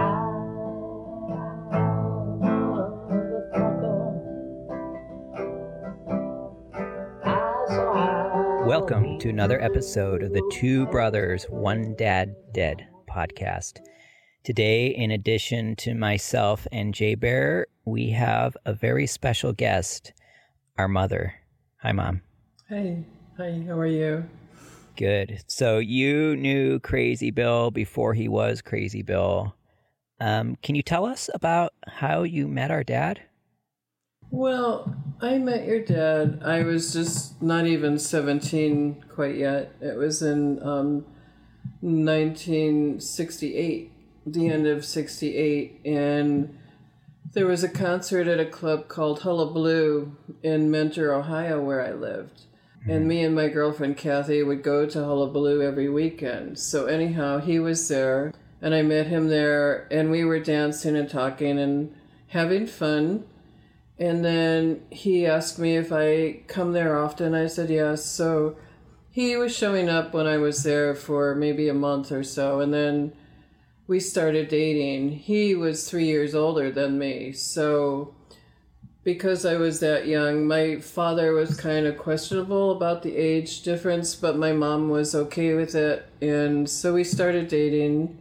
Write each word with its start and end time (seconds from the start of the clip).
motherfucker. 0.80 1.44
High, 7.24 7.66
so 7.68 7.94
high. 7.94 8.66
Welcome 8.66 9.20
to 9.20 9.28
another 9.28 9.62
episode 9.62 10.24
of 10.24 10.32
the 10.32 10.50
Two 10.54 10.86
Brothers, 10.86 11.44
One 11.50 11.94
Dad 11.98 12.38
Dead 12.54 12.88
podcast. 13.10 13.82
Today, 14.46 14.88
in 14.88 15.12
addition 15.12 15.76
to 15.78 15.94
myself 15.94 16.68
and 16.72 16.94
Jay 16.94 17.16
Bear, 17.16 17.68
we 17.84 18.12
have 18.12 18.56
a 18.66 18.74
very 18.74 19.08
special 19.08 19.52
guest, 19.52 20.14
our 20.78 20.88
mother. 20.88 21.34
Hi, 21.86 21.92
Mom. 21.92 22.22
Hey, 22.68 23.06
hi, 23.38 23.64
how 23.68 23.78
are 23.78 23.86
you? 23.86 24.26
Good. 24.98 25.44
So, 25.46 25.78
you 25.78 26.36
knew 26.36 26.80
Crazy 26.80 27.30
Bill 27.30 27.70
before 27.70 28.16
he 28.16 28.28
was 28.28 28.64
Crazy 28.64 29.04
Bill. 29.04 29.56
Um, 30.20 30.58
can 30.64 30.74
you 30.74 30.82
tell 30.82 31.06
us 31.06 31.30
about 31.32 31.76
how 31.86 32.24
you 32.24 32.48
met 32.48 32.72
our 32.72 32.84
dad? 32.84 33.22
Well, 34.32 34.96
I 35.22 35.38
met 35.38 35.68
your 35.68 35.80
dad. 35.80 36.42
I 36.44 36.64
was 36.64 36.92
just 36.92 37.40
not 37.40 37.68
even 37.68 38.00
17 38.00 39.06
quite 39.08 39.36
yet. 39.36 39.76
It 39.80 39.96
was 39.96 40.24
in 40.24 40.60
um, 40.64 41.06
1968, 41.82 43.92
the 44.26 44.50
end 44.50 44.66
of 44.66 44.84
68, 44.84 45.82
and 45.86 46.58
there 47.36 47.46
was 47.46 47.64
a 47.66 47.70
concert 47.70 48.28
at 48.28 48.40
a 48.40 48.46
club 48.46 48.88
called 48.88 49.20
Hullabaloo 49.20 50.16
in 50.42 50.72
Mentor, 50.72 51.14
Ohio, 51.14 51.62
where 51.62 51.86
I 51.86 51.92
lived. 51.92 52.44
And 52.86 53.02
mm-hmm. 53.02 53.08
me 53.08 53.24
and 53.24 53.36
my 53.36 53.50
girlfriend 53.50 53.98
Kathy 53.98 54.42
would 54.42 54.64
go 54.64 54.86
to 54.86 55.04
Hullabaloo 55.04 55.62
every 55.62 55.90
weekend. 55.90 56.58
So, 56.58 56.86
anyhow, 56.86 57.40
he 57.40 57.60
was 57.60 57.88
there, 57.90 58.34
and 58.62 58.74
I 58.74 58.84
met 58.84 59.08
him 59.08 59.28
there, 59.28 59.86
and 59.92 60.10
we 60.10 60.24
were 60.24 60.40
dancing 60.40 60.96
and 60.96 61.10
talking 61.10 61.60
and 61.60 61.94
having 62.28 62.68
fun. 62.68 63.26
And 64.00 64.24
then 64.24 64.84
he 64.90 65.26
asked 65.26 65.60
me 65.60 65.76
if 65.76 65.92
I 65.92 66.42
come 66.48 66.72
there 66.72 66.98
often. 66.98 67.36
I 67.36 67.48
said 67.48 67.70
yes. 67.70 68.06
So 68.06 68.58
he 69.12 69.36
was 69.36 69.56
showing 69.56 69.90
up 69.90 70.14
when 70.14 70.28
I 70.28 70.38
was 70.38 70.64
there 70.64 70.96
for 70.96 71.36
maybe 71.36 71.68
a 71.68 71.74
month 71.74 72.12
or 72.12 72.24
so. 72.24 72.60
And 72.60 72.74
then 72.74 73.14
we 73.88 74.00
started 74.00 74.48
dating. 74.48 75.12
He 75.12 75.56
was 75.56 75.90
three 75.90 76.06
years 76.06 76.34
older 76.34 76.72
than 76.72 76.98
me. 76.98 77.32
So 77.32 78.16
because 79.04 79.46
I 79.46 79.56
was 79.58 79.80
that 79.82 80.08
young, 80.08 80.48
my 80.48 80.80
father 80.80 81.32
was 81.32 81.56
kind 81.56 81.86
of 81.86 81.96
questionable 81.98 82.72
about 82.72 83.04
the 83.04 83.16
age 83.16 83.62
difference, 83.62 84.16
but 84.16 84.36
my 84.36 84.52
mom 84.52 84.90
was 84.90 85.14
okay 85.14 85.54
with 85.54 85.76
it. 85.76 86.10
And 86.22 86.68
so 86.68 86.96
we 86.96 87.04
started 87.04 87.48
dating. 87.48 88.18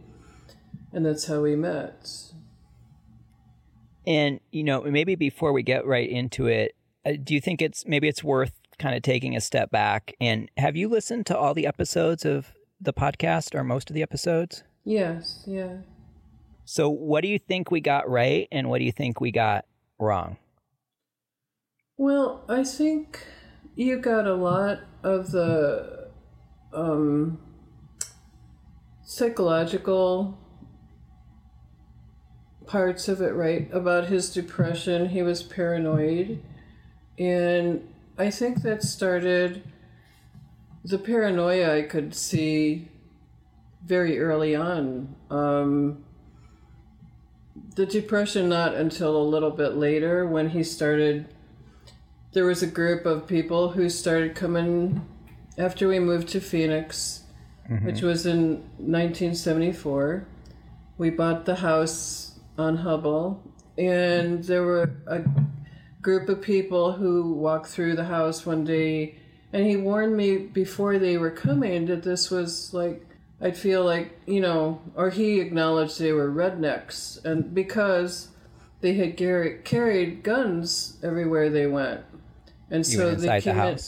And 0.93 1.05
that's 1.05 1.25
how 1.25 1.41
we 1.41 1.55
met. 1.55 2.09
And, 4.05 4.39
you 4.51 4.63
know, 4.63 4.81
maybe 4.83 5.15
before 5.15 5.51
we 5.51 5.63
get 5.63 5.87
right 5.87 6.07
into 6.07 6.45
it, 6.45 6.75
uh, 7.03 7.13
do 7.21 7.33
you 7.33 7.41
think 7.41 7.61
it's 7.63 7.85
maybe 7.87 8.07
it's 8.07 8.23
worth 8.23 8.53
kind 8.77 8.95
of 8.95 9.01
taking 9.01 9.35
a 9.35 9.41
step 9.41 9.71
back? 9.71 10.13
And 10.21 10.49
have 10.57 10.75
you 10.75 10.87
listened 10.87 11.25
to 11.25 11.37
all 11.37 11.55
the 11.55 11.65
episodes 11.65 12.23
of 12.23 12.53
the 12.79 12.93
podcast 12.93 13.55
or 13.55 13.63
most 13.63 13.89
of 13.89 13.95
the 13.95 14.03
episodes? 14.03 14.63
Yes, 14.85 15.43
yeah. 15.47 15.77
So, 16.63 16.89
what 16.89 17.21
do 17.21 17.27
you 17.27 17.39
think 17.39 17.71
we 17.71 17.81
got 17.81 18.09
right 18.09 18.47
and 18.51 18.69
what 18.69 18.79
do 18.79 18.85
you 18.85 18.91
think 18.91 19.19
we 19.19 19.31
got 19.31 19.65
wrong? 19.99 20.37
Well, 21.97 22.43
I 22.47 22.63
think 22.63 23.25
you 23.75 23.97
got 23.97 24.27
a 24.27 24.35
lot 24.35 24.81
of 25.03 25.31
the 25.31 26.09
um, 26.73 27.39
psychological 29.03 30.37
parts 32.67 33.07
of 33.07 33.21
it 33.21 33.33
right 33.33 33.69
about 33.71 34.07
his 34.07 34.33
depression. 34.33 35.09
He 35.09 35.21
was 35.21 35.41
paranoid. 35.41 36.43
And 37.17 37.87
I 38.17 38.29
think 38.29 38.61
that 38.63 38.83
started 38.83 39.63
the 40.83 40.97
paranoia 40.97 41.77
I 41.77 41.81
could 41.83 42.13
see 42.13 42.89
very 43.85 44.19
early 44.19 44.55
on. 44.55 45.15
Um, 45.29 46.03
the 47.75 47.85
depression, 47.85 48.49
not 48.49 48.73
until 48.73 49.15
a 49.15 49.23
little 49.23 49.51
bit 49.51 49.75
later 49.75 50.25
when 50.25 50.49
he 50.49 50.63
started. 50.63 51.27
There 52.33 52.45
was 52.45 52.63
a 52.63 52.67
group 52.67 53.05
of 53.05 53.27
people 53.27 53.69
who 53.69 53.89
started 53.89 54.35
coming 54.35 55.07
after 55.57 55.87
we 55.87 55.99
moved 55.99 56.29
to 56.29 56.41
Phoenix, 56.41 57.23
which 57.83 58.01
was 58.01 58.25
in 58.25 58.57
1974. 58.77 60.27
We 60.97 61.09
bought 61.09 61.45
the 61.45 61.55
house 61.55 62.39
on 62.57 62.77
Hubble, 62.77 63.41
and 63.77 64.43
there 64.43 64.63
were 64.63 64.95
a 65.07 65.23
group 66.01 66.27
of 66.27 66.41
people 66.41 66.93
who 66.93 67.33
walked 67.33 67.67
through 67.67 67.95
the 67.95 68.05
house 68.05 68.45
one 68.45 68.63
day, 68.65 69.15
and 69.53 69.65
he 69.65 69.77
warned 69.77 70.15
me 70.17 70.37
before 70.37 70.99
they 70.99 71.17
were 71.17 71.31
coming 71.31 71.85
that 71.85 72.03
this 72.03 72.29
was 72.29 72.73
like 72.73 73.14
I'd 73.41 73.57
feel 73.57 73.83
like 73.83 74.19
you 74.25 74.39
know, 74.39 74.81
or 74.95 75.09
he 75.09 75.39
acknowledged 75.39 75.99
they 75.99 76.13
were 76.13 76.31
rednecks, 76.31 77.23
and 77.25 77.53
because 77.53 78.29
they 78.81 78.93
had 78.93 79.17
gar- 79.17 79.57
carried 79.63 80.23
guns 80.23 80.97
everywhere 81.03 81.49
they 81.49 81.67
went, 81.67 82.01
and 82.69 82.85
so 82.85 83.07
Even 83.07 83.07
they 83.07 83.13
inside 83.35 83.39
the 83.39 83.43
came 83.43 83.59
in- 83.59 83.79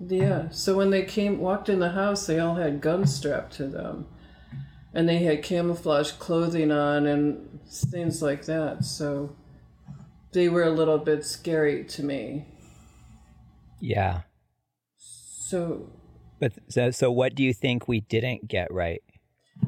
yeah. 0.00 0.48
So 0.50 0.76
when 0.76 0.90
they 0.90 1.02
came 1.04 1.38
walked 1.38 1.68
in 1.68 1.78
the 1.78 1.90
house, 1.90 2.26
they 2.26 2.38
all 2.38 2.56
had 2.56 2.80
guns 2.80 3.14
strapped 3.14 3.54
to 3.54 3.66
them. 3.66 4.06
And 4.92 5.08
they 5.08 5.18
had 5.18 5.42
camouflage 5.42 6.12
clothing 6.12 6.70
on 6.70 7.06
and 7.06 7.60
things 7.68 8.22
like 8.22 8.44
that. 8.46 8.84
So 8.84 9.34
they 10.32 10.48
were 10.48 10.62
a 10.62 10.70
little 10.70 10.98
bit 10.98 11.24
scary 11.24 11.84
to 11.84 12.02
me. 12.04 12.46
Yeah. 13.80 14.22
So 14.98 15.90
But 16.40 16.52
so, 16.68 16.90
so 16.90 17.10
what 17.10 17.34
do 17.34 17.42
you 17.42 17.52
think 17.52 17.88
we 17.88 18.00
didn't 18.00 18.48
get 18.48 18.72
right? 18.72 19.02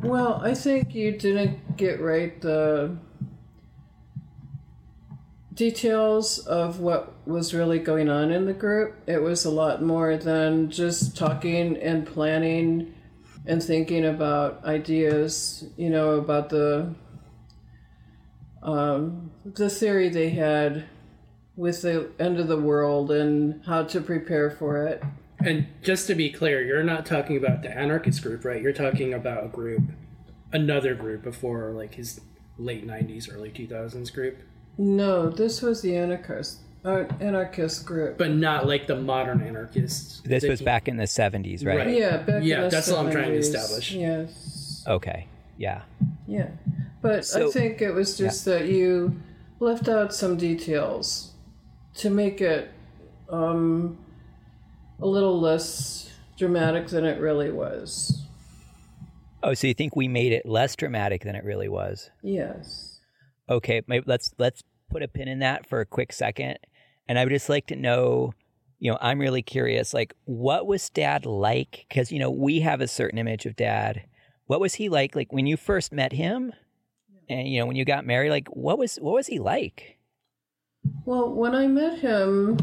well, 0.02 0.40
I 0.42 0.54
think 0.54 0.94
you 0.94 1.12
didn't 1.12 1.76
get 1.76 2.00
right 2.00 2.40
the 2.40 2.96
details 5.54 6.38
of 6.40 6.80
what 6.80 7.14
was 7.26 7.54
really 7.54 7.78
going 7.78 8.08
on 8.08 8.30
in 8.30 8.44
the 8.44 8.52
group. 8.52 8.96
It 9.06 9.22
was 9.22 9.44
a 9.44 9.50
lot 9.50 9.82
more 9.82 10.16
than 10.16 10.70
just 10.70 11.16
talking 11.16 11.76
and 11.78 12.06
planning 12.06 12.94
and 13.46 13.62
thinking 13.62 14.04
about 14.04 14.64
ideas, 14.64 15.64
you 15.76 15.88
know, 15.88 16.12
about 16.12 16.50
the 16.50 16.94
um, 18.62 19.30
the 19.44 19.70
theory 19.70 20.08
they 20.08 20.30
had 20.30 20.84
with 21.54 21.82
the 21.82 22.10
end 22.18 22.38
of 22.38 22.48
the 22.48 22.60
world 22.60 23.10
and 23.10 23.64
how 23.64 23.84
to 23.84 24.00
prepare 24.00 24.50
for 24.50 24.84
it. 24.86 25.02
And 25.44 25.66
just 25.82 26.06
to 26.06 26.14
be 26.14 26.30
clear, 26.30 26.62
you're 26.64 26.82
not 26.82 27.04
talking 27.06 27.36
about 27.36 27.62
the 27.62 27.70
anarchist 27.70 28.22
group, 28.22 28.44
right? 28.44 28.60
You're 28.60 28.72
talking 28.72 29.12
about 29.14 29.44
a 29.44 29.48
group, 29.48 29.82
another 30.52 30.94
group 30.94 31.22
before 31.22 31.72
like 31.72 31.94
his 31.94 32.20
late 32.58 32.86
'90s, 32.86 33.32
early 33.32 33.50
2000s 33.50 34.12
group, 34.12 34.38
No, 34.78 35.28
this 35.28 35.60
was 35.60 35.82
the 35.82 35.94
anarchist 35.96 36.60
uh, 36.84 37.04
anarchist 37.20 37.84
group. 37.84 38.16
but 38.16 38.30
not 38.30 38.66
like 38.66 38.86
the 38.86 38.96
modern 38.96 39.42
anarchists. 39.42 40.20
This 40.24 40.44
was 40.44 40.60
he- 40.60 40.64
back 40.64 40.88
in 40.88 40.96
the 40.96 41.04
70s, 41.04 41.66
right? 41.66 41.78
Right. 41.78 41.98
yeah, 41.98 42.16
back 42.18 42.42
Yeah, 42.42 42.56
in 42.58 42.62
the 42.64 42.68
that's 42.70 42.88
what 42.90 43.00
I'm 43.00 43.10
trying 43.12 43.32
to 43.32 43.38
establish. 43.38 43.92
Yes. 43.92 44.84
Okay. 44.88 45.26
Yeah. 45.58 45.82
Yeah. 46.26 46.48
But 47.02 47.30
I 47.36 47.50
think 47.50 47.82
it 47.82 47.90
was 47.92 48.16
just 48.16 48.44
that 48.46 48.66
you 48.68 49.20
left 49.60 49.88
out 49.88 50.14
some 50.14 50.36
details 50.36 51.32
to 51.96 52.08
make 52.10 52.40
it 52.40 52.70
um, 53.28 53.98
a 55.00 55.06
little 55.06 55.40
less 55.40 56.12
dramatic 56.36 56.88
than 56.88 57.04
it 57.04 57.20
really 57.20 57.50
was. 57.50 58.22
Oh, 59.42 59.54
so 59.54 59.66
you 59.66 59.74
think 59.74 59.94
we 59.94 60.08
made 60.08 60.32
it 60.32 60.46
less 60.46 60.74
dramatic 60.76 61.22
than 61.22 61.36
it 61.36 61.44
really 61.44 61.68
was? 61.68 62.10
Yes. 62.22 63.00
Okay, 63.48 63.82
maybe 63.86 64.04
let's 64.06 64.34
let's 64.38 64.62
put 64.90 65.02
a 65.02 65.08
pin 65.08 65.28
in 65.28 65.38
that 65.40 65.68
for 65.68 65.80
a 65.80 65.86
quick 65.86 66.12
second. 66.12 66.58
And 67.08 67.18
I 67.18 67.24
would 67.24 67.30
just 67.30 67.48
like 67.48 67.66
to 67.68 67.76
know, 67.76 68.34
you 68.78 68.90
know, 68.90 68.98
I'm 69.00 69.20
really 69.20 69.42
curious, 69.42 69.94
like, 69.94 70.14
what 70.24 70.66
was 70.66 70.90
Dad 70.90 71.26
like? 71.26 71.86
Because 71.88 72.10
you 72.10 72.18
know, 72.18 72.30
we 72.30 72.60
have 72.60 72.80
a 72.80 72.88
certain 72.88 73.18
image 73.18 73.46
of 73.46 73.56
Dad. 73.56 74.04
What 74.46 74.60
was 74.60 74.74
he 74.74 74.88
like? 74.88 75.14
Like 75.14 75.32
when 75.32 75.46
you 75.46 75.56
first 75.56 75.92
met 75.92 76.12
him, 76.12 76.52
and 77.28 77.46
you 77.46 77.60
know, 77.60 77.66
when 77.66 77.76
you 77.76 77.84
got 77.84 78.06
married, 78.06 78.30
like, 78.30 78.48
what 78.48 78.78
was 78.78 78.96
what 78.96 79.14
was 79.14 79.26
he 79.28 79.38
like? 79.38 79.98
Well, 81.04 81.32
when 81.32 81.54
I 81.54 81.66
met 81.66 82.00
him, 82.00 82.58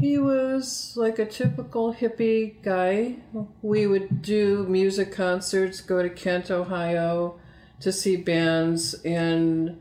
he 0.00 0.18
was 0.18 0.92
like 0.96 1.18
a 1.18 1.26
typical 1.26 1.94
hippie 1.94 2.60
guy. 2.62 3.16
We 3.62 3.86
would 3.86 4.22
do 4.22 4.64
music 4.68 5.12
concerts, 5.12 5.80
go 5.80 6.02
to 6.02 6.10
Kent, 6.10 6.50
Ohio 6.50 7.38
to 7.80 7.92
see 7.92 8.16
bands, 8.16 8.94
and 9.04 9.80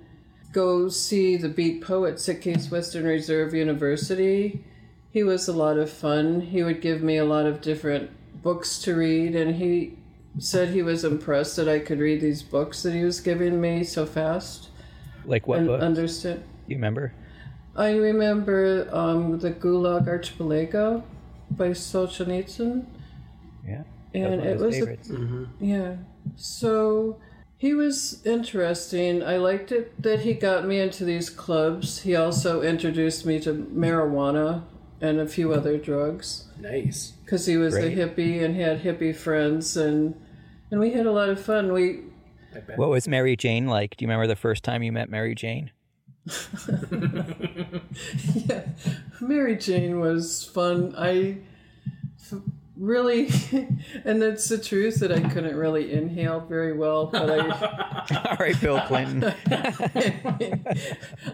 go 0.52 0.90
see 0.90 1.38
the 1.38 1.50
Beat 1.50 1.82
Poets 1.82 2.28
at 2.30 2.42
Case 2.42 2.70
Western 2.72 3.06
Reserve 3.06 3.54
University. 3.54 4.64
He 5.12 5.24
was 5.24 5.48
a 5.48 5.54
lot 5.54 5.78
of 5.78 5.90
fun. 5.90 6.42
He 6.42 6.64
would 6.64 6.82
give 6.82 7.02
me 7.02 7.18
a 7.18 7.26
lot 7.26 7.46
of 7.46 7.62
different 7.62 8.12
books 8.44 8.80
to 8.80 8.96
read, 8.96 9.36
and 9.36 9.56
he 9.56 9.98
said 10.40 10.70
he 10.70 10.84
was 10.84 11.04
impressed 11.04 11.56
that 11.56 11.68
I 11.68 11.80
could 11.80 12.00
read 12.00 12.22
these 12.22 12.44
books 12.44 12.84
that 12.84 12.94
he 12.94 13.04
was 13.04 13.20
giving 13.20 13.60
me 13.60 13.84
so 13.84 14.06
fast 14.06 14.70
Like 15.26 15.48
what 15.48 15.66
book? 15.66 15.82
understand. 15.82 16.44
you 16.68 16.76
remember? 16.76 17.12
I 17.78 17.96
remember 17.96 18.90
um, 18.92 19.40
the 19.40 19.52
Gulag 19.52 20.08
Archipelago 20.08 21.04
by 21.52 21.70
Solzhenitsyn. 21.70 22.86
Yeah. 23.66 23.84
And 24.14 24.42
it 24.42 24.54
his 24.54 24.62
was 24.62 24.76
a, 24.76 24.80
favorites. 24.80 25.12
yeah. 25.60 25.96
So 26.36 27.20
he 27.58 27.74
was 27.74 28.26
interesting. 28.26 29.22
I 29.24 29.38
liked 29.38 29.72
it 29.72 30.02
that 30.02 30.22
he 30.22 30.34
got 30.34 30.66
me 30.66 30.80
into 30.80 31.06
these 31.06 31.30
clubs. 31.30 32.02
He 32.02 32.16
also 32.16 32.62
introduced 32.62 33.26
me 33.26 33.40
to 33.42 33.54
marijuana 33.54 34.64
and 35.00 35.20
a 35.20 35.28
few 35.28 35.54
other 35.54 35.78
drugs 35.78 36.46
Nice. 36.60 37.14
because 37.24 37.46
he 37.46 37.56
was 37.58 37.76
Great. 37.76 37.96
a 37.96 38.02
hippie 38.08 38.44
and 38.44 38.56
had 38.56 38.82
hippie 38.82 39.16
friends 39.16 39.78
and 39.78 40.16
and 40.72 40.80
we 40.80 40.92
had 40.92 41.06
a 41.06 41.12
lot 41.12 41.30
of 41.30 41.40
fun. 41.40 41.72
We 41.72 42.00
What 42.76 42.90
was 42.90 43.08
Mary 43.08 43.36
Jane 43.36 43.68
like? 43.68 43.96
Do 43.96 44.04
you 44.04 44.08
remember 44.08 44.26
the 44.28 44.36
first 44.36 44.64
time 44.64 44.82
you 44.82 44.92
met 44.92 45.10
Mary 45.10 45.36
Jane? 45.36 45.70
Yeah, 48.34 48.64
Mary 49.22 49.56
Jane 49.56 50.00
was 50.00 50.44
fun. 50.44 50.94
I 50.98 51.38
really, 52.80 53.30
and 54.06 54.22
that's 54.22 54.48
the 54.50 54.58
truth 54.58 55.00
that 55.00 55.12
I 55.12 55.20
couldn't 55.20 55.56
really 55.56 55.92
inhale 55.92 56.40
very 56.42 56.74
well, 56.74 57.08
but 57.08 57.30
I. 57.30 58.26
All 58.30 58.38
right, 58.40 58.60
Bill 58.62 58.80
Clinton. 58.82 59.34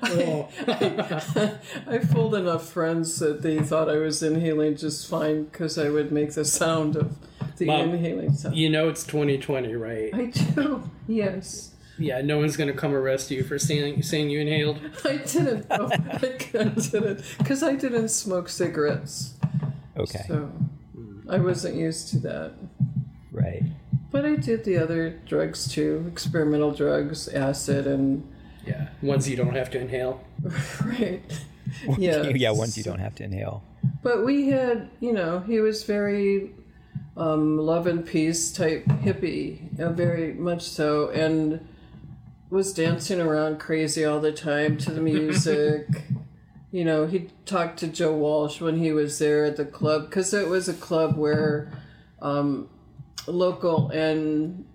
Oh. 0.06 0.50
I, 0.68 1.58
I 1.88 2.00
fooled 2.00 2.36
enough 2.36 2.70
friends 2.70 3.20
that 3.20 3.42
they 3.42 3.60
thought 3.60 3.90
I 3.90 3.98
was 3.98 4.22
inhaling 4.22 4.76
just 4.76 5.08
fine 5.08 5.46
because 5.46 5.78
I 5.78 5.90
would 5.90 6.12
make 6.12 6.34
the 6.34 6.46
sound 6.46 6.96
of 6.96 7.18
the 7.58 7.66
Mom, 7.66 7.92
inhaling 7.92 8.34
sound. 8.34 8.56
You 8.56 8.70
know 8.70 8.90
it's 8.90 9.04
2020, 9.04 9.76
right? 9.76 10.14
I 10.14 10.26
do, 10.26 10.90
yes. 11.08 11.73
Yeah, 11.98 12.22
no 12.22 12.40
one's 12.40 12.58
gonna 12.58 12.74
come 12.74 12.94
arrest 12.94 13.30
you 13.32 13.44
for 13.44 13.60
saying 13.60 14.02
saying 14.04 14.30
you 14.30 14.40
inhaled. 14.40 14.80
I 15.06 15.18
didn't. 15.18 15.70
know. 15.70 15.90
I 15.92 16.18
didn't 16.18 17.24
because 17.38 17.62
I 17.64 17.76
didn't 17.76 18.10
smoke 18.10 18.50
cigarettes, 18.50 19.34
Okay. 19.98 20.24
so 20.28 20.52
I 21.30 21.38
wasn't 21.38 21.76
used 21.76 22.10
to 22.10 22.20
that. 22.20 22.54
Right. 23.32 23.64
But 24.12 24.26
I 24.26 24.36
did 24.36 24.64
the 24.64 24.78
other 24.78 25.20
drugs 25.26 25.68
too, 25.68 26.06
experimental 26.12 26.72
drugs, 26.72 27.28
acid, 27.28 27.88
and 27.88 28.28
Yeah, 28.66 28.90
ones 29.02 29.28
you 29.30 29.36
don't 29.36 29.56
have 29.56 29.70
to 29.72 29.80
inhale. 29.80 30.24
right. 30.86 31.22
Yeah. 31.98 32.24
yeah, 32.30 32.52
ones 32.52 32.78
you 32.78 32.84
don't 32.84 33.00
have 33.00 33.16
to 33.16 33.24
inhale. 33.24 33.64
But 34.04 34.24
we 34.26 34.50
had, 34.50 34.90
you 35.00 35.14
know, 35.14 35.40
he 35.40 35.60
was 35.62 35.84
very 35.84 36.52
um, 37.18 37.58
love 37.58 37.88
and 37.88 38.06
peace 38.06 38.52
type 38.52 38.86
hippie, 38.86 39.80
uh, 39.80 39.90
very 39.92 40.34
much 40.34 40.64
so, 40.64 41.10
and 41.10 41.60
was 42.54 42.74
dancing 42.74 43.20
around 43.20 43.60
crazy 43.60 44.06
all 44.06 44.20
the 44.20 44.32
time 44.32 44.78
to 44.78 44.92
the 44.92 45.02
music. 45.02 45.88
you 46.72 46.86
know, 46.86 47.08
he 47.08 47.30
talked 47.46 47.80
to 47.80 47.88
Joe 47.88 48.16
Walsh 48.16 48.62
when 48.62 48.78
he 48.78 48.92
was 48.92 49.20
there 49.20 49.44
at 49.44 49.58
the 49.58 49.66
club 49.66 50.06
because 50.06 50.34
it 50.34 50.48
was 50.48 50.70
a 50.70 50.74
club 50.74 51.18
where 51.18 51.72
um, 52.22 52.70
local 53.28 53.90
and 53.90 54.66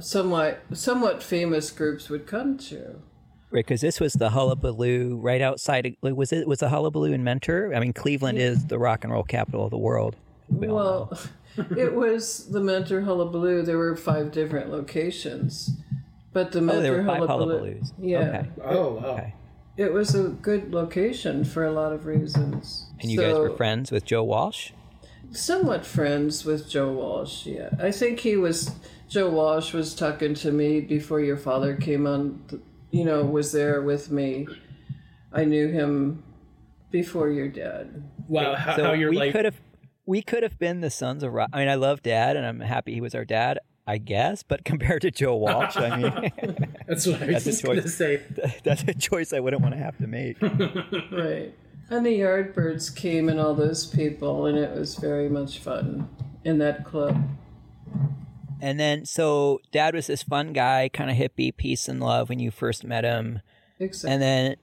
somewhat 0.00 0.62
somewhat 0.72 1.22
famous 1.22 1.70
groups 1.70 2.08
would 2.08 2.26
come 2.26 2.58
to. 2.58 3.00
Right, 3.52 3.66
because 3.66 3.80
this 3.80 3.98
was 3.98 4.12
the 4.12 4.30
hullabaloo 4.30 5.16
right 5.16 5.40
outside. 5.40 5.86
Of, 5.86 5.96
like, 6.02 6.14
was 6.14 6.32
it 6.32 6.46
was 6.46 6.60
the 6.60 6.68
hullabaloo 6.68 7.12
in 7.12 7.24
Mentor? 7.24 7.74
I 7.74 7.80
mean, 7.80 7.92
Cleveland 7.92 8.38
is 8.38 8.66
the 8.66 8.78
rock 8.78 9.04
and 9.04 9.12
roll 9.12 9.24
capital 9.24 9.64
of 9.64 9.70
the 9.70 9.78
world. 9.78 10.16
We. 10.48 10.68
Well, 10.68 11.16
it 11.56 11.94
was 11.96 12.48
the 12.48 12.60
Mentor 12.60 13.02
Hullabaloo. 13.02 13.62
There 13.62 13.78
were 13.78 13.96
five 13.96 14.32
different 14.32 14.70
locations, 14.70 15.70
but 16.32 16.52
the 16.52 16.60
Mentor 16.60 16.78
oh, 16.78 16.82
there 16.82 16.92
were 17.02 17.04
five 17.04 17.26
Hullabaloo. 17.26 17.80
Yeah, 17.98 18.18
Okay. 18.18 18.48
Oh 18.64 18.92
wow. 18.94 19.04
Okay. 19.10 19.34
it 19.76 19.92
was 19.92 20.14
a 20.14 20.28
good 20.28 20.72
location 20.72 21.44
for 21.44 21.64
a 21.64 21.72
lot 21.72 21.92
of 21.92 22.06
reasons. 22.06 22.86
And 23.00 23.10
you 23.10 23.18
guys 23.20 23.34
were 23.34 23.56
friends 23.56 23.90
with 23.90 24.04
Joe 24.04 24.24
Walsh. 24.24 24.72
somewhat 25.32 25.86
friends 25.86 26.44
with 26.44 26.68
Joe 26.68 26.92
Walsh. 26.92 27.46
Yeah, 27.46 27.70
I 27.78 27.90
think 27.90 28.20
he 28.20 28.36
was. 28.36 28.72
Joe 29.08 29.28
Walsh 29.28 29.72
was 29.72 29.94
talking 29.94 30.34
to 30.34 30.52
me 30.52 30.80
before 30.80 31.20
your 31.20 31.36
father 31.36 31.76
came 31.76 32.06
on. 32.06 32.42
You 32.90 33.04
know, 33.04 33.24
was 33.24 33.52
there 33.52 33.82
with 33.82 34.10
me. 34.10 34.46
I 35.32 35.44
knew 35.44 35.68
him 35.68 36.24
before 36.90 37.30
your 37.30 37.48
dad. 37.48 38.02
Wow, 38.28 38.54
how, 38.54 38.76
so 38.76 38.84
how 38.84 38.92
you're 38.92 39.10
we 39.10 39.16
like 39.16 39.32
could 39.32 39.44
have 39.44 39.60
we 40.06 40.22
could 40.22 40.42
have 40.42 40.58
been 40.58 40.80
the 40.80 40.90
sons 40.90 41.22
of 41.22 41.32
rock. 41.32 41.50
I 41.52 41.58
mean, 41.58 41.68
I 41.68 41.76
love 41.76 42.02
Dad, 42.02 42.36
and 42.36 42.44
I'm 42.44 42.60
happy 42.60 42.94
he 42.94 43.00
was 43.00 43.14
our 43.14 43.24
dad. 43.24 43.58
I 43.90 43.98
guess, 43.98 44.44
but 44.44 44.64
compared 44.64 45.02
to 45.02 45.10
Joe 45.10 45.34
Walsh, 45.34 45.76
I 45.76 45.96
mean, 45.96 46.32
that's 46.86 47.06
what 47.08 47.20
I 47.20 47.26
was 47.26 47.44
That's 47.44 47.46
a 47.46 47.50
just 47.50 47.64
gonna 47.64 47.82
choice. 47.82 47.94
say. 47.94 48.22
that's 48.64 48.82
a 48.84 48.94
choice 48.94 49.32
I 49.32 49.40
wouldn't 49.40 49.62
want 49.62 49.74
to 49.74 49.80
have 49.80 49.98
to 49.98 50.06
make. 50.06 50.40
Right. 50.40 51.52
And 51.90 52.06
the 52.06 52.20
Yardbirds 52.20 52.94
came 52.94 53.28
and 53.28 53.40
all 53.40 53.54
those 53.56 53.84
people, 53.84 54.46
and 54.46 54.56
it 54.56 54.70
was 54.76 54.94
very 54.94 55.28
much 55.28 55.58
fun 55.58 56.08
in 56.44 56.58
that 56.58 56.84
club. 56.84 57.20
And 58.60 58.78
then, 58.78 59.06
so 59.06 59.58
Dad 59.72 59.96
was 59.96 60.06
this 60.06 60.22
fun 60.22 60.52
guy, 60.52 60.88
kind 60.92 61.10
of 61.10 61.16
hippie, 61.16 61.56
peace 61.56 61.88
and 61.88 61.98
love 61.98 62.28
when 62.28 62.38
you 62.38 62.52
first 62.52 62.84
met 62.84 63.02
him. 63.02 63.40
Exactly. 63.80 64.12
And 64.12 64.22
then, 64.22 64.56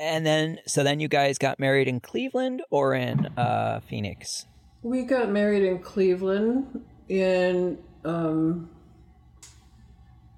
and 0.00 0.24
then, 0.24 0.58
so 0.66 0.82
then 0.82 1.00
you 1.00 1.08
guys 1.08 1.36
got 1.36 1.60
married 1.60 1.86
in 1.86 2.00
Cleveland 2.00 2.62
or 2.70 2.94
in 2.94 3.26
uh, 3.36 3.80
Phoenix? 3.86 4.46
we 4.82 5.02
got 5.02 5.30
married 5.30 5.62
in 5.64 5.78
Cleveland, 5.78 6.84
and 7.08 7.78
um, 8.04 8.68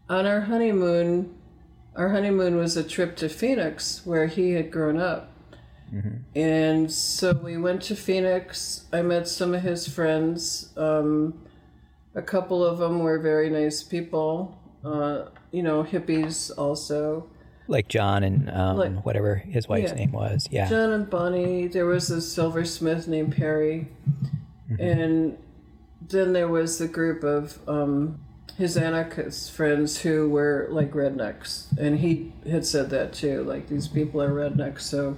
on 0.08 0.26
our 0.26 0.42
honeymoon, 0.42 1.34
our 1.94 2.10
honeymoon 2.10 2.56
was 2.56 2.76
a 2.76 2.84
trip 2.84 3.16
to 3.16 3.28
Phoenix 3.28 4.02
where 4.04 4.26
he 4.26 4.52
had 4.52 4.70
grown 4.70 4.98
up. 4.98 5.32
And 6.34 6.92
so 6.92 7.32
we 7.32 7.56
went 7.56 7.80
to 7.84 7.96
Phoenix. 7.96 8.84
I 8.92 9.00
met 9.02 9.26
some 9.28 9.54
of 9.54 9.62
his 9.62 9.88
friends. 9.88 10.70
Um, 10.76 11.46
a 12.14 12.20
couple 12.20 12.62
of 12.64 12.78
them 12.78 12.98
were 12.98 13.18
very 13.18 13.48
nice 13.48 13.82
people. 13.82 14.60
Uh, 14.84 15.26
you 15.52 15.62
know, 15.62 15.84
hippies 15.84 16.50
also. 16.58 17.30
Like 17.68 17.88
John 17.88 18.24
and 18.24 18.50
um, 18.50 18.76
Like- 18.76 19.06
whatever 19.06 19.36
his 19.36 19.68
wife's 19.68 19.92
yeah. 19.92 19.96
name 19.98 20.12
was. 20.12 20.46
Yeah. 20.50 20.68
John 20.68 20.92
and 20.92 21.08
Bonnie. 21.08 21.68
There 21.68 21.86
was 21.86 22.10
a 22.10 22.20
silversmith 22.20 23.08
named 23.08 23.34
Perry, 23.34 23.88
and 24.78 25.38
then 26.08 26.32
there 26.32 26.48
was 26.48 26.78
the 26.78 26.88
group 26.88 27.22
of 27.25 27.58
um, 27.68 28.20
his 28.56 28.76
anarchist 28.76 29.52
friends 29.52 29.98
who 30.02 30.28
were 30.28 30.68
like 30.70 30.92
rednecks, 30.92 31.66
and 31.78 31.98
he 31.98 32.32
had 32.48 32.64
said 32.66 32.90
that 32.90 33.12
too. 33.12 33.42
Like 33.44 33.68
these 33.68 33.88
people 33.88 34.22
are 34.22 34.30
rednecks, 34.30 34.82
so 34.82 35.16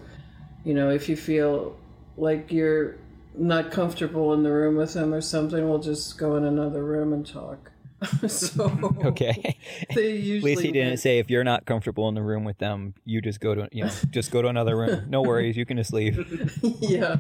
you 0.65 0.75
know 0.75 0.91
if 0.91 1.09
you 1.09 1.17
feel 1.17 1.77
like 2.17 2.51
you're 2.53 2.97
not 3.35 3.71
comfortable 3.71 4.33
in 4.35 4.43
the 4.43 4.51
room 4.51 4.77
with 4.77 4.95
them 4.95 5.15
or 5.15 5.21
something, 5.21 5.69
we'll 5.69 5.79
just 5.79 6.19
go 6.19 6.37
in 6.37 6.45
another 6.45 6.85
room 6.85 7.13
and 7.13 7.25
talk. 7.27 7.71
so 8.29 8.65
Okay. 9.05 9.57
they 9.95 10.13
usually 10.13 10.53
At 10.53 10.59
least 10.59 10.63
he 10.67 10.73
didn't 10.73 10.89
went- 10.91 11.01
say 11.01 11.19
if 11.19 11.29
you're 11.31 11.43
not 11.45 11.67
comfortable 11.67 12.09
in 12.09 12.15
the 12.15 12.23
room 12.23 12.45
with 12.45 12.59
them, 12.59 12.95
you 13.05 13.21
just 13.21 13.41
go 13.41 13.55
to 13.57 13.69
you 13.73 13.85
know 13.85 13.91
just 14.11 14.31
go 14.31 14.41
to 14.43 14.49
another 14.49 14.77
room. 14.77 15.07
No 15.09 15.23
worries, 15.23 15.57
you 15.57 15.67
can 15.67 15.77
just 15.77 15.93
leave. 15.93 16.17
yeah. 16.81 17.17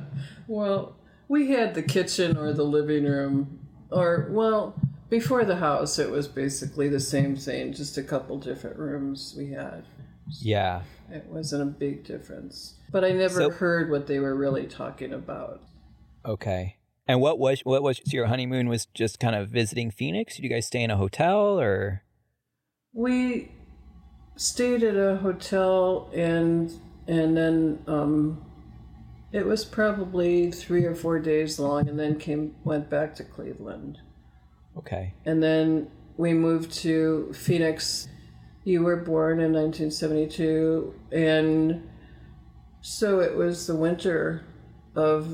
Well, 0.46 0.94
we 1.28 1.50
had 1.50 1.74
the 1.74 1.82
kitchen 1.82 2.36
or 2.36 2.52
the 2.52 2.64
living 2.64 3.04
room, 3.04 3.60
or, 3.90 4.28
well, 4.30 4.74
before 5.10 5.44
the 5.44 5.56
house, 5.56 5.98
it 5.98 6.10
was 6.10 6.28
basically 6.28 6.88
the 6.88 7.00
same 7.00 7.36
thing, 7.36 7.72
just 7.72 7.96
a 7.96 8.02
couple 8.02 8.38
different 8.38 8.78
rooms 8.78 9.34
we 9.36 9.50
had. 9.52 9.84
Yeah. 10.40 10.82
It 11.10 11.26
wasn't 11.26 11.62
a 11.62 11.66
big 11.66 12.04
difference. 12.04 12.74
But 12.90 13.04
I 13.04 13.12
never 13.12 13.40
So- 13.42 13.50
heard 13.50 13.90
what 13.90 14.06
they 14.06 14.18
were 14.18 14.34
really 14.34 14.66
talking 14.66 15.12
about. 15.12 15.62
Okay. 16.24 16.76
And 17.06 17.22
what 17.22 17.38
was 17.38 17.60
what 17.60 17.82
was 17.82 17.96
so 17.98 18.02
your 18.12 18.26
honeymoon 18.26 18.68
was 18.68 18.84
just 18.92 19.18
kind 19.18 19.34
of 19.34 19.48
visiting 19.48 19.90
Phoenix? 19.90 20.36
Did 20.36 20.42
you 20.42 20.50
guys 20.50 20.66
stay 20.66 20.82
in 20.82 20.90
a 20.90 20.96
hotel 20.98 21.58
or 21.58 22.02
We 22.92 23.52
stayed 24.36 24.82
at 24.82 24.94
a 24.96 25.16
hotel 25.16 26.10
and 26.14 26.70
and 27.06 27.34
then 27.34 27.78
um, 27.86 28.44
it 29.32 29.46
was 29.46 29.64
probably 29.64 30.50
three 30.50 30.84
or 30.84 30.94
four 30.94 31.18
days 31.18 31.58
long 31.58 31.88
and 31.88 31.98
then 31.98 32.18
came 32.18 32.54
went 32.64 32.88
back 32.88 33.14
to 33.16 33.24
Cleveland. 33.24 33.98
Okay. 34.76 35.14
And 35.24 35.42
then 35.42 35.90
we 36.16 36.32
moved 36.32 36.72
to 36.72 37.32
Phoenix. 37.32 38.08
You 38.64 38.82
were 38.82 38.96
born 38.96 39.40
in 39.40 39.52
1972, 39.52 40.94
and 41.12 41.88
so 42.80 43.20
it 43.20 43.34
was 43.36 43.66
the 43.66 43.76
winter 43.76 44.44
of 44.94 45.30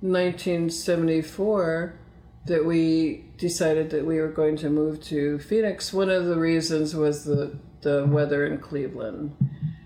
1974 0.00 1.98
that 2.46 2.64
we 2.64 3.24
decided 3.36 3.90
that 3.90 4.06
we 4.06 4.20
were 4.20 4.30
going 4.30 4.56
to 4.56 4.70
move 4.70 5.02
to 5.02 5.38
Phoenix. 5.38 5.92
One 5.92 6.08
of 6.08 6.26
the 6.26 6.38
reasons 6.38 6.94
was 6.94 7.24
the, 7.24 7.58
the 7.82 8.06
weather 8.06 8.46
in 8.46 8.58
Cleveland. 8.58 9.36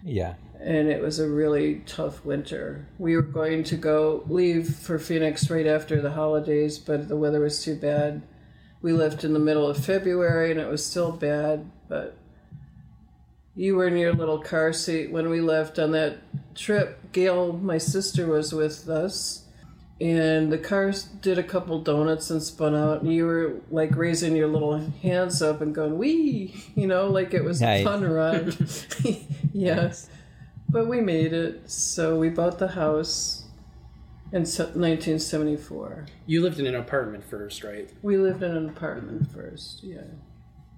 Yeah. 0.04 0.35
And 0.64 0.88
it 0.88 1.00
was 1.02 1.19
a 1.19 1.28
really 1.28 1.83
tough 1.87 2.25
winter. 2.25 2.87
We 2.99 3.16
were 3.16 3.23
going 3.23 3.64
to 3.64 3.76
go 3.76 4.25
leave 4.28 4.75
for 4.76 4.99
Phoenix 4.99 5.50
right 5.50 5.66
after 5.66 6.00
the 6.00 6.12
holidays, 6.12 6.78
but 6.78 7.09
the 7.09 7.16
weather 7.16 7.40
was 7.40 7.62
too 7.62 7.76
bad. 7.76 8.23
We 8.81 8.92
left 8.92 9.25
in 9.25 9.33
the 9.33 9.38
middle 9.38 9.66
of 9.69 9.85
February 9.85 10.50
and 10.50 10.61
it 10.61 10.69
was 10.69 10.85
still 10.85 11.12
bad, 11.12 11.71
but 11.88 12.16
you 13.54 13.76
were 13.76 13.87
in 13.87 13.97
your 13.97 14.12
little 14.14 14.38
car 14.38 14.73
seat 14.73 15.11
when 15.12 15.28
we 15.28 15.40
left 15.40 15.78
on 15.78 15.92
that 15.92 16.19
trip. 16.54 17.12
Gail, 17.12 17.52
my 17.52 17.78
sister, 17.78 18.26
was 18.26 18.52
with 18.52 18.88
us, 18.88 19.45
and 20.00 20.50
the 20.50 20.57
car 20.59 20.92
did 21.21 21.38
a 21.38 21.42
couple 21.42 21.78
donuts 21.81 22.31
and 22.31 22.42
spun 22.42 22.75
out, 22.75 23.02
and 23.02 23.12
you 23.12 23.26
were 23.26 23.57
like 23.71 23.95
raising 23.95 24.35
your 24.35 24.49
little 24.49 24.78
hands 25.02 25.42
up 25.42 25.61
and 25.61 25.75
going, 25.75 25.99
"Wee!" 25.99 26.54
You 26.75 26.87
know, 26.87 27.09
like 27.09 27.35
it 27.35 27.45
was 27.45 27.61
Nice. 27.61 27.83
a 27.83 27.85
fun 27.85 28.04
ride. 28.11 28.57
yes, 29.52 30.09
but 30.73 30.88
we 30.88 31.00
made 31.00 31.33
it. 31.33 31.71
So 31.71 32.17
we 32.17 32.31
bought 32.31 32.59
the 32.59 32.69
house 32.69 33.45
in 34.33 34.41
1974. 34.41 36.07
You 36.26 36.43
lived 36.43 36.59
in 36.59 36.67
an 36.67 36.75
apartment 36.75 37.23
first, 37.23 37.62
right? 37.62 37.91
We 38.02 38.17
lived 38.17 38.43
in 38.43 38.57
an 38.57 38.69
apartment 38.69 39.31
first. 39.31 39.85
Yeah. 39.85 40.05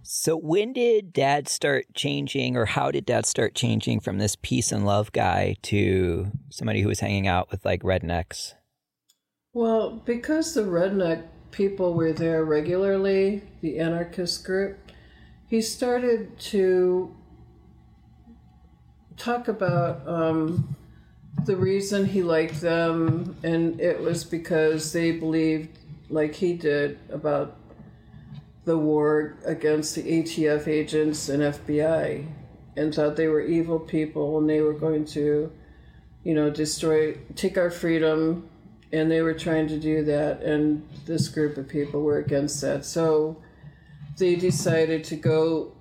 So 0.03 0.37
when 0.37 0.75
did 0.75 1.15
dad 1.15 1.49
start 1.49 1.87
changing 1.95 2.57
or 2.57 2.67
how 2.67 2.91
did 2.91 3.07
dad 3.07 3.25
start 3.25 3.55
changing 3.55 4.01
from 4.01 4.19
this 4.19 4.37
peace 4.43 4.71
and 4.73 4.85
love 4.85 5.13
guy 5.13 5.57
to 5.63 6.31
somebody 6.51 6.83
who 6.83 6.89
was 6.89 7.01
hanging 7.01 7.27
out 7.27 7.51
with 7.51 7.65
like 7.65 7.83
rednecks? 7.83 8.53
Well, 9.55 10.03
because 10.05 10.53
the 10.53 10.63
redneck 10.63 11.23
people 11.53 11.95
were 11.95 12.13
there 12.13 12.45
regularly, 12.45 13.43
the 13.61 13.79
anarchist 13.79 14.45
group, 14.45 14.77
he 15.47 15.63
started 15.63 16.37
to 16.39 17.15
talk 19.17 19.49
about 19.49 20.07
um, 20.07 20.77
the 21.45 21.57
reason 21.57 22.07
he 22.07 22.23
liked 22.23 22.61
them, 22.61 23.37
and 23.43 23.81
it 23.81 24.01
was 24.01 24.25
because 24.25 24.93
they 24.93 25.13
believed, 25.13 25.79
like 26.09 26.35
he 26.35 26.55
did, 26.55 26.99
about 27.11 27.57
the 28.65 28.79
war 28.79 29.37
against 29.45 29.95
the 29.95 30.03
ATF 30.03 30.67
agents 30.67 31.29
and 31.29 31.43
FBI, 31.43 32.27
and 32.77 32.95
thought 32.95 33.17
they 33.17 33.29
were 33.29 33.43
evil 33.43 33.79
people 33.79 34.39
and 34.39 34.49
they 34.49 34.61
were 34.61 34.73
going 34.73 35.05
to, 35.05 35.53
you 36.25 36.35
know, 36.35 36.51
destroy, 36.51 37.15
take 37.37 37.59
our 37.59 37.71
freedom, 37.71 38.49
and 38.93 39.11
they 39.11 39.23
were 39.23 39.35
trying 39.35 39.69
to 39.69 39.79
do 39.79 40.05
that, 40.05 40.43
and 40.43 40.87
this 41.05 41.29
group 41.29 41.57
of 41.57 41.69
people 41.69 42.03
were 42.03 42.19
against 42.19 42.61
that. 42.61 42.85
So 42.85 43.37
they 44.17 44.37
decided 44.37 45.05
to 45.05 45.17
go 45.17 45.73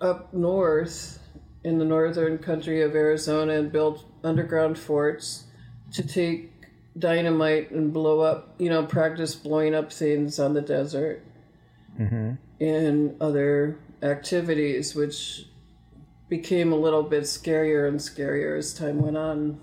up 0.00 0.32
north 0.34 1.19
in 1.64 1.78
the 1.78 1.84
northern 1.84 2.38
country 2.38 2.82
of 2.82 2.94
Arizona 2.94 3.54
and 3.54 3.70
build 3.72 4.04
underground 4.24 4.78
forts 4.78 5.44
to 5.92 6.06
take 6.06 6.52
dynamite 6.98 7.70
and 7.70 7.92
blow 7.92 8.20
up, 8.20 8.54
you 8.58 8.68
know, 8.68 8.84
practice 8.86 9.34
blowing 9.34 9.74
up 9.74 9.92
things 9.92 10.38
on 10.38 10.54
the 10.54 10.62
desert 10.62 11.24
Mm-hmm. 11.98 12.64
and 12.64 13.20
other 13.20 13.78
activities, 14.00 14.94
which 14.94 15.46
became 16.30 16.72
a 16.72 16.76
little 16.76 17.02
bit 17.02 17.24
scarier 17.24 17.86
and 17.86 17.98
scarier 17.98 18.56
as 18.56 18.72
time 18.72 19.02
went 19.02 19.18
on. 19.18 19.60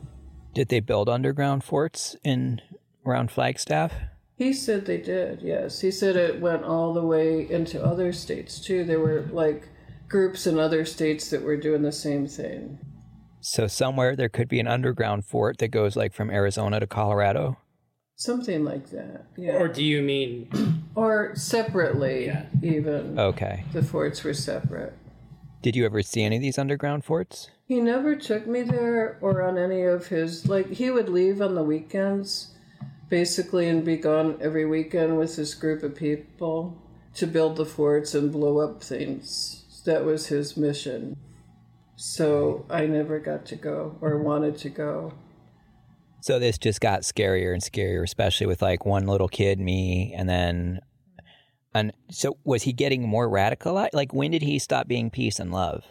Did 0.54 0.68
they 0.68 0.82
build 0.82 1.10
underground 1.10 1.64
forts 1.64 2.16
in 2.24 2.62
around 3.06 3.32
Flagstaff? 3.32 3.94
He 4.36 4.54
said 4.54 4.86
they 4.86 4.98
did, 4.98 5.42
yes. 5.42 5.82
He 5.82 5.90
said 5.90 6.16
it 6.16 6.40
went 6.40 6.64
all 6.64 6.94
the 6.94 7.02
way 7.02 7.50
into 7.50 7.84
other 7.84 8.14
states 8.14 8.60
too. 8.60 8.84
There 8.84 9.00
were 9.00 9.28
like 9.32 9.70
groups 10.08 10.48
in 10.48 10.58
other 10.60 10.86
states 10.86 11.30
that 11.30 11.42
were 11.44 11.58
doing 11.58 11.82
the 11.82 11.92
same 11.92 12.28
thing. 12.28 12.80
So 13.42 13.68
somewhere 13.68 14.16
there 14.16 14.30
could 14.30 14.48
be 14.50 14.60
an 14.60 14.68
underground 14.68 15.26
fort 15.26 15.58
that 15.60 15.70
goes 15.70 15.96
like 15.96 16.14
from 16.14 16.30
Arizona 16.30 16.80
to 16.80 16.88
Colorado. 16.88 17.58
Something 18.16 18.64
like 18.66 18.90
that. 18.90 19.26
Yeah. 19.38 19.58
Or 19.58 19.68
do 19.68 19.84
you 19.84 20.02
mean 20.02 20.50
Or 20.96 21.36
separately, 21.36 22.26
Yeah. 22.26 22.46
even. 22.64 23.20
Okay. 23.20 23.64
The 23.74 23.84
forts 23.84 24.24
were 24.24 24.34
separate. 24.34 24.94
Did 25.62 25.76
you 25.76 25.86
ever 25.86 26.02
see 26.02 26.24
any 26.24 26.38
of 26.38 26.42
these 26.42 26.58
underground 26.58 27.06
forts? 27.06 27.52
He 27.66 27.80
never 27.82 28.16
took 28.16 28.48
me 28.48 28.64
there 28.64 29.18
or 29.22 29.42
on 29.44 29.58
any 29.58 29.84
of 29.84 30.08
his, 30.08 30.48
like, 30.48 30.72
he 30.72 30.90
would 30.90 31.10
leave 31.10 31.42
on 31.42 31.54
the 31.56 31.64
weekends, 31.64 32.56
basically, 33.10 33.68
and 33.68 33.84
be 33.86 33.98
gone 33.98 34.38
every 34.42 34.66
weekend 34.66 35.18
with 35.18 35.36
this 35.36 35.54
group 35.54 35.84
of 35.84 35.96
people 35.96 36.82
to 37.16 37.28
build 37.28 37.58
the 37.58 37.66
forts 37.66 38.16
and 38.16 38.32
blow 38.32 38.60
up 38.60 38.82
things. 38.82 39.57
That 39.88 40.04
was 40.04 40.28
his 40.28 40.58
mission. 40.58 41.16
So 41.96 42.66
I 42.70 42.88
never 42.88 43.20
got 43.20 43.46
to 43.46 43.56
go 43.56 43.98
or 44.02 44.18
wanted 44.18 44.58
to 44.58 44.70
go. 44.70 45.14
So 46.20 46.40
this 46.40 46.58
just 46.58 46.82
got 46.82 47.04
scarier 47.04 47.54
and 47.54 47.62
scarier, 47.62 48.04
especially 48.04 48.48
with 48.48 48.62
like 48.62 48.86
one 48.86 49.08
little 49.08 49.30
kid, 49.30 49.62
me, 49.62 50.14
and 50.14 50.28
then, 50.28 50.82
and 51.74 51.94
so 52.12 52.38
was 52.44 52.64
he 52.64 52.74
getting 52.74 53.08
more 53.08 53.30
radicalized? 53.30 53.94
Like 53.94 54.14
when 54.14 54.32
did 54.32 54.42
he 54.42 54.60
stop 54.60 54.90
being 54.90 55.10
peace 55.10 55.40
and 55.40 55.54
love? 55.54 55.86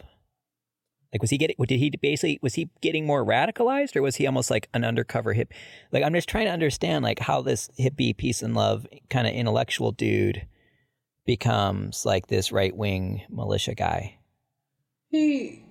Like 1.11 1.21
was 1.23 1.31
he 1.31 1.39
getting? 1.39 1.55
Did 1.59 1.79
he 1.79 1.89
basically 1.89 2.37
was 2.43 2.53
he 2.53 2.69
getting 2.81 3.07
more 3.07 3.25
radicalized, 3.25 3.95
or 3.95 4.03
was 4.03 4.17
he 4.17 4.27
almost 4.27 4.51
like 4.51 4.69
an 4.75 4.83
undercover 4.83 5.33
hip? 5.33 5.51
Like 5.91 6.03
I'm 6.03 6.13
just 6.13 6.29
trying 6.29 6.45
to 6.45 6.51
understand 6.51 7.03
like 7.03 7.17
how 7.17 7.41
this 7.41 7.71
hippie 7.79 8.15
peace 8.15 8.43
and 8.43 8.53
love 8.53 8.85
kind 9.09 9.25
of 9.25 9.33
intellectual 9.33 9.91
dude 9.91 10.45
becomes 11.27 12.05
like 12.05 12.27
this 12.27 12.51
right 12.51 12.75
wing 12.75 13.21
militia 13.29 13.75
guy. 13.75 14.17
He 15.11 15.63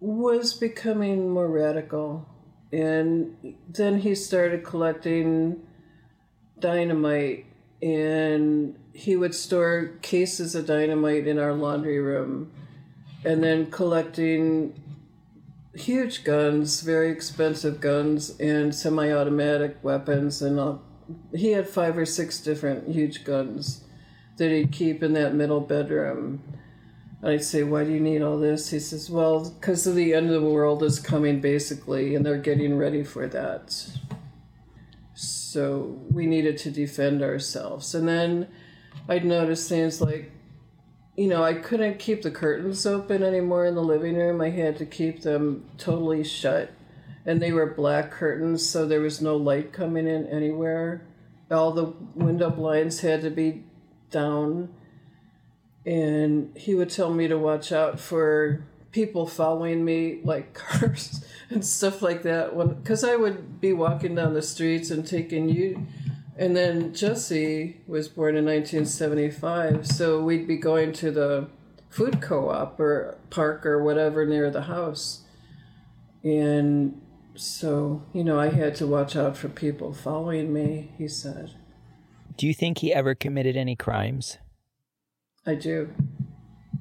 was 0.00 0.52
becoming 0.52 1.30
more 1.30 1.48
radical, 1.48 2.28
and 2.72 3.56
then 3.68 4.00
he 4.00 4.14
started 4.14 4.64
collecting 4.64 5.62
dynamite, 6.58 7.46
and 7.80 8.76
he 8.92 9.16
would 9.16 9.34
store 9.34 9.92
cases 10.02 10.54
of 10.54 10.66
dynamite 10.66 11.26
in 11.26 11.38
our 11.38 11.54
laundry 11.54 12.00
room, 12.00 12.50
and 13.24 13.42
then 13.44 13.70
collecting 13.70 14.74
huge 15.74 16.24
guns, 16.24 16.80
very 16.80 17.10
expensive 17.10 17.80
guns, 17.80 18.30
and 18.40 18.74
semi 18.74 19.12
automatic 19.12 19.78
weapons, 19.82 20.42
and 20.42 20.58
all. 20.58 20.82
he 21.32 21.52
had 21.52 21.68
five 21.68 21.96
or 21.96 22.06
six 22.06 22.40
different 22.40 22.88
huge 22.88 23.22
guns 23.22 23.84
that 24.40 24.50
he'd 24.50 24.72
keep 24.72 25.02
in 25.02 25.12
that 25.12 25.34
middle 25.34 25.60
bedroom. 25.60 26.42
and 27.20 27.30
I'd 27.30 27.44
say, 27.44 27.62
Why 27.62 27.84
do 27.84 27.92
you 27.92 28.00
need 28.00 28.22
all 28.22 28.38
this? 28.38 28.70
He 28.70 28.80
says, 28.80 29.10
Well, 29.10 29.50
because 29.50 29.84
the 29.84 30.14
end 30.14 30.30
of 30.30 30.42
the 30.42 30.48
world 30.48 30.82
is 30.82 30.98
coming, 30.98 31.40
basically, 31.42 32.14
and 32.14 32.24
they're 32.24 32.38
getting 32.38 32.78
ready 32.78 33.04
for 33.04 33.28
that. 33.28 33.86
So 35.14 36.00
we 36.10 36.26
needed 36.26 36.56
to 36.58 36.70
defend 36.70 37.22
ourselves. 37.22 37.94
And 37.94 38.08
then 38.08 38.48
I'd 39.08 39.26
notice 39.26 39.68
things 39.68 40.00
like, 40.00 40.32
you 41.16 41.28
know, 41.28 41.44
I 41.44 41.52
couldn't 41.52 41.98
keep 41.98 42.22
the 42.22 42.30
curtains 42.30 42.86
open 42.86 43.22
anymore 43.22 43.66
in 43.66 43.74
the 43.74 43.82
living 43.82 44.16
room. 44.16 44.40
I 44.40 44.48
had 44.48 44.78
to 44.78 44.86
keep 44.86 45.20
them 45.20 45.68
totally 45.76 46.24
shut. 46.24 46.70
And 47.26 47.42
they 47.42 47.52
were 47.52 47.74
black 47.74 48.10
curtains, 48.10 48.66
so 48.66 48.86
there 48.86 49.02
was 49.02 49.20
no 49.20 49.36
light 49.36 49.74
coming 49.74 50.06
in 50.06 50.26
anywhere. 50.28 51.02
All 51.50 51.72
the 51.72 51.92
window 52.14 52.48
blinds 52.48 53.00
had 53.00 53.20
to 53.20 53.28
be 53.28 53.64
down 54.10 54.74
and 55.86 56.56
he 56.56 56.74
would 56.74 56.90
tell 56.90 57.12
me 57.12 57.26
to 57.28 57.38
watch 57.38 57.72
out 57.72 57.98
for 57.98 58.64
people 58.92 59.26
following 59.26 59.84
me 59.84 60.20
like 60.24 60.52
cars 60.54 61.24
and 61.48 61.64
stuff 61.64 62.02
like 62.02 62.22
that. 62.22 62.54
When 62.54 62.68
because 62.68 63.04
i 63.04 63.16
would 63.16 63.60
be 63.60 63.72
walking 63.72 64.14
down 64.14 64.34
the 64.34 64.42
streets 64.42 64.90
and 64.90 65.06
taking 65.06 65.48
you 65.48 65.86
and 66.36 66.56
then 66.56 66.94
jesse 66.94 67.80
was 67.86 68.08
born 68.08 68.36
in 68.36 68.44
1975 68.44 69.86
so 69.86 70.22
we'd 70.22 70.46
be 70.46 70.56
going 70.56 70.92
to 70.92 71.10
the 71.10 71.48
food 71.90 72.20
co-op 72.22 72.78
or 72.78 73.18
park 73.30 73.66
or 73.66 73.82
whatever 73.82 74.24
near 74.24 74.50
the 74.50 74.62
house. 74.62 75.22
And 76.22 77.00
so 77.34 78.02
you 78.12 78.24
know 78.24 78.38
i 78.38 78.48
had 78.48 78.74
to 78.74 78.86
watch 78.86 79.16
out 79.16 79.36
for 79.36 79.48
people 79.48 79.94
following 79.94 80.52
me 80.52 80.90
he 80.98 81.06
said 81.06 81.54
Do 82.36 82.46
you 82.46 82.54
think 82.54 82.78
he 82.78 82.92
ever 82.92 83.14
committed 83.14 83.56
any 83.56 83.76
crimes? 83.76 84.38
i 85.46 85.54
do 85.54 85.88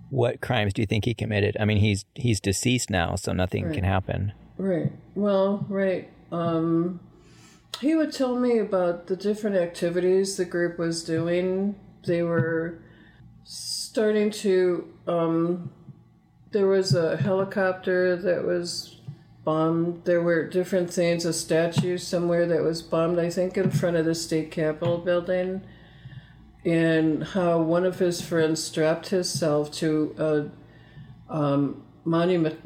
What 0.10 0.42
crimes 0.42 0.74
do 0.74 0.82
you 0.82 0.86
think 0.86 1.06
he 1.06 1.14
committed? 1.14 1.56
I 1.60 1.66
mean, 1.66 1.78
he's 1.78 2.06
he's 2.16 2.40
deceased 2.40 2.90
now, 2.90 3.16
so 3.16 3.32
nothing 3.34 3.66
Right. 3.66 3.74
can 3.76 3.84
happen. 3.84 4.34
Right. 4.58 4.92
Well, 5.16 5.66
right. 5.70 6.10
Um, 6.32 7.00
he 7.80 7.96
would 7.96 8.12
tell 8.12 8.36
me 8.36 8.60
about 8.60 9.08
the 9.08 9.16
different 9.16 9.56
activities 9.56 10.36
the 10.38 10.46
group 10.46 10.78
was 10.78 11.04
doing. 11.04 11.76
They 12.06 12.24
were 12.24 12.80
starting 13.44 14.32
to. 14.32 14.88
Um, 15.08 15.72
there 16.52 16.68
was 16.68 16.94
a 16.96 17.16
helicopter 17.18 18.16
that 18.16 18.44
was 18.44 18.99
bombed. 19.44 20.06
There 20.06 20.22
were 20.22 20.48
different 20.48 20.92
things, 20.92 21.26
a 21.26 21.34
statue 21.34 21.98
somewhere 21.98 22.46
that 22.48 22.62
was 22.62 22.82
bombed, 22.82 23.20
I 23.20 23.30
think, 23.30 23.58
in 23.58 23.72
front 23.72 23.98
of 23.98 24.06
the 24.06 24.16
state 24.16 24.52
capitol 24.52 24.98
building. 24.98 25.62
And 26.66 27.24
how 27.24 27.62
one 27.62 27.86
of 27.86 28.00
his 28.00 28.22
friends 28.22 28.62
strapped 28.64 29.10
himself 29.10 29.72
to 29.74 30.52
a 31.30 31.34
um, 31.34 31.84
monument 32.04 32.60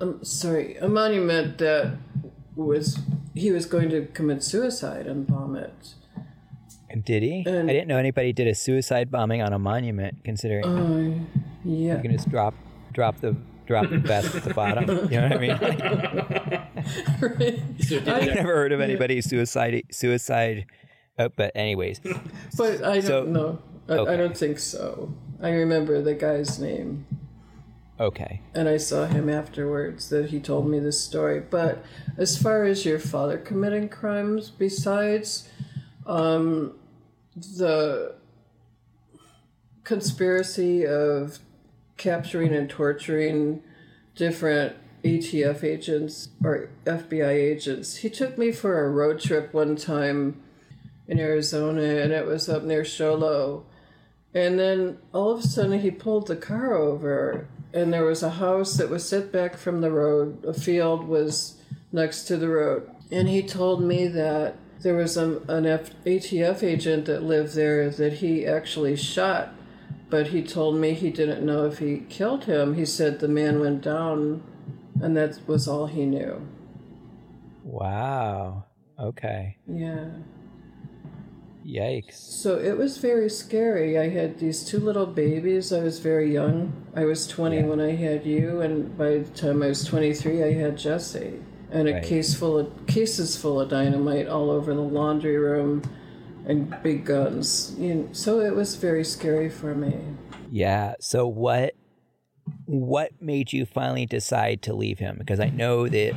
um, 0.00 0.24
sorry, 0.24 0.76
a 0.76 0.88
monument 0.88 1.58
that 1.58 1.96
was 2.56 2.98
he 3.34 3.50
was 3.50 3.66
going 3.66 3.88
to 3.90 4.06
commit 4.06 4.42
suicide 4.42 5.06
and 5.06 5.26
bomb 5.26 5.56
it. 5.56 5.94
Did 7.04 7.22
he? 7.22 7.44
And- 7.46 7.68
I 7.68 7.72
didn't 7.72 7.88
know 7.88 7.98
anybody 7.98 8.32
did 8.32 8.46
a 8.46 8.54
suicide 8.54 9.10
bombing 9.10 9.42
on 9.42 9.52
a 9.52 9.58
monument. 9.58 10.22
Considering 10.24 10.64
Uh, 10.64 11.38
yeah, 11.64 11.96
you 11.96 12.02
can 12.02 12.12
just 12.12 12.28
drop 12.28 12.54
drop 12.92 13.20
the 13.20 13.36
drop 13.66 13.88
the 13.90 13.98
best 13.98 14.34
at 14.34 14.44
the 14.44 14.54
bottom. 14.54 14.84
You 15.10 15.20
know 15.20 15.28
what 15.28 15.32
I 15.32 15.38
mean? 15.38 15.50
right. 17.20 17.60
I've 17.80 18.04
that- 18.04 18.34
never 18.34 18.42
heard 18.42 18.72
of 18.72 18.80
anybody 18.80 19.20
suicide 19.20 19.82
suicide. 19.90 20.66
Oh, 21.18 21.28
but 21.36 21.52
anyways, 21.54 22.00
But 22.56 22.82
I 22.84 22.94
don't 23.00 23.02
So- 23.04 23.24
know. 23.24 23.58
I, 23.88 23.92
okay. 23.92 24.12
I 24.14 24.16
don't 24.16 24.36
think 24.36 24.58
so. 24.58 25.12
I 25.42 25.50
remember 25.50 26.00
the 26.00 26.14
guy's 26.14 26.58
name, 26.58 27.06
okay. 28.00 28.40
and 28.54 28.66
I 28.66 28.78
saw 28.78 29.04
him 29.04 29.28
afterwards 29.28 30.08
that 30.08 30.30
he 30.30 30.40
told 30.40 30.66
me 30.66 30.78
this 30.78 30.98
story. 30.98 31.40
But 31.40 31.84
as 32.16 32.40
far 32.40 32.64
as 32.64 32.86
your 32.86 32.98
father 32.98 33.36
committing 33.36 33.90
crimes, 33.90 34.48
besides 34.48 35.50
um, 36.06 36.76
the 37.36 38.14
conspiracy 39.84 40.86
of 40.86 41.38
capturing 41.96 42.54
and 42.54 42.68
torturing 42.68 43.62
different 44.14 44.76
ATF 45.02 45.62
agents 45.62 46.28
or 46.42 46.70
FBI 46.84 47.28
agents, 47.28 47.96
he 47.96 48.10
took 48.10 48.38
me 48.38 48.50
for 48.52 48.84
a 48.84 48.90
road 48.90 49.20
trip 49.20 49.52
one 49.52 49.76
time 49.76 50.42
in 51.06 51.20
Arizona, 51.20 51.82
and 51.82 52.12
it 52.12 52.26
was 52.26 52.48
up 52.48 52.62
near 52.62 52.84
Show 52.84 53.14
Low. 53.14 53.66
And 54.32 54.58
then 54.58 54.98
all 55.12 55.30
of 55.30 55.40
a 55.40 55.42
sudden, 55.46 55.80
he 55.80 55.90
pulled 55.90 56.26
the 56.26 56.36
car 56.36 56.74
over, 56.74 57.46
and 57.72 57.92
there 57.92 58.04
was 58.04 58.22
a 58.22 58.30
house 58.30 58.76
that 58.78 58.88
was 58.88 59.08
set 59.08 59.30
back 59.30 59.56
from 59.56 59.80
the 59.80 59.90
road. 59.90 60.44
A 60.44 60.54
field 60.54 61.06
was 61.06 61.56
next 61.92 62.24
to 62.24 62.36
the 62.36 62.48
road. 62.48 62.90
And 63.12 63.28
he 63.28 63.42
told 63.42 63.82
me 63.82 64.08
that 64.08 64.56
there 64.80 64.94
was 64.94 65.16
an 65.16 65.40
ATF 65.40 66.62
agent 66.62 67.04
that 67.04 67.22
lived 67.22 67.54
there 67.54 67.90
that 67.90 68.14
he 68.14 68.46
actually 68.46 68.96
shot, 68.96 69.54
but 70.14 70.28
he 70.28 70.44
told 70.44 70.76
me 70.76 70.94
he 70.94 71.10
didn't 71.10 71.44
know 71.44 71.66
if 71.66 71.80
he 71.80 72.04
killed 72.08 72.44
him. 72.44 72.74
He 72.74 72.86
said 72.86 73.18
the 73.18 73.26
man 73.26 73.58
went 73.58 73.82
down, 73.82 74.44
and 75.02 75.16
that 75.16 75.40
was 75.48 75.66
all 75.66 75.86
he 75.86 76.06
knew. 76.06 76.40
Wow. 77.64 78.66
Okay. 78.96 79.56
Yeah. 79.66 80.10
Yikes. 81.66 82.12
So 82.12 82.56
it 82.60 82.78
was 82.78 82.98
very 82.98 83.28
scary. 83.28 83.98
I 83.98 84.08
had 84.08 84.38
these 84.38 84.64
two 84.64 84.78
little 84.78 85.06
babies. 85.06 85.72
I 85.72 85.80
was 85.80 85.98
very 85.98 86.32
young. 86.32 86.72
I 86.94 87.06
was 87.06 87.26
20 87.26 87.64
when 87.64 87.80
I 87.80 87.96
had 87.96 88.24
you, 88.24 88.60
and 88.60 88.96
by 88.96 89.18
the 89.18 89.30
time 89.30 89.64
I 89.64 89.66
was 89.66 89.82
23, 89.82 90.44
I 90.44 90.52
had 90.52 90.78
Jesse. 90.78 91.40
And 91.72 91.88
a 91.88 91.94
Right. 91.94 92.04
case 92.04 92.34
full 92.34 92.56
of 92.56 92.86
cases 92.86 93.36
full 93.36 93.60
of 93.60 93.68
dynamite 93.68 94.28
all 94.28 94.48
over 94.48 94.72
the 94.74 94.80
laundry 94.80 95.38
room, 95.38 95.82
and 96.46 96.76
big 96.82 97.04
guns. 97.04 97.74
You 97.78 97.94
know, 97.94 98.08
so 98.12 98.40
it 98.40 98.54
was 98.54 98.76
very 98.76 99.04
scary 99.04 99.48
for 99.50 99.74
me. 99.74 99.94
Yeah. 100.50 100.94
So 101.00 101.26
what 101.26 101.74
what 102.66 103.10
made 103.22 103.52
you 103.52 103.64
finally 103.64 104.06
decide 104.06 104.60
to 104.62 104.74
leave 104.74 104.98
him? 104.98 105.16
Because 105.18 105.40
I 105.40 105.48
know 105.48 105.88
that 105.88 106.14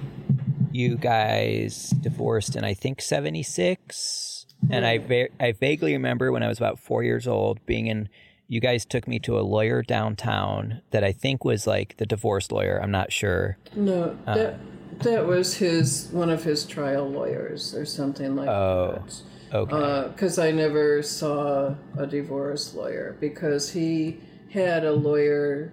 you 0.71 0.97
guys 0.97 1.89
divorced 2.01 2.55
in 2.55 2.63
I 2.65 2.73
think 2.73 3.01
76 3.01 4.45
and 4.69 4.85
I 4.85 4.97
va- 4.97 5.29
I 5.39 5.51
vaguely 5.53 5.93
remember 5.93 6.31
when 6.31 6.43
I 6.43 6.47
was 6.47 6.57
about 6.57 6.79
4 6.79 7.03
years 7.03 7.27
old 7.27 7.65
being 7.65 7.87
in 7.87 8.09
you 8.49 8.59
guys 8.61 8.85
took 8.85 9.07
me 9.07 9.19
to 9.19 9.37
a 9.39 9.41
lawyer 9.41 9.81
downtown 9.83 10.81
that 10.91 11.03
I 11.03 11.11
think 11.11 11.43
was 11.43 11.67
like 11.67 11.97
the 11.97 12.05
divorce 12.05 12.49
lawyer. 12.51 12.79
I'm 12.81 12.91
not 12.91 13.11
sure. 13.11 13.57
No, 13.75 14.17
Uh. 14.25 14.35
that 14.35 14.59
that 14.99 15.25
was 15.27 15.55
his 15.55 16.09
one 16.11 16.29
of 16.29 16.43
his 16.43 16.65
trial 16.65 17.09
lawyers 17.09 17.75
or 17.75 17.85
something 17.85 18.35
like 18.35 18.49
Oh, 18.49 19.01
that. 19.05 19.21
Okay. 19.53 20.09
because 20.11 20.37
I 20.39 20.51
never 20.51 21.01
saw 21.01 21.75
a 21.97 22.05
divorce 22.05 22.73
lawyer 22.73 23.15
because 23.19 23.71
he 23.71 24.19
had 24.51 24.83
a 24.83 24.91
lawyer 24.91 25.71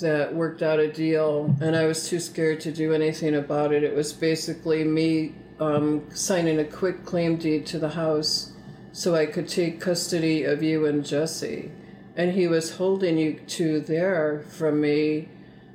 that 0.00 0.34
worked 0.34 0.62
out 0.62 0.78
a 0.78 0.92
deal 0.92 1.54
and 1.60 1.74
I 1.74 1.86
was 1.86 2.08
too 2.08 2.20
scared 2.20 2.60
to 2.60 2.72
do 2.72 2.92
anything 2.92 3.34
about 3.34 3.72
it. 3.72 3.82
It 3.82 3.94
was 3.94 4.12
basically 4.12 4.84
me 4.84 5.34
um, 5.58 6.06
signing 6.14 6.58
a 6.58 6.64
quick 6.64 7.04
claim 7.04 7.36
deed 7.36 7.66
to 7.66 7.78
the 7.78 7.90
house 7.90 8.52
so 8.92 9.14
I 9.14 9.26
could 9.26 9.48
take 9.48 9.80
custody 9.80 10.44
of 10.44 10.62
you 10.62 10.86
and 10.86 11.04
Jesse. 11.04 11.70
And 12.16 12.32
he 12.32 12.46
was 12.46 12.76
holding 12.76 13.18
you 13.18 13.40
two 13.46 13.80
there 13.80 14.44
from 14.48 14.80
me 14.80 15.28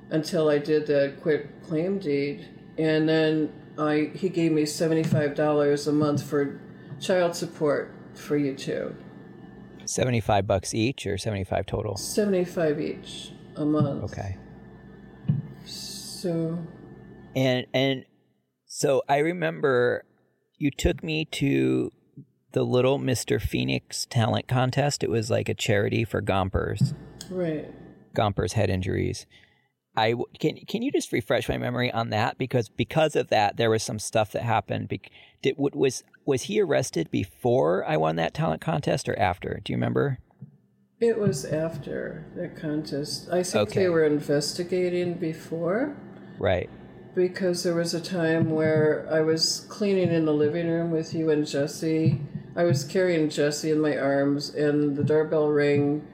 until 0.10 0.50
I 0.50 0.58
did 0.58 0.88
the 0.88 1.14
quick 1.22 1.64
claim 1.64 2.00
deed. 2.00 2.48
And 2.78 3.08
then 3.08 3.54
I 3.78 4.12
he 4.14 4.30
gave 4.30 4.52
me 4.52 4.64
$75 4.64 5.88
a 5.88 5.92
month 5.92 6.24
for 6.24 6.60
child 7.02 7.36
support 7.36 7.94
for 8.14 8.38
you 8.38 8.56
two. 8.56 8.96
75 9.86 10.48
bucks 10.48 10.74
each 10.74 11.06
or 11.06 11.18
75 11.18 11.66
total? 11.66 11.98
75 11.98 12.80
each 12.80 13.32
a 13.56 13.66
month. 13.66 14.04
Okay. 14.06 14.38
So 15.66 16.60
And 17.36 17.66
and 17.74 18.06
so 18.66 19.02
I 19.10 19.18
remember 19.18 20.06
you 20.58 20.72
took 20.72 21.04
me 21.04 21.26
to 21.26 21.92
the 22.54 22.64
Little 22.64 23.00
Mr. 23.00 23.42
Phoenix 23.42 24.06
talent 24.10 24.48
contest. 24.48 25.04
It 25.04 25.10
was 25.10 25.30
like 25.30 25.50
a 25.50 25.54
charity 25.54 26.04
for 26.06 26.22
Gompers. 26.22 26.94
right. 27.30 27.70
Gompers 28.14 28.54
head 28.54 28.70
injuries. 28.70 29.26
I 30.02 30.12
w- 30.12 30.26
can 30.40 30.56
can 30.68 30.82
you 30.82 30.92
just 30.92 31.12
refresh 31.12 31.48
my 31.48 31.58
memory 31.58 31.92
on 31.92 32.10
that 32.10 32.38
because 32.40 32.70
because 32.70 33.16
of 33.16 33.28
that 33.30 33.58
there 33.58 33.70
was 33.70 33.84
some 33.84 34.00
stuff 34.00 34.32
that 34.32 34.42
happened. 34.42 34.88
Bec- 34.90 35.12
Did 35.44 35.56
what 35.58 35.76
was 35.76 36.04
was 36.26 36.44
he 36.44 36.60
arrested 36.60 37.12
before 37.12 37.86
I 37.88 37.98
won 37.98 38.16
that 38.16 38.34
talent 38.34 38.62
contest 38.62 39.08
or 39.08 39.18
after? 39.20 39.60
Do 39.64 39.72
you 39.74 39.78
remember? 39.78 40.18
It 41.00 41.20
was 41.20 41.46
after 41.46 42.26
that 42.36 42.56
contest. 42.56 43.28
I 43.32 43.44
think 43.44 43.70
Okay. 43.70 43.80
they 43.84 43.90
were 43.90 44.06
investigating 44.06 45.16
before 45.16 45.96
Right. 46.40 46.70
because 47.16 47.62
there 47.64 47.76
was 47.76 47.94
a 47.94 48.02
time 48.02 48.50
where 48.52 49.08
I 49.12 49.22
was 49.22 49.66
cleaning 49.70 50.12
in 50.12 50.26
the 50.26 50.34
living 50.34 50.68
room 50.70 50.90
with 50.92 51.14
you 51.14 51.30
and 51.30 51.46
Jesse. 51.46 52.22
I 52.56 52.64
was 52.64 52.84
carrying 52.84 53.30
Jesse 53.30 53.72
in 53.72 53.80
my 53.80 53.96
arms, 53.98 54.54
and 54.54 54.96
the 54.98 55.04
doorbell 55.04 55.50
rang. 55.50 56.06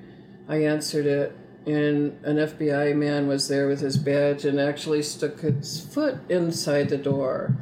I 0.47 0.57
answered 0.63 1.05
it, 1.05 1.35
and 1.67 2.17
an 2.25 2.37
FBI 2.37 2.95
man 2.95 3.27
was 3.27 3.47
there 3.47 3.67
with 3.67 3.81
his 3.81 3.97
badge 3.97 4.45
and 4.45 4.59
actually 4.59 5.03
stuck 5.03 5.41
his 5.41 5.81
foot 5.81 6.17
inside 6.29 6.89
the 6.89 6.97
door. 6.97 7.55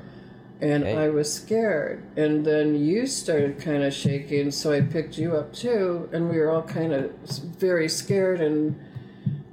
And. 0.62 0.88
I 0.88 1.10
was 1.10 1.32
scared. 1.32 2.04
And 2.16 2.46
then 2.46 2.76
you 2.76 3.08
started 3.08 3.60
kind 3.60 3.84
of 3.84 3.94
shaking, 3.94 4.52
so 4.52 4.72
I 4.72 4.82
picked 4.82 5.18
you 5.18 5.36
up 5.36 5.54
too, 5.54 6.10
and 6.14 6.30
we 6.30 6.38
were 6.38 6.50
all 6.50 6.64
kind 6.64 6.94
of 6.94 7.12
very 7.60 7.90
scared. 7.90 8.40
And 8.40 8.80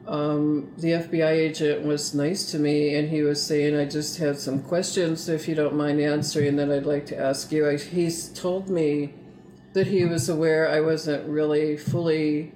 um, 0.07 0.73
the 0.79 0.89
FBI 0.89 1.31
agent 1.31 1.85
was 1.85 2.15
nice 2.15 2.51
to 2.53 2.59
me, 2.59 2.95
and 2.95 3.09
he 3.09 3.23
was 3.23 3.43
saying, 3.43 3.77
I 3.77 3.85
just 3.85 4.19
had 4.19 4.39
some 4.39 4.63
questions, 4.63 5.29
if 5.29 5.49
you 5.49 5.55
don't 5.55 5.75
mind 5.75 6.01
answering, 6.01 6.57
that 6.57 6.71
I'd 6.71 6.87
like 6.87 7.07
to 7.07 7.19
ask 7.19 7.51
you. 7.51 7.69
I, 7.69 7.77
he's 7.77 8.29
told 8.29 8.69
me 8.69 9.15
that 9.73 9.87
he 9.87 10.05
was 10.05 10.29
aware 10.29 10.69
I 10.69 10.81
wasn't 10.81 11.27
really 11.29 11.77
fully, 11.77 12.53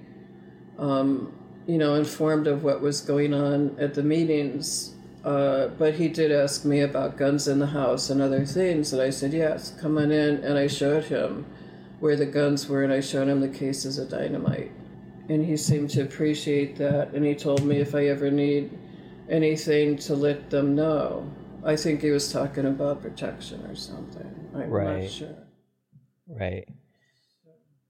um, 0.77 1.33
you 1.67 1.77
know, 1.77 1.93
informed 1.93 2.47
of 2.47 2.63
what 2.63 2.81
was 2.81 3.01
going 3.01 3.33
on 3.33 3.75
at 3.79 3.93
the 3.93 4.01
meetings. 4.03 4.95
Uh, 5.23 5.67
but 5.77 5.93
he 5.95 6.07
did 6.07 6.31
ask 6.31 6.65
me 6.65 6.79
about 6.79 7.17
guns 7.17 7.47
in 7.47 7.59
the 7.59 7.67
house 7.67 8.09
and 8.09 8.21
other 8.21 8.45
things, 8.45 8.93
and 8.93 9.01
I 9.01 9.09
said, 9.11 9.33
yes, 9.33 9.73
come 9.79 9.97
on 9.97 10.11
in. 10.11 10.37
And 10.43 10.57
I 10.57 10.67
showed 10.67 11.03
him 11.05 11.45
where 11.99 12.15
the 12.15 12.25
guns 12.25 12.67
were, 12.69 12.83
and 12.83 12.93
I 12.93 13.01
showed 13.01 13.27
him 13.27 13.41
the 13.41 13.49
cases 13.49 13.97
of 13.99 14.09
dynamite 14.09 14.71
and 15.29 15.45
he 15.45 15.57
seemed 15.57 15.89
to 15.89 16.01
appreciate 16.03 16.77
that 16.77 17.09
and 17.13 17.25
he 17.25 17.35
told 17.35 17.61
me 17.65 17.79
if 17.79 17.93
i 17.93 18.05
ever 18.05 18.31
need 18.31 18.71
anything 19.29 19.97
to 19.97 20.15
let 20.15 20.49
them 20.49 20.73
know 20.75 21.29
i 21.65 21.75
think 21.75 22.01
he 22.01 22.11
was 22.11 22.31
talking 22.31 22.65
about 22.65 23.01
protection 23.01 23.61
or 23.65 23.75
something 23.75 24.49
i'm 24.55 24.69
Right. 24.69 25.01
not 25.03 25.11
sure 25.11 25.35
Right. 26.29 26.67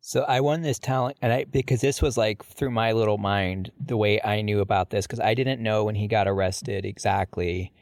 So 0.08 0.22
I 0.22 0.40
won 0.40 0.62
this 0.62 0.80
talent, 0.80 1.18
and 1.22 1.34
I 1.34 1.44
because 1.44 1.82
this 1.82 2.02
was 2.02 2.16
like 2.16 2.46
through 2.46 2.72
my 2.72 2.94
little 2.94 3.18
mind 3.18 3.74
the 3.78 3.98
way 3.98 4.22
I 4.24 4.40
knew 4.42 4.62
about 4.62 4.90
this 4.90 5.06
because 5.06 5.20
I 5.20 5.34
didn't 5.34 5.62
know 5.62 5.84
when 5.84 5.96
he 5.96 6.08
got 6.08 6.30
arrested 6.30 6.86
exactly, 6.86 7.74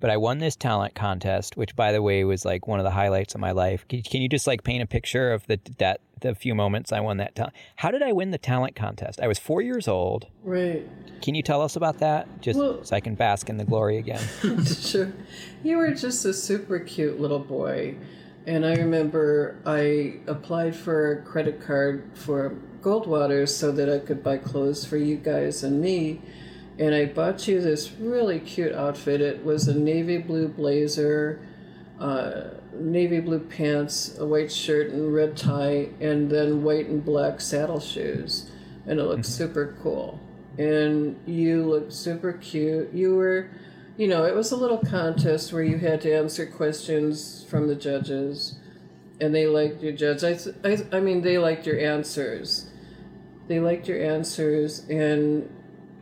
but 0.00 0.08
I 0.08 0.16
won 0.16 0.38
this 0.38 0.56
talent 0.56 0.94
contest, 0.94 1.58
which 1.58 1.76
by 1.76 1.92
the 1.92 2.00
way 2.00 2.24
was 2.24 2.46
like 2.46 2.66
one 2.66 2.80
of 2.80 2.84
the 2.84 2.90
highlights 2.90 3.34
of 3.34 3.42
my 3.42 3.50
life. 3.50 3.86
Can, 3.86 4.00
can 4.00 4.22
you 4.22 4.30
just 4.30 4.46
like 4.46 4.64
paint 4.64 4.82
a 4.82 4.86
picture 4.86 5.30
of 5.30 5.46
the 5.46 5.60
that 5.76 6.00
the 6.22 6.34
few 6.34 6.54
moments 6.54 6.90
I 6.90 7.00
won 7.00 7.18
that 7.18 7.34
talent? 7.34 7.52
How 7.76 7.90
did 7.90 8.02
I 8.02 8.12
win 8.12 8.30
the 8.30 8.38
talent 8.38 8.74
contest? 8.74 9.20
I 9.20 9.26
was 9.26 9.38
four 9.38 9.60
years 9.60 9.86
old. 9.86 10.26
right 10.42 10.88
Can 11.20 11.34
you 11.34 11.42
tell 11.42 11.60
us 11.60 11.76
about 11.76 11.98
that, 11.98 12.40
just 12.40 12.58
Well- 12.58 12.82
so 12.82 12.96
I 12.96 13.00
can 13.00 13.14
bask 13.14 13.50
in 13.50 13.58
the 13.58 13.64
glory 13.66 13.98
again? 13.98 14.26
sure 14.64 15.12
you 15.62 15.76
were 15.76 15.92
just 15.92 16.24
a 16.24 16.32
super 16.32 16.78
cute 16.78 17.20
little 17.20 17.40
boy 17.40 17.96
and 18.46 18.64
i 18.64 18.74
remember 18.74 19.56
i 19.66 20.14
applied 20.26 20.74
for 20.74 21.12
a 21.12 21.22
credit 21.22 21.60
card 21.60 22.10
for 22.14 22.56
goldwater 22.80 23.48
so 23.48 23.72
that 23.72 23.88
i 23.88 23.98
could 23.98 24.22
buy 24.22 24.36
clothes 24.36 24.84
for 24.84 24.96
you 24.96 25.16
guys 25.16 25.62
and 25.62 25.80
me 25.80 26.20
and 26.78 26.94
I 26.94 27.06
bought 27.06 27.46
you 27.46 27.60
this 27.60 27.92
really 27.92 28.40
cute 28.40 28.74
outfit. 28.74 29.20
It 29.20 29.44
was 29.44 29.68
a 29.68 29.78
navy 29.78 30.18
blue 30.18 30.48
blazer, 30.48 31.40
uh, 32.00 32.44
navy 32.72 33.20
blue 33.20 33.38
pants, 33.38 34.18
a 34.18 34.26
white 34.26 34.50
shirt, 34.50 34.90
and 34.90 35.14
red 35.14 35.36
tie, 35.36 35.90
and 36.00 36.28
then 36.28 36.64
white 36.64 36.86
and 36.86 37.04
black 37.04 37.40
saddle 37.40 37.78
shoes. 37.78 38.50
And 38.86 38.98
it 38.98 39.04
looked 39.04 39.26
super 39.26 39.76
cool. 39.82 40.18
And 40.58 41.16
you 41.26 41.64
looked 41.64 41.92
super 41.92 42.32
cute. 42.32 42.92
You 42.92 43.16
were, 43.16 43.50
you 43.96 44.08
know, 44.08 44.24
it 44.24 44.34
was 44.34 44.50
a 44.52 44.56
little 44.56 44.78
contest 44.78 45.52
where 45.52 45.62
you 45.62 45.78
had 45.78 46.00
to 46.02 46.12
answer 46.12 46.46
questions 46.46 47.44
from 47.48 47.68
the 47.68 47.76
judges, 47.76 48.58
and 49.20 49.34
they 49.34 49.46
liked 49.46 49.82
your 49.82 49.92
judge. 49.92 50.24
I, 50.24 50.38
I, 50.68 50.96
I 50.96 51.00
mean, 51.00 51.22
they 51.22 51.38
liked 51.38 51.66
your 51.66 51.78
answers. 51.78 52.66
They 53.46 53.60
liked 53.60 53.86
your 53.86 54.02
answers, 54.02 54.86
and 54.88 55.48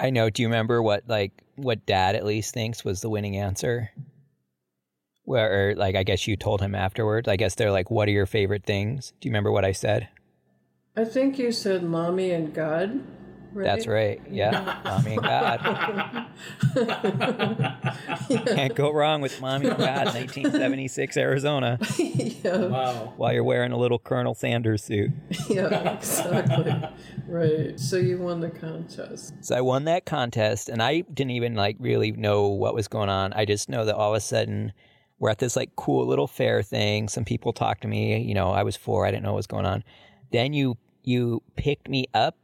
I 0.00 0.10
know. 0.10 0.30
Do 0.30 0.42
you 0.42 0.48
remember 0.48 0.82
what 0.82 1.04
like 1.06 1.32
what 1.56 1.84
Dad 1.86 2.14
at 2.14 2.24
least 2.24 2.54
thinks 2.54 2.84
was 2.84 3.00
the 3.00 3.10
winning 3.10 3.36
answer? 3.36 3.90
Where, 5.24 5.70
or, 5.70 5.74
like, 5.76 5.94
I 5.94 6.02
guess 6.02 6.26
you 6.26 6.36
told 6.36 6.60
him 6.60 6.74
afterwards. 6.74 7.28
I 7.28 7.36
guess 7.36 7.54
they're 7.54 7.70
like, 7.70 7.90
"What 7.90 8.08
are 8.08 8.12
your 8.12 8.26
favorite 8.26 8.64
things?" 8.64 9.12
Do 9.20 9.28
you 9.28 9.30
remember 9.30 9.52
what 9.52 9.64
I 9.64 9.72
said? 9.72 10.08
I 10.96 11.04
think 11.04 11.38
you 11.38 11.52
said 11.52 11.82
mommy 11.82 12.32
and 12.32 12.52
God. 12.52 13.00
Right? 13.52 13.64
That's 13.64 13.86
right. 13.86 14.20
Yeah, 14.30 14.80
mommy 14.84 15.14
and 15.14 15.22
God. 15.22 16.26
Can't 18.46 18.74
go 18.74 18.90
wrong 18.92 19.20
with 19.20 19.40
mommy 19.40 19.68
and 19.68 19.78
God. 19.78 20.06
1976 20.06 21.16
Arizona. 21.16 21.78
yeah, 21.98 22.56
Wow. 22.56 23.12
While 23.16 23.32
you're 23.32 23.44
wearing 23.44 23.72
a 23.72 23.76
little 23.76 23.98
Colonel 23.98 24.34
Sanders 24.34 24.82
suit. 24.84 25.10
yeah, 25.48 25.94
exactly. 25.96 26.74
right. 27.26 27.78
So 27.78 27.96
you 27.96 28.18
won 28.18 28.40
the 28.40 28.50
contest. 28.50 29.34
So 29.40 29.54
I 29.54 29.60
won 29.60 29.84
that 29.84 30.06
contest, 30.06 30.68
and 30.68 30.82
I 30.82 31.00
didn't 31.00 31.32
even 31.32 31.54
like 31.54 31.76
really 31.78 32.12
know 32.12 32.48
what 32.48 32.74
was 32.74 32.88
going 32.88 33.08
on. 33.10 33.32
I 33.34 33.44
just 33.44 33.68
know 33.68 33.84
that 33.84 33.94
all 33.94 34.14
of 34.14 34.16
a 34.16 34.20
sudden 34.20 34.72
we're 35.18 35.30
at 35.30 35.38
this 35.38 35.56
like 35.56 35.76
cool 35.76 36.06
little 36.06 36.26
fair 36.26 36.62
thing. 36.62 37.08
Some 37.08 37.24
people 37.24 37.52
talked 37.52 37.82
to 37.82 37.88
me. 37.88 38.20
You 38.22 38.34
know, 38.34 38.50
I 38.50 38.62
was 38.62 38.76
four. 38.76 39.06
I 39.06 39.10
didn't 39.10 39.22
know 39.24 39.32
what 39.32 39.36
was 39.36 39.46
going 39.46 39.66
on. 39.66 39.84
Then 40.32 40.52
you 40.52 40.78
you 41.04 41.42
picked 41.56 41.88
me 41.88 42.06
up 42.14 42.36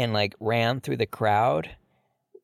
and 0.00 0.12
like 0.12 0.34
ran 0.40 0.80
through 0.80 0.96
the 0.96 1.06
crowd 1.06 1.70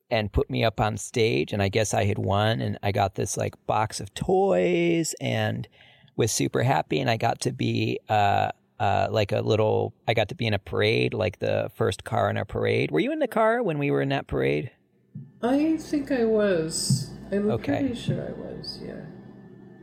and 0.09 0.31
put 0.31 0.49
me 0.49 0.63
up 0.63 0.79
on 0.79 0.95
stage 0.97 1.51
and 1.51 1.61
I 1.61 1.67
guess 1.69 1.93
I 1.93 2.05
had 2.05 2.17
won 2.17 2.61
and 2.61 2.77
I 2.81 2.91
got 2.91 3.15
this 3.15 3.35
like 3.35 3.55
box 3.67 3.99
of 3.99 4.13
toys 4.13 5.13
and 5.19 5.67
was 6.15 6.31
super 6.31 6.63
happy 6.63 6.99
and 6.99 7.09
I 7.09 7.17
got 7.17 7.41
to 7.41 7.51
be 7.51 7.99
uh 8.09 8.49
uh 8.79 9.07
like 9.11 9.31
a 9.31 9.41
little 9.41 9.93
I 10.07 10.13
got 10.13 10.29
to 10.29 10.35
be 10.35 10.47
in 10.47 10.53
a 10.53 10.59
parade 10.59 11.13
like 11.13 11.39
the 11.39 11.69
first 11.75 12.03
car 12.03 12.29
in 12.29 12.37
a 12.37 12.45
parade. 12.45 12.91
Were 12.91 12.99
you 13.01 13.11
in 13.11 13.19
the 13.19 13.27
car 13.27 13.61
when 13.61 13.79
we 13.79 13.91
were 13.91 14.01
in 14.01 14.09
that 14.09 14.27
parade? 14.27 14.71
I 15.41 15.77
think 15.77 16.11
I 16.11 16.23
was. 16.25 17.11
I'm 17.31 17.51
Okay. 17.51 17.79
pretty 17.79 17.95
sure 17.95 18.21
I 18.21 18.31
was. 18.31 18.79
Yeah. 18.81 19.01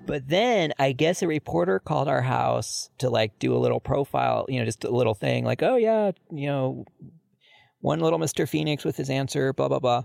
But 0.07 0.29
then 0.29 0.73
I 0.79 0.93
guess 0.93 1.23
a 1.23 1.27
reporter 1.27 1.79
called 1.79 2.09
our 2.09 2.23
house 2.23 2.91
to 2.99 3.09
like 3.11 3.39
do 3.39 3.55
a 3.57 3.59
little 3.59 3.81
profile, 3.81 4.45
you 4.49 4.59
know, 4.59 4.65
just 4.65 4.85
a 4.85 4.91
little 4.91 5.15
thing 5.15 5.45
like, 5.45 5.63
oh 5.63 5.77
yeah, 5.77 6.13
you 6.31 6.47
know, 6.47 6.85
one 7.85 8.01
little 8.01 8.19
Mr. 8.19 8.49
Phoenix 8.49 8.83
with 8.83 8.97
his 8.97 9.11
answer, 9.11 9.53
blah, 9.53 9.69
blah, 9.69 9.79
blah. 9.79 10.05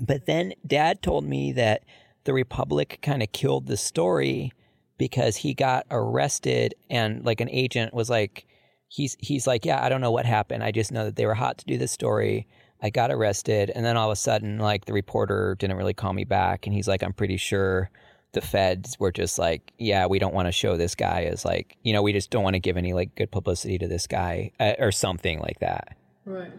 But 0.00 0.26
then 0.26 0.54
dad 0.66 1.00
told 1.00 1.24
me 1.24 1.52
that 1.52 1.84
the 2.24 2.32
Republic 2.32 2.98
kind 3.02 3.22
of 3.22 3.30
killed 3.30 3.68
the 3.68 3.76
story 3.76 4.50
because 4.98 5.36
he 5.36 5.54
got 5.54 5.86
arrested 5.92 6.74
and 6.90 7.24
like 7.24 7.40
an 7.40 7.50
agent 7.50 7.94
was 7.94 8.10
like, 8.10 8.46
he's, 8.88 9.16
he's 9.20 9.46
like, 9.46 9.64
yeah, 9.64 9.80
I 9.80 9.88
don't 9.88 10.00
know 10.00 10.10
what 10.10 10.26
happened. 10.26 10.64
I 10.64 10.72
just 10.72 10.90
know 10.90 11.04
that 11.04 11.14
they 11.14 11.24
were 11.24 11.34
hot 11.34 11.58
to 11.58 11.66
do 11.66 11.78
this 11.78 11.92
story. 11.92 12.48
I 12.82 12.90
got 12.90 13.12
arrested. 13.12 13.70
And 13.72 13.86
then 13.86 13.96
all 13.96 14.10
of 14.10 14.12
a 14.12 14.16
sudden, 14.16 14.58
like 14.58 14.86
the 14.86 14.92
reporter 14.92 15.54
didn't 15.56 15.76
really 15.76 15.94
call 15.94 16.12
me 16.12 16.24
back. 16.24 16.66
And 16.66 16.74
he's 16.74 16.88
like, 16.88 17.04
I'm 17.04 17.12
pretty 17.12 17.36
sure 17.36 17.92
the 18.32 18.40
feds 18.40 18.98
were 18.98 19.12
just 19.12 19.38
like, 19.38 19.72
yeah, 19.78 20.06
we 20.06 20.18
don't 20.18 20.34
want 20.34 20.48
to 20.48 20.52
show 20.52 20.76
this 20.76 20.96
guy 20.96 21.22
as 21.30 21.44
like, 21.44 21.76
you 21.84 21.92
know, 21.92 22.02
we 22.02 22.12
just 22.12 22.30
don't 22.30 22.42
want 22.42 22.54
to 22.54 22.60
give 22.60 22.76
any 22.76 22.92
like 22.92 23.14
good 23.14 23.30
publicity 23.30 23.78
to 23.78 23.86
this 23.86 24.08
guy 24.08 24.50
uh, 24.58 24.72
or 24.80 24.90
something 24.90 25.38
like 25.38 25.60
that. 25.60 25.96
Right. 26.24 26.50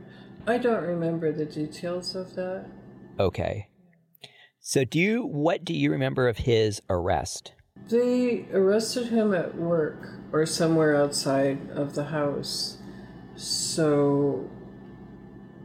I 0.50 0.58
don't 0.58 0.84
remember 0.84 1.32
the 1.32 1.46
details 1.46 2.16
of 2.16 2.34
that. 2.34 2.66
Okay. 3.20 3.70
So 4.60 4.84
do 4.84 4.98
you 4.98 5.24
what 5.24 5.64
do 5.64 5.76
you 5.76 5.92
remember 5.92 6.28
of 6.28 6.38
his 6.38 6.82
arrest? 6.90 7.54
They 7.88 8.48
arrested 8.52 9.10
him 9.10 9.34
at 9.36 9.56
work 9.56 10.08
or 10.32 10.48
somewhere 10.48 10.96
outside 10.96 11.70
of 11.70 11.94
the 11.94 12.06
house. 12.06 12.80
So 13.36 14.50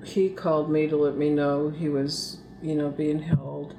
he 0.05 0.29
called 0.29 0.71
me 0.71 0.87
to 0.89 0.97
let 0.97 1.17
me 1.17 1.31
know 1.31 1.71
he 1.71 1.89
was, 1.89 2.41
you 2.63 2.75
know, 2.75 2.91
being 2.91 3.23
held. 3.23 3.75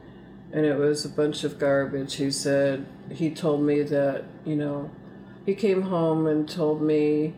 And 0.52 0.66
it 0.66 0.76
was 0.76 1.06
a 1.06 1.10
bunch 1.10 1.44
of 1.44 1.60
garbage. 1.60 2.16
He 2.16 2.32
said, 2.32 2.88
he 3.12 3.30
told 3.30 3.62
me 3.62 3.84
that, 3.84 4.26
you 4.44 4.56
know, 4.56 4.90
he 5.46 5.54
came 5.54 5.84
home 5.84 6.26
and 6.26 6.50
told 6.50 6.82
me 6.82 7.36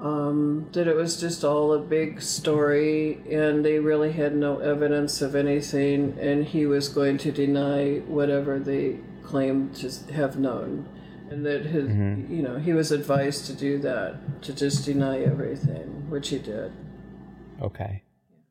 um, 0.00 0.68
that 0.72 0.86
it 0.86 0.94
was 0.94 1.20
just 1.20 1.44
all 1.44 1.72
a 1.72 1.78
big 1.78 2.22
story 2.22 3.20
and 3.30 3.64
they 3.64 3.78
really 3.78 4.12
had 4.12 4.34
no 4.34 4.58
evidence 4.58 5.20
of 5.20 5.34
anything 5.34 6.16
and 6.20 6.44
he 6.46 6.66
was 6.66 6.88
going 6.88 7.18
to 7.18 7.32
deny 7.32 7.98
whatever 8.06 8.58
they 8.58 8.98
claimed 9.22 9.74
to 9.74 9.90
have 10.12 10.38
known 10.38 10.88
and 11.30 11.44
that 11.44 11.66
his 11.66 11.88
you 12.30 12.42
know 12.42 12.58
he 12.58 12.72
was 12.72 12.92
advised 12.92 13.46
to 13.46 13.52
do 13.52 13.78
that 13.78 14.40
to 14.40 14.54
just 14.54 14.84
deny 14.84 15.20
everything 15.20 16.08
which 16.08 16.28
he 16.28 16.38
did 16.38 16.72
Okay. 17.60 18.02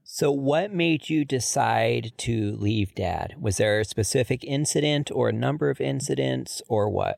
So 0.04 0.32
what 0.32 0.74
made 0.74 1.10
you 1.10 1.26
decide 1.26 2.14
to 2.18 2.56
leave 2.58 2.96
dad? 2.96 3.36
Was 3.40 3.58
there 3.58 3.80
a 3.80 3.86
specific 3.86 4.44
incident 4.44 5.12
or 5.12 5.30
a 5.30 5.34
number 5.34 5.70
of 5.70 5.82
incidents 5.82 6.62
or 6.68 6.90
what? 6.90 7.18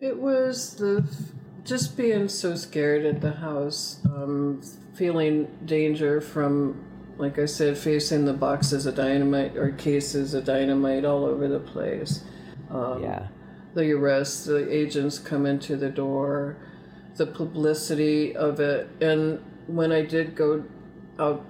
it 0.00 0.16
was 0.16 0.76
the 0.76 1.04
just 1.68 1.96
being 1.96 2.28
so 2.28 2.54
scared 2.56 3.04
at 3.04 3.20
the 3.20 3.32
house 3.32 4.00
um, 4.06 4.60
feeling 4.94 5.46
danger 5.66 6.20
from 6.20 6.82
like 7.18 7.38
i 7.38 7.44
said 7.44 7.76
facing 7.76 8.24
the 8.24 8.32
boxes 8.32 8.86
of 8.86 8.94
dynamite 8.94 9.54
or 9.56 9.70
cases 9.72 10.32
of 10.34 10.44
dynamite 10.44 11.04
all 11.04 11.24
over 11.24 11.46
the 11.46 11.60
place 11.60 12.24
um, 12.70 13.02
Yeah. 13.02 13.28
the 13.74 13.92
arrests, 13.92 14.44
the 14.44 14.70
agents 14.74 15.18
come 15.18 15.46
into 15.46 15.76
the 15.76 15.88
door, 15.88 16.56
the 17.16 17.26
publicity 17.26 18.36
of 18.36 18.60
it. 18.60 18.88
And 19.00 19.40
when 19.66 19.90
I 19.92 20.02
did 20.04 20.34
go 20.34 20.64
out, 21.18 21.44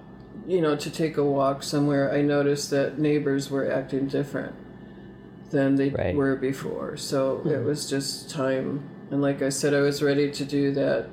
you 0.47 0.61
know, 0.61 0.75
to 0.77 0.89
take 0.89 1.17
a 1.17 1.23
walk 1.23 1.61
somewhere, 1.63 2.13
I 2.13 2.21
noticed 2.21 2.69
that 2.71 2.99
neighbors 2.99 3.49
were 3.49 3.69
acting 3.69 4.07
different 4.07 4.55
than 5.49 5.75
they 5.75 5.89
Right. 5.89 6.15
were 6.15 6.35
before. 6.37 6.95
So 6.97 7.41
it 7.45 7.63
was 7.65 7.89
just 7.89 8.29
time. 8.29 8.83
And 9.11 9.21
like 9.21 9.41
I 9.41 9.49
said, 9.49 9.73
I 9.73 9.81
was 9.81 10.03
ready 10.03 10.29
to 10.31 10.45
do 10.45 10.71
that. 10.73 11.09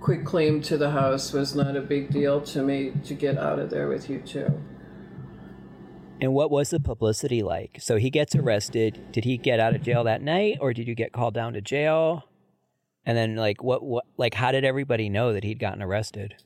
Quick 0.00 0.24
claim 0.24 0.60
to 0.62 0.76
the 0.76 0.90
house 0.90 1.32
was 1.32 1.54
not 1.54 1.76
a 1.76 1.80
big 1.80 2.10
deal 2.10 2.40
to 2.42 2.62
me 2.62 2.92
to 3.04 3.14
get 3.14 3.38
out 3.38 3.58
of 3.58 3.70
there 3.70 3.88
with 3.88 4.08
you 4.10 4.20
two. 4.20 4.62
And 6.20 6.32
what 6.32 6.50
was 6.50 6.70
the 6.70 6.80
publicity 6.80 7.42
like? 7.42 7.78
So 7.80 7.96
he 7.96 8.10
gets 8.10 8.34
arrested. 8.34 9.12
Did 9.12 9.24
he 9.24 9.36
get 9.36 9.60
out 9.60 9.74
of 9.74 9.82
jail 9.82 10.04
that 10.04 10.22
night 10.22 10.58
or 10.60 10.72
did 10.72 10.86
you 10.86 10.94
get 10.94 11.12
called 11.12 11.34
down 11.34 11.54
to 11.54 11.60
jail? 11.60 12.24
And 13.04 13.16
then 13.16 13.36
like 13.36 13.62
what 13.62 13.82
what 13.82 14.04
like 14.16 14.34
how 14.34 14.52
did 14.52 14.64
everybody 14.64 15.08
know 15.08 15.32
that 15.32 15.44
he'd 15.44 15.58
gotten 15.58 15.82
arrested? 15.82 16.36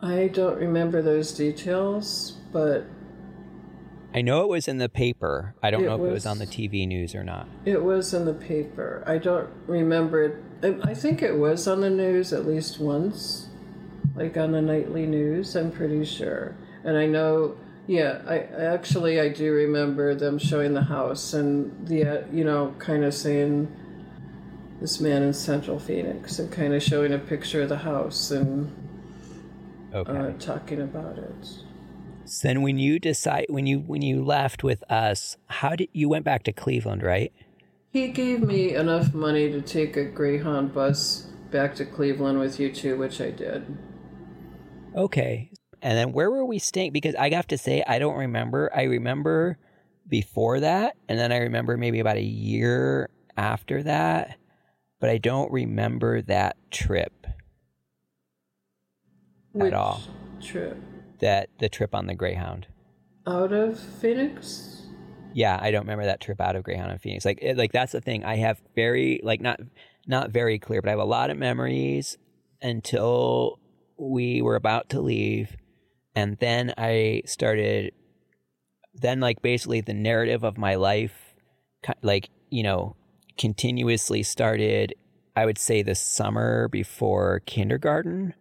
I 0.00 0.28
don't 0.28 0.56
remember 0.56 1.02
those 1.02 1.32
details, 1.32 2.36
but 2.52 2.86
I 4.16 4.22
know 4.22 4.40
it 4.40 4.48
was 4.48 4.66
in 4.66 4.78
the 4.78 4.88
paper. 4.88 5.54
I 5.62 5.70
don't 5.70 5.82
It 5.82 5.86
know 5.88 5.96
if 5.96 6.00
it 6.00 6.12
was 6.12 6.24
on 6.24 6.38
the 6.38 6.46
TV 6.46 6.88
news 6.88 7.14
or 7.14 7.22
not. 7.22 7.46
It 7.66 7.84
was 7.84 8.14
in 8.14 8.24
the 8.24 8.32
paper. 8.32 9.04
I 9.06 9.18
don't 9.18 9.50
remember. 9.66 10.22
it. 10.22 10.34
I 10.62 10.90
I 10.90 10.94
think 10.94 11.22
it 11.22 11.36
was 11.36 11.68
on 11.68 11.82
the 11.82 11.90
news 11.90 12.32
at 12.32 12.46
least 12.46 12.80
once, 12.80 13.48
like 14.14 14.38
on 14.38 14.52
the 14.52 14.62
nightly 14.62 15.06
news. 15.06 15.54
I'm 15.54 15.70
pretty 15.70 16.04
sure. 16.06 16.56
And 16.82 16.96
I 16.96 17.04
know, 17.04 17.56
yeah, 17.86 18.22
I 18.26 18.38
actually 18.38 19.20
I 19.20 19.28
do 19.28 19.52
remember 19.52 20.14
them 20.14 20.38
showing 20.38 20.72
the 20.72 20.84
house 20.84 21.34
and 21.34 21.86
the 21.86 22.04
uh, 22.04 22.24
you 22.32 22.44
know 22.44 22.74
kind 22.78 23.04
of 23.04 23.12
saying 23.12 23.68
this 24.80 24.98
man 24.98 25.22
in 25.24 25.34
Central 25.34 25.78
Phoenix 25.78 26.38
and 26.38 26.50
kind 26.50 26.72
of 26.72 26.82
showing 26.82 27.12
a 27.12 27.18
picture 27.18 27.60
of 27.62 27.68
the 27.68 27.78
house 27.78 28.30
and 28.30 28.72
Okay. 29.94 30.10
uh, 30.16 30.32
talking 30.38 30.80
about 30.80 31.18
it. 31.18 31.48
So 32.26 32.48
then 32.48 32.62
when 32.62 32.78
you 32.78 32.98
decide 32.98 33.46
when 33.48 33.66
you 33.66 33.78
when 33.78 34.02
you 34.02 34.24
left 34.24 34.64
with 34.64 34.82
us, 34.90 35.36
how 35.46 35.76
did 35.76 35.88
you 35.92 36.08
went 36.08 36.24
back 36.24 36.42
to 36.44 36.52
Cleveland, 36.52 37.02
right? 37.02 37.32
He 37.92 38.08
gave 38.08 38.42
me 38.42 38.74
enough 38.74 39.14
money 39.14 39.50
to 39.50 39.62
take 39.62 39.96
a 39.96 40.04
Greyhound 40.04 40.74
bus 40.74 41.28
back 41.50 41.74
to 41.76 41.86
Cleveland 41.86 42.38
with 42.40 42.60
you 42.60 42.72
two, 42.72 42.98
which 42.98 43.20
I 43.20 43.30
did. 43.30 43.64
Okay. 44.94 45.50
And 45.80 45.96
then 45.96 46.12
where 46.12 46.30
were 46.30 46.44
we 46.44 46.58
staying? 46.58 46.92
Because 46.92 47.14
I 47.14 47.30
have 47.30 47.46
to 47.48 47.58
say, 47.58 47.82
I 47.86 47.98
don't 47.98 48.16
remember. 48.16 48.70
I 48.74 48.82
remember 48.82 49.58
before 50.08 50.60
that, 50.60 50.96
and 51.08 51.18
then 51.18 51.32
I 51.32 51.38
remember 51.38 51.76
maybe 51.76 52.00
about 52.00 52.16
a 52.16 52.22
year 52.22 53.08
after 53.36 53.82
that, 53.82 54.36
but 55.00 55.10
I 55.10 55.18
don't 55.18 55.50
remember 55.52 56.22
that 56.22 56.56
trip 56.70 57.26
Which 59.52 59.72
all. 59.72 60.02
Trip. 60.40 60.76
That 61.20 61.50
the 61.58 61.68
trip 61.68 61.94
on 61.94 62.06
the 62.06 62.14
Greyhound. 62.14 62.66
Out 63.26 63.52
of 63.52 63.78
Phoenix? 63.78 64.86
Yeah, 65.34 65.58
I 65.60 65.70
don't 65.70 65.82
remember 65.82 66.06
that 66.06 66.20
trip 66.20 66.40
out 66.40 66.56
of 66.56 66.62
Greyhound 66.64 66.92
in 66.92 66.98
Phoenix. 66.98 67.24
Like, 67.24 67.40
it, 67.42 67.56
like 67.56 67.72
that's 67.72 67.92
the 67.92 68.00
thing. 68.00 68.24
I 68.24 68.36
have 68.36 68.60
very 68.74 69.20
like 69.22 69.40
not 69.40 69.60
not 70.06 70.30
very 70.30 70.58
clear, 70.58 70.80
but 70.80 70.88
I 70.88 70.92
have 70.92 71.00
a 71.00 71.04
lot 71.04 71.30
of 71.30 71.36
memories 71.36 72.16
until 72.62 73.58
we 73.98 74.40
were 74.40 74.56
about 74.56 74.88
to 74.90 75.00
leave, 75.00 75.56
and 76.14 76.38
then 76.38 76.72
I 76.78 77.22
started. 77.26 77.92
Then, 78.94 79.20
like 79.20 79.42
basically, 79.42 79.82
the 79.82 79.92
narrative 79.92 80.42
of 80.42 80.56
my 80.56 80.76
life, 80.76 81.34
like 82.00 82.30
you 82.48 82.62
know, 82.62 82.96
continuously 83.36 84.22
started. 84.22 84.94
I 85.36 85.44
would 85.44 85.58
say 85.58 85.82
the 85.82 85.94
summer 85.94 86.68
before 86.68 87.42
kindergarten, 87.44 88.32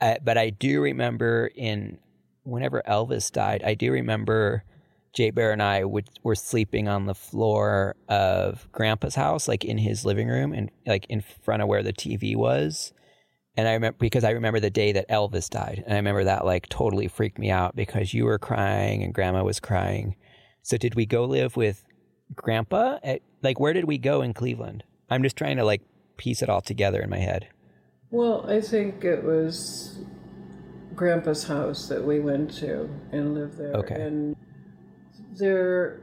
but 0.00 0.38
I 0.38 0.50
do 0.50 0.80
remember 0.80 1.50
in 1.54 1.98
whenever 2.44 2.82
Elvis 2.88 3.30
died, 3.30 3.62
I 3.64 3.74
do 3.74 3.92
remember 3.92 4.64
Jay 5.12 5.30
Bear 5.30 5.52
and 5.52 5.62
I 5.62 5.84
would, 5.84 6.08
were 6.22 6.34
sleeping 6.34 6.88
on 6.88 7.06
the 7.06 7.14
floor 7.14 7.96
of 8.08 8.70
Grandpa's 8.72 9.14
house, 9.14 9.48
like 9.48 9.64
in 9.64 9.78
his 9.78 10.04
living 10.04 10.28
room, 10.28 10.52
and 10.52 10.70
like 10.86 11.06
in 11.08 11.20
front 11.20 11.62
of 11.62 11.68
where 11.68 11.82
the 11.82 11.92
TV 11.92 12.36
was. 12.36 12.92
And 13.56 13.66
I 13.66 13.72
remember 13.72 13.96
because 13.98 14.22
I 14.22 14.30
remember 14.30 14.60
the 14.60 14.70
day 14.70 14.92
that 14.92 15.08
Elvis 15.08 15.50
died, 15.50 15.82
and 15.84 15.94
I 15.94 15.96
remember 15.96 16.24
that 16.24 16.44
like 16.44 16.68
totally 16.68 17.08
freaked 17.08 17.38
me 17.38 17.50
out 17.50 17.74
because 17.74 18.14
you 18.14 18.24
were 18.24 18.38
crying 18.38 19.02
and 19.02 19.12
Grandma 19.12 19.42
was 19.42 19.58
crying. 19.58 20.14
So 20.62 20.76
did 20.76 20.94
we 20.94 21.06
go 21.06 21.24
live 21.24 21.56
with 21.56 21.84
Grandpa? 22.36 22.98
At, 23.02 23.22
like 23.42 23.58
where 23.58 23.72
did 23.72 23.86
we 23.86 23.98
go 23.98 24.22
in 24.22 24.34
Cleveland? 24.34 24.84
I'm 25.10 25.22
just 25.22 25.36
trying 25.36 25.56
to 25.56 25.64
like 25.64 25.82
piece 26.16 26.42
it 26.42 26.48
all 26.48 26.60
together 26.60 27.00
in 27.00 27.10
my 27.10 27.18
head. 27.18 27.48
Well, 28.10 28.48
I 28.48 28.60
think 28.60 29.04
it 29.04 29.22
was 29.22 29.98
Grandpa's 30.94 31.44
house 31.44 31.88
that 31.88 32.04
we 32.04 32.20
went 32.20 32.50
to 32.58 32.88
and 33.12 33.34
lived 33.34 33.58
there. 33.58 33.74
Okay. 33.74 33.94
And 33.94 34.36
there 35.36 36.00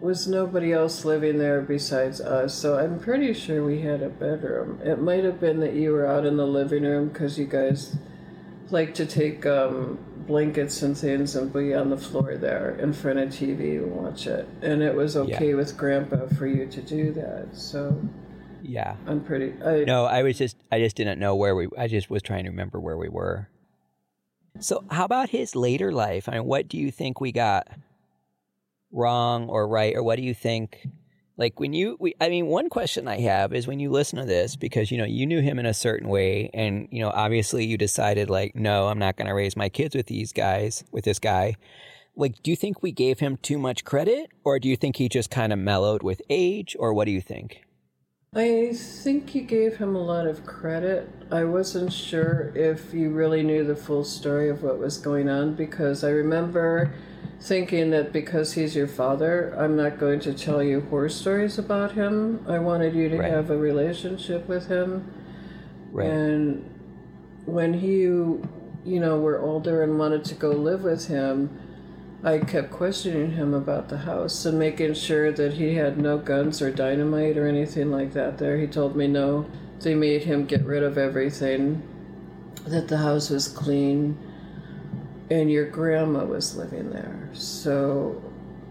was 0.00 0.26
nobody 0.26 0.72
else 0.72 1.04
living 1.04 1.38
there 1.38 1.60
besides 1.60 2.20
us, 2.20 2.54
so 2.54 2.78
I'm 2.78 2.98
pretty 2.98 3.34
sure 3.34 3.64
we 3.64 3.82
had 3.82 4.02
a 4.02 4.08
bedroom. 4.08 4.80
It 4.82 5.00
might 5.00 5.24
have 5.24 5.40
been 5.40 5.60
that 5.60 5.74
you 5.74 5.92
were 5.92 6.06
out 6.06 6.24
in 6.24 6.36
the 6.36 6.46
living 6.46 6.84
room 6.84 7.08
because 7.08 7.38
you 7.38 7.46
guys 7.46 7.96
like 8.70 8.94
to 8.94 9.04
take 9.04 9.44
um, 9.44 9.98
blankets 10.26 10.82
and 10.82 10.96
things 10.96 11.34
and 11.36 11.52
be 11.52 11.74
on 11.74 11.90
the 11.90 11.96
floor 11.96 12.36
there 12.36 12.76
in 12.78 12.92
front 12.92 13.18
of 13.18 13.28
TV 13.28 13.76
and 13.76 13.92
watch 13.92 14.26
it. 14.26 14.48
And 14.62 14.82
it 14.82 14.94
was 14.94 15.16
okay 15.16 15.54
with 15.54 15.76
Grandpa 15.76 16.28
for 16.28 16.46
you 16.46 16.66
to 16.66 16.80
do 16.80 17.12
that. 17.12 17.48
So 17.52 18.00
Yeah. 18.62 18.96
I'm 19.06 19.22
pretty. 19.22 19.54
I, 19.64 19.84
No, 19.84 20.04
I 20.04 20.22
was 20.22 20.38
just 20.38 20.56
I 20.70 20.78
just 20.78 20.96
didn't 20.96 21.18
know 21.18 21.36
where 21.36 21.54
we 21.54 21.68
I 21.78 21.88
just 21.88 22.10
was 22.10 22.22
trying 22.22 22.44
to 22.44 22.50
remember 22.50 22.80
where 22.80 22.96
we 22.96 23.08
were. 23.08 23.48
So 24.58 24.84
how 24.90 25.04
about 25.04 25.30
his 25.30 25.54
later 25.54 25.92
life? 25.92 26.28
I 26.28 26.32
mean, 26.32 26.44
what 26.44 26.68
do 26.68 26.76
you 26.76 26.90
think 26.90 27.20
we 27.20 27.32
got 27.32 27.68
wrong 28.92 29.48
or 29.48 29.68
right 29.68 29.94
or 29.94 30.02
what 30.02 30.16
do 30.16 30.22
you 30.22 30.34
think 30.34 30.88
like 31.40 31.58
when 31.58 31.72
you 31.72 31.96
we, 31.98 32.14
I 32.20 32.28
mean, 32.28 32.46
one 32.46 32.68
question 32.68 33.08
I 33.08 33.20
have 33.20 33.54
is 33.54 33.66
when 33.66 33.80
you 33.80 33.90
listen 33.90 34.18
to 34.18 34.26
this 34.26 34.56
because 34.56 34.90
you 34.90 34.98
know, 34.98 35.06
you 35.06 35.26
knew 35.26 35.40
him 35.40 35.58
in 35.58 35.64
a 35.64 35.72
certain 35.72 36.08
way 36.08 36.50
and 36.52 36.86
you 36.90 37.00
know, 37.00 37.10
obviously 37.10 37.64
you 37.64 37.78
decided 37.78 38.28
like, 38.28 38.54
no, 38.54 38.88
I'm 38.88 38.98
not 38.98 39.16
going 39.16 39.28
to 39.28 39.34
raise 39.34 39.56
my 39.56 39.70
kids 39.70 39.96
with 39.96 40.06
these 40.06 40.32
guys, 40.34 40.84
with 40.92 41.04
this 41.04 41.18
guy. 41.18 41.56
Like, 42.14 42.42
do 42.42 42.50
you 42.50 42.56
think 42.56 42.82
we 42.82 42.92
gave 42.92 43.20
him 43.20 43.38
too 43.38 43.58
much 43.58 43.86
credit 43.86 44.30
or 44.44 44.58
do 44.58 44.68
you 44.68 44.76
think 44.76 44.96
he 44.96 45.08
just 45.08 45.30
kind 45.30 45.52
of 45.52 45.58
mellowed 45.58 46.02
with 46.02 46.20
age 46.28 46.76
or 46.78 46.92
what 46.92 47.06
do 47.06 47.12
you 47.12 47.22
think? 47.22 47.62
I 48.34 48.72
think 48.74 49.34
you 49.34 49.42
gave 49.42 49.78
him 49.78 49.96
a 49.96 50.02
lot 50.02 50.28
of 50.28 50.46
credit. 50.46 51.08
I 51.32 51.42
wasn't 51.42 51.92
sure 51.92 52.52
if 52.54 52.94
you 52.94 53.10
really 53.10 53.42
knew 53.42 53.64
the 53.64 53.74
full 53.74 54.04
story 54.04 54.48
of 54.48 54.62
what 54.62 54.78
was 54.78 54.98
going 54.98 55.28
on 55.28 55.54
because 55.54 56.04
I 56.04 56.10
remember 56.10 56.94
thinking 57.40 57.90
that 57.90 58.12
because 58.12 58.52
he's 58.52 58.76
your 58.76 58.86
father, 58.86 59.52
I'm 59.58 59.74
not 59.76 59.98
going 59.98 60.20
to 60.20 60.32
tell 60.32 60.62
you 60.62 60.80
horror 60.82 61.08
stories 61.08 61.58
about 61.58 61.92
him. 61.92 62.44
I 62.46 62.60
wanted 62.60 62.94
you 62.94 63.08
to 63.08 63.18
Right. 63.18 63.32
have 63.32 63.50
a 63.50 63.56
relationship 63.56 64.46
with 64.46 64.68
him. 64.68 65.10
Right. 65.90 66.08
And 66.08 66.64
when 67.46 67.74
he, 67.74 68.02
you 68.02 68.40
know, 68.84 69.18
were 69.18 69.40
older 69.40 69.82
and 69.82 69.98
wanted 69.98 70.24
to 70.26 70.36
go 70.36 70.50
live 70.50 70.84
with 70.84 71.08
him, 71.08 71.50
I 72.22 72.38
kept 72.38 72.70
questioning 72.70 73.32
him 73.32 73.54
about 73.54 73.88
the 73.88 73.98
house 73.98 74.44
and 74.44 74.58
making 74.58 74.94
sure 74.94 75.32
that 75.32 75.54
he 75.54 75.74
had 75.74 75.98
no 75.98 76.18
guns 76.18 76.60
or 76.60 76.70
dynamite 76.70 77.38
or 77.38 77.46
anything 77.46 77.90
like 77.90 78.12
that 78.12 78.36
there. 78.36 78.58
He 78.58 78.66
told 78.66 78.94
me 78.94 79.06
no. 79.06 79.46
They 79.80 79.94
made 79.94 80.24
him 80.24 80.44
get 80.44 80.62
rid 80.64 80.82
of 80.82 80.98
everything, 80.98 81.82
that 82.66 82.88
the 82.88 82.98
house 82.98 83.30
was 83.30 83.48
clean, 83.48 84.18
and 85.30 85.50
your 85.50 85.64
grandma 85.64 86.24
was 86.26 86.56
living 86.56 86.90
there. 86.90 87.30
So 87.32 88.22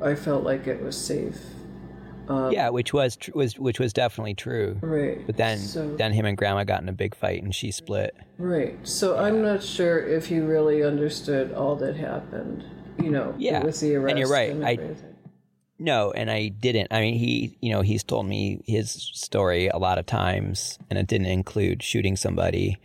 I 0.01 0.13
felt 0.13 0.43
like 0.43 0.67
it 0.67 0.81
was 0.83 0.95
safe. 0.95 1.39
Um, 2.27 2.51
yeah, 2.51 2.69
which 2.69 2.93
was 2.93 3.15
tr- 3.15 3.31
was 3.33 3.57
which 3.57 3.79
was 3.79 3.91
definitely 3.91 4.35
true. 4.35 4.77
Right. 4.81 5.25
But 5.25 5.37
then 5.37 5.57
so, 5.57 5.95
then 5.95 6.13
him 6.13 6.27
and 6.27 6.37
grandma 6.37 6.63
got 6.63 6.83
in 6.83 6.87
a 6.87 6.93
big 6.93 7.15
fight 7.15 7.41
and 7.41 7.55
she 7.55 7.71
split. 7.71 8.15
Right. 8.37 8.77
So 8.87 9.17
I'm 9.17 9.41
not 9.41 9.63
sure 9.63 10.05
if 10.07 10.27
he 10.27 10.39
really 10.39 10.83
understood 10.83 11.51
all 11.53 11.75
that 11.77 11.95
happened. 11.95 12.63
You 13.01 13.11
know, 13.11 13.33
Yeah, 13.37 13.63
with 13.63 13.79
the 13.79 13.95
arrest. 13.95 14.09
and 14.11 14.19
you're 14.19 14.29
right. 14.29 14.51
I- 14.63 14.95
No, 15.81 16.11
and 16.11 16.29
I 16.29 16.49
didn't. 16.49 16.89
I 16.91 16.99
mean, 16.99 17.17
he, 17.17 17.57
you 17.61 17.71
know, 17.71 17.81
he's 17.81 18.03
told 18.03 18.25
me 18.27 18.61
his 18.65 18.91
story 18.91 19.67
a 19.69 19.77
lot 19.77 19.97
of 19.97 20.05
times, 20.05 20.77
and 20.89 20.99
it 20.99 21.07
didn't 21.07 21.27
include 21.27 21.81
shooting 21.81 22.15
somebody. 22.17 22.77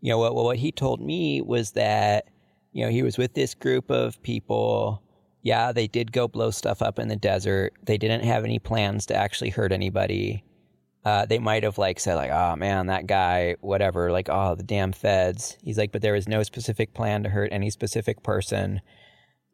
You 0.00 0.10
know, 0.10 0.18
what 0.18 0.34
what 0.34 0.56
he 0.56 0.72
told 0.72 1.00
me 1.00 1.40
was 1.40 1.72
that, 1.72 2.26
you 2.72 2.84
know, 2.84 2.90
he 2.90 3.02
was 3.02 3.16
with 3.16 3.34
this 3.34 3.54
group 3.54 3.90
of 3.90 4.20
people. 4.22 5.02
Yeah, 5.42 5.72
they 5.72 5.86
did 5.86 6.10
go 6.10 6.26
blow 6.26 6.50
stuff 6.50 6.82
up 6.82 6.98
in 6.98 7.08
the 7.08 7.16
desert. 7.16 7.74
They 7.84 7.96
didn't 7.98 8.24
have 8.24 8.44
any 8.44 8.58
plans 8.58 9.06
to 9.06 9.14
actually 9.14 9.50
hurt 9.50 9.70
anybody. 9.72 10.42
Uh, 11.04 11.26
they 11.26 11.38
might 11.38 11.62
have 11.62 11.76
like 11.78 12.00
said 12.00 12.14
like, 12.16 12.30
oh 12.30 12.56
man, 12.56 12.86
that 12.86 13.06
guy, 13.06 13.54
whatever, 13.60 14.10
like, 14.10 14.28
oh 14.30 14.54
the 14.54 14.62
damn 14.62 14.90
feds. 14.92 15.58
He's 15.62 15.76
like, 15.78 15.92
but 15.92 16.00
there 16.02 16.14
was 16.14 16.26
no 16.26 16.42
specific 16.42 16.92
plan 16.94 17.22
to 17.22 17.28
hurt 17.28 17.50
any 17.52 17.68
specific 17.70 18.22
person. 18.22 18.80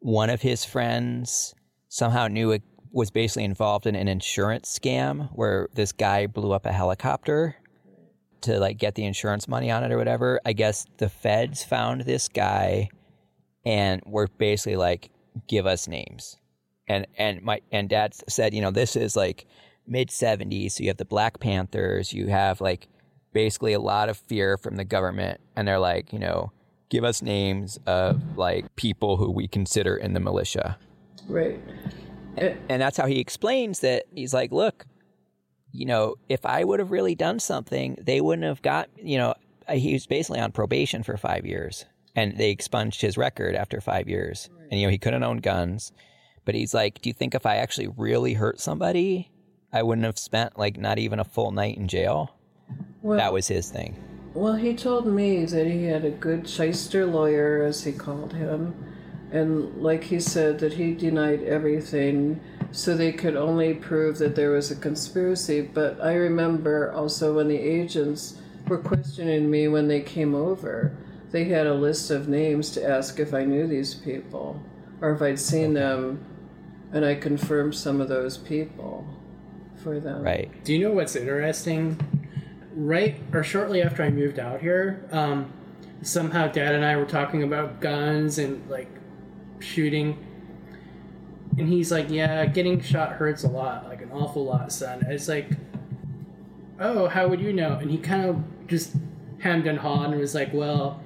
One 0.01 0.29
of 0.29 0.41
his 0.41 0.65
friends 0.65 1.53
somehow 1.87 2.27
knew 2.27 2.51
it 2.51 2.63
was 2.91 3.11
basically 3.11 3.43
involved 3.43 3.85
in 3.85 3.95
an 3.95 4.07
insurance 4.07 4.77
scam 4.77 5.29
where 5.33 5.69
this 5.75 5.91
guy 5.91 6.27
blew 6.27 6.51
up 6.51 6.65
a 6.65 6.71
helicopter 6.71 7.55
to 8.41 8.59
like 8.59 8.77
get 8.77 8.95
the 8.95 9.05
insurance 9.05 9.47
money 9.47 9.69
on 9.69 9.83
it 9.83 9.91
or 9.91 9.97
whatever. 9.97 10.41
I 10.43 10.53
guess 10.53 10.85
the 10.97 11.07
feds 11.07 11.63
found 11.63 12.01
this 12.01 12.27
guy 12.27 12.89
and 13.63 14.01
were 14.05 14.27
basically 14.27 14.75
like, 14.75 15.11
give 15.47 15.67
us 15.67 15.87
names. 15.87 16.35
And 16.87 17.05
and 17.17 17.41
my 17.43 17.61
and 17.71 17.87
dad 17.87 18.15
said, 18.27 18.53
you 18.53 18.61
know, 18.61 18.71
this 18.71 18.95
is 18.95 19.15
like 19.15 19.45
mid 19.87 20.09
seventies, 20.11 20.75
so 20.75 20.83
you 20.83 20.89
have 20.89 20.97
the 20.97 21.05
Black 21.05 21.39
Panthers, 21.39 22.11
you 22.11 22.27
have 22.27 22.59
like 22.59 22.87
basically 23.33 23.73
a 23.73 23.79
lot 23.79 24.09
of 24.09 24.17
fear 24.17 24.57
from 24.57 24.75
the 24.75 24.83
government, 24.83 25.39
and 25.55 25.67
they're 25.67 25.79
like, 25.79 26.11
you 26.11 26.19
know, 26.19 26.51
give 26.91 27.03
us 27.03 27.21
names 27.23 27.79
of 27.87 28.37
like 28.37 28.75
people 28.75 29.17
who 29.17 29.31
we 29.31 29.47
consider 29.47 29.95
in 29.95 30.13
the 30.13 30.19
militia. 30.19 30.77
Right. 31.27 31.59
Eh, 32.37 32.53
And 32.69 32.81
that's 32.81 32.97
how 32.97 33.07
he 33.07 33.19
explains 33.19 33.79
that 33.79 34.03
he's 34.13 34.33
like, 34.33 34.51
look, 34.51 34.85
you 35.71 35.85
know, 35.85 36.15
if 36.29 36.45
I 36.45 36.63
would 36.65 36.79
have 36.79 36.91
really 36.91 37.15
done 37.15 37.39
something, 37.39 37.97
they 37.99 38.19
wouldn't 38.21 38.45
have 38.45 38.61
got, 38.61 38.89
you 38.97 39.17
know, 39.17 39.33
he 39.69 39.93
was 39.93 40.05
basically 40.05 40.41
on 40.41 40.51
probation 40.51 41.01
for 41.01 41.15
five 41.15 41.45
years 41.45 41.85
and 42.13 42.37
they 42.37 42.51
expunged 42.51 43.01
his 43.01 43.17
record 43.17 43.55
after 43.55 43.79
five 43.79 44.09
years. 44.09 44.49
And, 44.69 44.79
you 44.79 44.85
know, 44.85 44.91
he 44.91 44.97
couldn't 44.97 45.23
own 45.23 45.37
guns. 45.37 45.93
But 46.43 46.55
he's 46.55 46.73
like, 46.73 47.01
do 47.01 47.09
you 47.09 47.13
think 47.13 47.35
if 47.35 47.45
I 47.45 47.55
actually 47.57 47.87
really 47.95 48.33
hurt 48.33 48.59
somebody, 48.59 49.31
I 49.71 49.83
wouldn't 49.83 50.05
have 50.05 50.19
spent 50.19 50.59
like 50.59 50.77
not 50.77 50.99
even 50.99 51.19
a 51.19 51.23
full 51.23 51.51
night 51.51 51.77
in 51.77 51.87
jail? 51.87 52.35
Well, 53.01 53.17
That 53.17 53.31
was 53.31 53.47
his 53.47 53.69
thing. 53.69 53.95
Well, 54.33 54.55
he 54.55 54.75
told 54.75 55.05
me 55.05 55.45
that 55.45 55.67
he 55.67 55.85
had 55.85 56.05
a 56.05 56.11
good 56.11 56.47
shyster 56.47 57.05
lawyer, 57.05 57.63
as 57.63 57.83
he 57.83 57.91
called 57.91 58.33
him, 58.33 58.73
and 59.31 59.81
like 59.81 60.05
he 60.05 60.19
said, 60.19 60.59
that 60.59 60.73
he 60.73 60.93
denied 60.93 61.43
everything, 61.43 62.39
so 62.71 62.95
they 62.95 63.11
could 63.11 63.35
only 63.35 63.73
prove 63.73 64.17
that 64.19 64.35
there 64.35 64.51
was 64.51 64.71
a 64.71 64.75
conspiracy. 64.75 65.61
But 65.61 66.01
I 66.01 66.13
remember 66.13 66.91
also 66.91 67.35
when 67.35 67.47
the 67.47 67.57
agents 67.57 68.37
were 68.67 68.77
questioning 68.77 69.49
me 69.49 69.67
when 69.67 69.87
they 69.87 70.01
came 70.01 70.33
over, 70.35 70.95
they 71.31 71.45
had 71.45 71.67
a 71.67 71.73
list 71.73 72.11
of 72.11 72.27
names 72.27 72.71
to 72.71 72.87
ask 72.87 73.19
if 73.19 73.33
I 73.33 73.45
knew 73.45 73.67
these 73.67 73.93
people 73.95 74.61
or 75.01 75.11
if 75.11 75.21
I'd 75.21 75.39
seen 75.39 75.73
them, 75.73 76.23
and 76.93 77.03
I 77.03 77.15
confirmed 77.15 77.73
some 77.73 77.99
of 77.99 78.07
those 78.07 78.37
people 78.37 79.05
for 79.81 79.99
them. 79.99 80.21
Right. 80.21 80.51
Do 80.63 80.73
you 80.73 80.79
know 80.87 80.93
what's 80.93 81.15
interesting? 81.15 81.97
Right 82.73 83.21
or 83.33 83.43
shortly 83.43 83.81
after 83.81 84.01
I 84.03 84.09
moved 84.09 84.39
out 84.39 84.61
here, 84.61 85.05
um, 85.11 85.51
somehow 86.01 86.47
Dad 86.47 86.73
and 86.73 86.85
I 86.85 86.95
were 86.95 87.05
talking 87.05 87.43
about 87.43 87.81
guns 87.81 88.37
and 88.37 88.67
like 88.69 88.87
shooting, 89.59 90.17
and 91.57 91.67
he's 91.67 91.91
like, 91.91 92.09
"Yeah, 92.09 92.45
getting 92.45 92.81
shot 92.81 93.13
hurts 93.13 93.43
a 93.43 93.49
lot, 93.49 93.87
like 93.87 94.01
an 94.01 94.11
awful 94.11 94.45
lot, 94.45 94.71
son." 94.71 95.05
It's 95.09 95.27
like, 95.27 95.49
"Oh, 96.79 97.07
how 97.07 97.27
would 97.27 97.41
you 97.41 97.51
know?" 97.51 97.73
And 97.73 97.91
he 97.91 97.97
kind 97.97 98.25
of 98.25 98.67
just 98.67 98.95
hemmed 99.39 99.67
and 99.67 99.77
hawed 99.77 100.11
and 100.11 100.19
was 100.19 100.35
like, 100.35 100.53
"Well." 100.53 101.01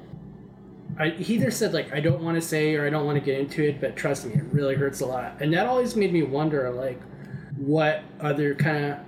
I, 0.98 1.10
he 1.10 1.34
either 1.34 1.52
said 1.52 1.74
like 1.74 1.92
I 1.92 2.00
don't 2.00 2.22
want 2.22 2.36
to 2.36 2.42
say 2.42 2.76
or 2.76 2.86
I 2.86 2.90
don't 2.90 3.06
want 3.06 3.18
to 3.18 3.26
get 3.26 3.38
into 3.38 3.64
it, 3.68 3.82
but 3.82 3.98
trust 3.98 4.26
me, 4.26 4.36
it 4.36 4.44
really 4.54 4.76
hurts 4.76 5.02
a 5.02 5.06
lot, 5.06 5.42
and 5.42 5.52
that 5.54 5.66
always 5.66 5.96
made 5.96 6.14
me 6.14 6.24
wonder 6.24 6.70
like 6.70 7.02
what 7.58 8.04
other 8.22 8.56
kind 8.56 8.86
of 8.86 9.00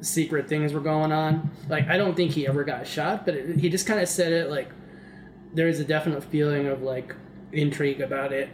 secret 0.00 0.48
things 0.48 0.72
were 0.72 0.80
going 0.80 1.12
on. 1.12 1.50
Like 1.68 1.88
I 1.88 1.96
don't 1.96 2.14
think 2.14 2.32
he 2.32 2.46
ever 2.46 2.64
got 2.64 2.86
shot, 2.86 3.24
but 3.24 3.34
it, 3.34 3.58
he 3.58 3.68
just 3.68 3.86
kind 3.86 4.00
of 4.00 4.08
said 4.08 4.32
it 4.32 4.50
like 4.50 4.70
there 5.52 5.68
is 5.68 5.80
a 5.80 5.84
definite 5.84 6.24
feeling 6.24 6.66
of 6.66 6.82
like 6.82 7.14
intrigue 7.52 8.00
about 8.00 8.32
it. 8.32 8.48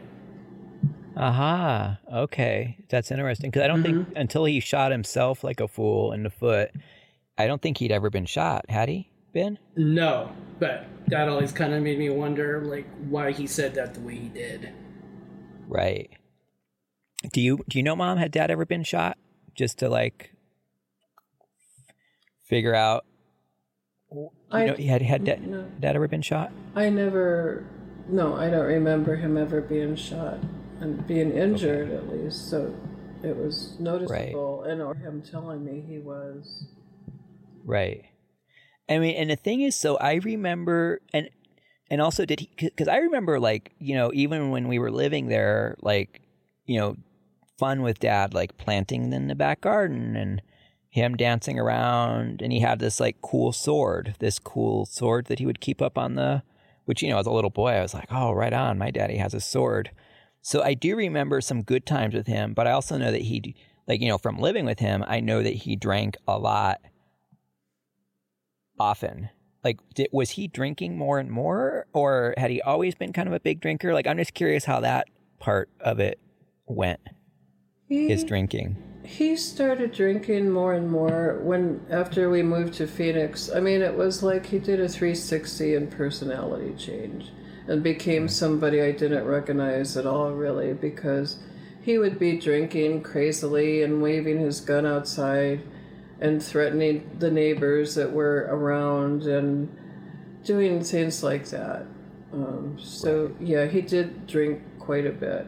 Aha. 1.17 1.99
Okay. 2.13 2.77
That's 2.89 3.11
interesting. 3.11 3.51
Because 3.51 3.65
I 3.65 3.67
don't 3.67 3.83
think 3.83 3.97
mm-hmm. 3.97 4.17
until 4.17 4.45
he 4.45 4.61
shot 4.61 4.93
himself 4.93 5.43
like 5.43 5.61
a 5.61 5.69
fool 5.69 6.13
in 6.13 6.23
the 6.23 6.31
foot, 6.31 6.71
I 7.37 7.47
don't 7.47 7.61
think 7.61 7.79
he'd 7.79 7.93
ever 7.93 8.11
been 8.11 8.27
shot. 8.27 8.67
Had 8.69 8.89
he 8.89 9.11
been? 9.33 9.59
No, 9.77 10.33
but 10.59 10.87
that 11.09 11.29
always 11.29 11.53
kind 11.53 11.75
of 11.75 11.83
made 11.83 11.99
me 11.99 12.11
wonder 12.11 12.63
like 12.63 12.87
why 13.09 13.33
he 13.33 13.47
said 13.47 13.75
that 13.75 13.95
the 13.95 14.01
way 14.01 14.17
he 14.17 14.29
did. 14.29 14.73
Right. 15.67 16.11
Do 17.33 17.41
you 17.41 17.65
do 17.69 17.79
you 17.79 17.83
know 17.83 17.97
mom 17.97 18.19
had 18.19 18.31
dad 18.33 18.51
ever 18.51 18.65
been 18.65 18.85
shot? 18.85 19.19
Just 19.55 19.79
to 19.79 19.89
like 19.89 20.33
figure 22.51 22.75
out 22.75 23.07
you 24.13 24.29
I- 24.51 24.67
know, 24.67 24.75
had 24.75 25.03
had 25.03 25.25
dad, 25.25 25.47
no. 25.47 25.65
dad 25.79 25.95
ever 25.95 26.09
been 26.09 26.21
shot? 26.21 26.53
I 26.75 26.91
never, 26.91 27.65
no, 28.09 28.35
I 28.35 28.51
don't 28.51 28.67
remember 28.67 29.15
him 29.17 29.37
ever 29.37 29.61
being 29.61 29.95
shot 29.95 30.39
and 30.81 31.07
being 31.07 31.31
injured 31.33 31.91
at 31.93 32.09
least. 32.13 32.51
So 32.51 32.75
it 33.23 33.37
was 33.37 33.79
noticeable, 33.79 34.65
and 34.65 34.83
or 34.83 34.95
him 34.95 35.23
telling 35.23 35.65
me 35.65 35.81
he 35.87 35.99
was. 35.99 36.65
Right. 37.65 38.05
I 38.89 38.99
mean, 38.99 39.15
and 39.15 39.31
the 39.31 39.37
thing 39.37 39.61
is, 39.61 39.77
so 39.77 39.97
I 39.99 40.15
remember, 40.15 41.01
and 41.13 41.31
and 41.89 42.01
also 42.01 42.25
did 42.25 42.41
he? 42.41 42.51
Because 42.59 42.89
I 42.89 42.97
remember, 42.99 43.39
like 43.39 43.73
you 43.79 43.95
know, 43.95 44.11
even 44.13 44.51
when 44.51 44.67
we 44.67 44.81
were 44.81 44.91
living 44.91 45.29
there, 45.29 45.77
like 45.83 46.21
you 46.67 46.81
know, 46.81 46.97
fun 47.59 47.83
with 47.83 48.01
dad, 48.01 48.35
like 48.35 48.57
planting 48.57 49.13
in 49.13 49.29
the 49.29 49.37
back 49.37 49.61
garden 49.61 50.17
and 50.17 50.43
him 50.91 51.17
dancing 51.17 51.59
around, 51.59 52.43
and 52.43 52.53
he 52.53 52.61
had 52.61 52.81
this 52.81 52.99
like 52.99 53.23
cool 53.23 53.53
sword, 53.53 54.17
this 54.19 54.39
cool 54.41 54.85
sword 54.85 55.27
that 55.27 55.39
he 55.39 55.47
would 55.47 55.61
keep 55.61 55.81
up 55.81 55.97
on 55.97 56.17
the, 56.17 56.43
which 56.85 57.01
you 57.01 57.09
know, 57.09 57.19
as 57.19 57.27
a 57.27 57.31
little 57.31 57.51
boy, 57.51 57.71
I 57.71 57.83
was 57.83 57.95
like, 57.95 58.09
oh, 58.11 58.33
right 58.33 58.53
on, 58.53 58.77
my 58.77 58.91
daddy 58.91 59.17
has 59.17 59.33
a 59.33 59.41
sword. 59.41 59.93
So 60.43 60.63
I 60.63 60.75
do 60.75 60.97
remember 60.97 61.41
some 61.41 61.63
good 61.63 61.87
times 61.87 62.15
with 62.15 62.27
him, 62.27 62.55
but 62.55 62.67
I 62.67 62.73
also 62.73 62.99
know 62.99 63.13
that 63.13 63.23
he, 63.23 63.55
like 63.87 64.01
you 64.01 64.09
know, 64.09 64.19
from 64.19 64.39
living 64.39 64.65
with 64.65 64.81
him, 64.81 65.05
I 65.07 65.21
know 65.21 65.43
that 65.43 65.55
he 65.55 65.77
drank 65.77 66.17
a 66.27 66.39
lot 66.39 66.81
often. 68.79 69.31
Like, 69.63 69.79
did, 69.95 70.09
was 70.11 70.31
he 70.31 70.49
drinking 70.49 70.99
more 70.99 71.19
and 71.19 71.31
more, 71.31 71.87
or 71.93 72.35
had 72.37 72.51
he 72.51 72.63
always 72.63 72.95
been 72.95 73.13
kind 73.13 73.29
of 73.29 73.35
a 73.35 73.41
big 73.41 73.61
drinker? 73.61 73.93
Like, 73.95 74.07
I'm 74.07 74.17
just 74.17 74.35
curious 74.35 74.65
how 74.65 74.81
that 74.81 75.07
part 75.39 75.69
of 75.81 76.01
it 76.01 76.19
went. 76.67 77.01
His 78.09 78.25
drinking. 78.25 78.90
He 79.03 79.37
started 79.37 79.93
drinking 79.93 80.51
more 80.51 80.75
and 80.75 80.91
more 80.91 81.39
when 81.43 81.81
after 81.91 82.29
we 82.29 82.43
moved 82.43 82.75
to 82.75 82.87
Phoenix. 82.87 83.51
I 83.51 83.61
mean, 83.61 83.83
it 83.83 83.97
was 83.97 84.23
like 84.23 84.47
he 84.47 84.59
did 84.59 84.81
a 84.81 84.89
360 84.89 85.75
in 85.75 85.87
personality 85.89 86.75
change 86.77 87.31
and 87.67 87.83
became 87.83 88.29
somebody 88.29 88.83
I 88.83 88.93
didn't 88.93 89.25
recognize 89.25 89.97
at 89.97 90.07
all, 90.07 90.33
really, 90.33 90.73
because 90.73 91.39
he 91.81 91.99
would 91.99 92.19
be 92.19 92.39
drinking 92.39 93.03
crazily 93.03 93.83
and 93.83 94.03
waving 94.03 94.39
his 94.39 94.61
gun 94.61 94.85
outside 94.85 95.63
and 96.21 96.43
threatening 96.43 97.11
the 97.19 97.31
neighbors 97.31 97.95
that 97.95 98.13
were 98.13 98.47
around 98.51 99.23
and 99.23 99.75
doing 100.45 100.83
things 100.83 101.23
like 101.23 101.47
that. 101.47 101.87
Um, 102.33 102.77
so, 102.79 103.35
yeah, 103.41 103.67
he 103.67 103.81
did 103.81 104.27
drink 104.27 104.63
quite 104.79 105.07
a 105.07 105.13
bit. 105.13 105.47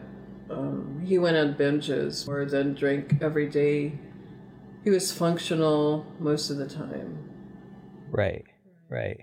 Um, 0.49 1.01
he 1.05 1.17
went 1.17 1.37
on 1.37 1.55
binges 1.55 2.27
or 2.27 2.45
then 2.45 2.73
drank 2.73 3.21
every 3.21 3.47
day. 3.47 3.93
He 4.83 4.89
was 4.89 5.11
functional 5.11 6.05
most 6.19 6.49
of 6.49 6.57
the 6.57 6.67
time. 6.67 7.17
Right. 8.11 8.45
Right. 8.89 9.21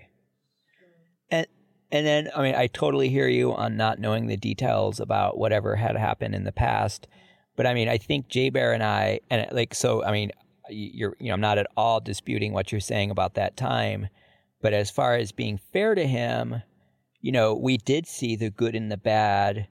And 1.29 1.47
and 1.91 2.05
then 2.05 2.29
I 2.35 2.41
mean 2.41 2.55
I 2.55 2.67
totally 2.67 3.09
hear 3.09 3.27
you 3.27 3.53
on 3.53 3.77
not 3.77 3.99
knowing 3.99 4.27
the 4.27 4.37
details 4.37 4.99
about 4.99 5.37
whatever 5.37 5.75
had 5.75 5.95
happened 5.95 6.35
in 6.35 6.43
the 6.43 6.51
past. 6.51 7.07
But 7.55 7.67
I 7.67 7.73
mean 7.73 7.87
I 7.87 7.97
think 7.97 8.27
Jay 8.27 8.49
Bear 8.49 8.73
and 8.73 8.83
I 8.83 9.21
and 9.29 9.47
like 9.51 9.73
so 9.73 10.03
I 10.03 10.11
mean 10.11 10.31
you're 10.69 11.15
you 11.19 11.27
know 11.27 11.33
I'm 11.33 11.41
not 11.41 11.57
at 11.57 11.67
all 11.77 11.99
disputing 11.99 12.53
what 12.53 12.71
you're 12.71 12.81
saying 12.81 13.11
about 13.11 13.35
that 13.35 13.55
time. 13.55 14.09
But 14.61 14.73
as 14.73 14.91
far 14.91 15.15
as 15.15 15.31
being 15.31 15.57
fair 15.57 15.95
to 15.95 16.05
him, 16.05 16.61
you 17.21 17.31
know, 17.31 17.53
we 17.55 17.77
did 17.77 18.07
see 18.07 18.35
the 18.35 18.49
good 18.49 18.75
and 18.75 18.91
the 18.91 18.97
bad 18.97 19.67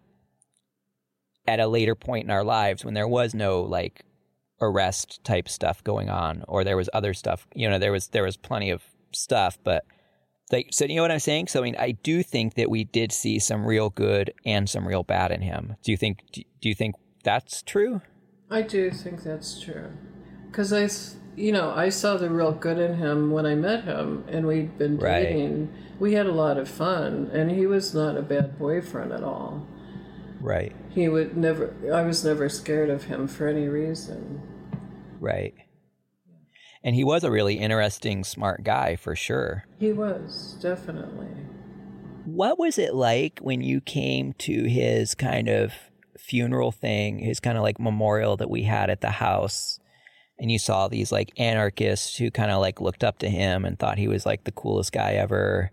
at 1.47 1.61
a 1.61 1.67
later 1.67 1.95
point 1.95 2.25
in 2.25 2.31
our 2.31 2.45
lives 2.45 2.85
when 2.85 2.95
there 2.95 3.09
was 3.09 3.35
no 3.35 3.61
like 3.63 4.05
arrest 4.61 5.23
type 5.25 5.49
stuff 5.49 5.83
going 5.85 6.11
on 6.11 6.45
or 6.47 6.65
there 6.65 6.77
was 6.77 6.91
other 6.93 7.15
stuff 7.15 7.47
you 7.55 7.69
know 7.69 7.79
there 7.79 7.93
was 7.93 8.09
there 8.09 8.25
was 8.25 8.37
plenty 8.37 8.71
of 8.71 8.83
stuff 9.13 9.59
but 9.65 9.85
like 10.53 10.69
so 10.71 10.85
you 10.85 10.97
know 10.97 11.03
what 11.03 11.11
i'm 11.11 11.19
saying 11.19 11.47
so 11.47 11.61
i 11.61 11.63
mean 11.63 11.77
i 11.79 11.93
do 11.93 12.23
think 12.23 12.55
that 12.55 12.69
we 12.69 12.85
did 12.85 13.11
see 13.11 13.39
some 13.39 13.65
real 13.65 13.89
good 13.89 14.33
and 14.45 14.69
some 14.69 14.87
real 14.87 15.03
bad 15.03 15.33
in 15.33 15.41
him 15.41 15.77
do 15.83 15.91
you 15.91 15.97
think 15.97 16.19
do 16.33 16.43
do 16.61 16.69
you 16.69 16.75
think 16.75 16.95
that's 17.25 17.63
true 17.63 18.03
I 18.53 18.63
do 18.63 18.91
think 18.91 19.23
that's 19.23 19.61
true. 19.61 19.93
Because 20.51 20.73
i 20.73 20.89
you 21.37 21.53
know, 21.53 21.71
I 21.71 21.89
saw 21.91 22.17
the 22.17 22.29
real 22.29 22.51
good 22.53 22.79
in 22.79 22.97
him 22.97 23.31
when 23.31 23.47
I 23.47 23.55
met 23.55 23.85
him 23.85 24.25
and 24.27 24.47
we'd 24.47 24.77
been 24.77 24.99
Right. 24.99 25.23
dating. 25.23 25.73
We 26.01 26.15
had 26.15 26.27
a 26.27 26.33
lot 26.33 26.59
of 26.59 26.69
fun 26.69 27.31
and 27.33 27.53
he 27.53 27.67
was 27.67 27.95
not 27.95 28.17
a 28.17 28.23
bad 28.23 28.59
boyfriend 28.59 29.13
at 29.13 29.23
all. 29.23 29.65
right 30.41 30.75
He 30.91 31.09
would 31.09 31.37
never, 31.37 31.75
I 31.93 32.03
was 32.03 32.25
never 32.25 32.49
scared 32.49 32.91
of 32.91 33.05
him 33.05 33.29
for 33.29 33.47
any 33.49 33.69
reason. 33.69 34.43
right 35.21 35.55
and 36.83 36.95
he 36.95 37.05
was 37.05 37.25
a 37.25 37.31
really 37.31 37.57
interesting 37.59 38.25
smart 38.25 38.65
guy 38.65 38.97
for 38.97 39.15
sure 39.15 39.65
He 39.79 39.93
was, 39.93 40.57
definitely. 40.63 41.29
What 42.25 42.59
was 42.59 42.79
it 42.79 42.95
like 42.95 43.39
when 43.41 43.61
you 43.63 43.81
came 43.81 44.35
to 44.35 44.65
his 44.65 45.15
kind 45.15 45.49
of 45.49 45.73
funeral 46.19 46.71
thing, 46.71 47.19
his 47.19 47.41
kind 47.41 47.57
of 47.57 47.63
like 47.63 47.81
memorial 47.81 48.37
that 48.37 48.51
we 48.51 48.63
had 48.65 48.91
at 48.91 49.01
the 49.01 49.11
house? 49.11 49.81
And 50.39 50.51
you 50.51 50.59
saw 50.59 50.87
these 50.89 51.11
like 51.11 51.33
anarchists 51.39 52.17
who 52.17 52.31
kind 52.31 52.51
of 52.51 52.61
like 52.61 52.81
looked 52.81 53.05
up 53.05 53.19
to 53.19 53.29
him 53.29 53.65
and 53.65 53.79
thought 53.79 53.99
he 53.99 54.09
was 54.09 54.25
like 54.27 54.45
the 54.45 54.53
coolest 54.53 54.93
guy 54.93 55.13
ever. 55.15 55.71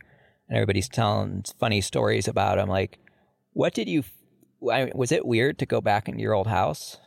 And 0.48 0.58
everybody's 0.58 0.90
telling 0.90 1.44
funny 1.60 1.82
stories 1.82 2.28
about 2.28 2.58
him. 2.60 2.70
Like, 2.70 2.98
what 3.54 3.74
did 3.74 3.88
you, 3.88 4.04
I 4.62 4.92
was 4.94 5.12
it 5.12 5.26
weird 5.26 5.58
to 5.60 5.66
go 5.66 5.82
back 5.82 6.08
into 6.08 6.22
your 6.22 6.34
old 6.34 6.48
house? 6.48 6.98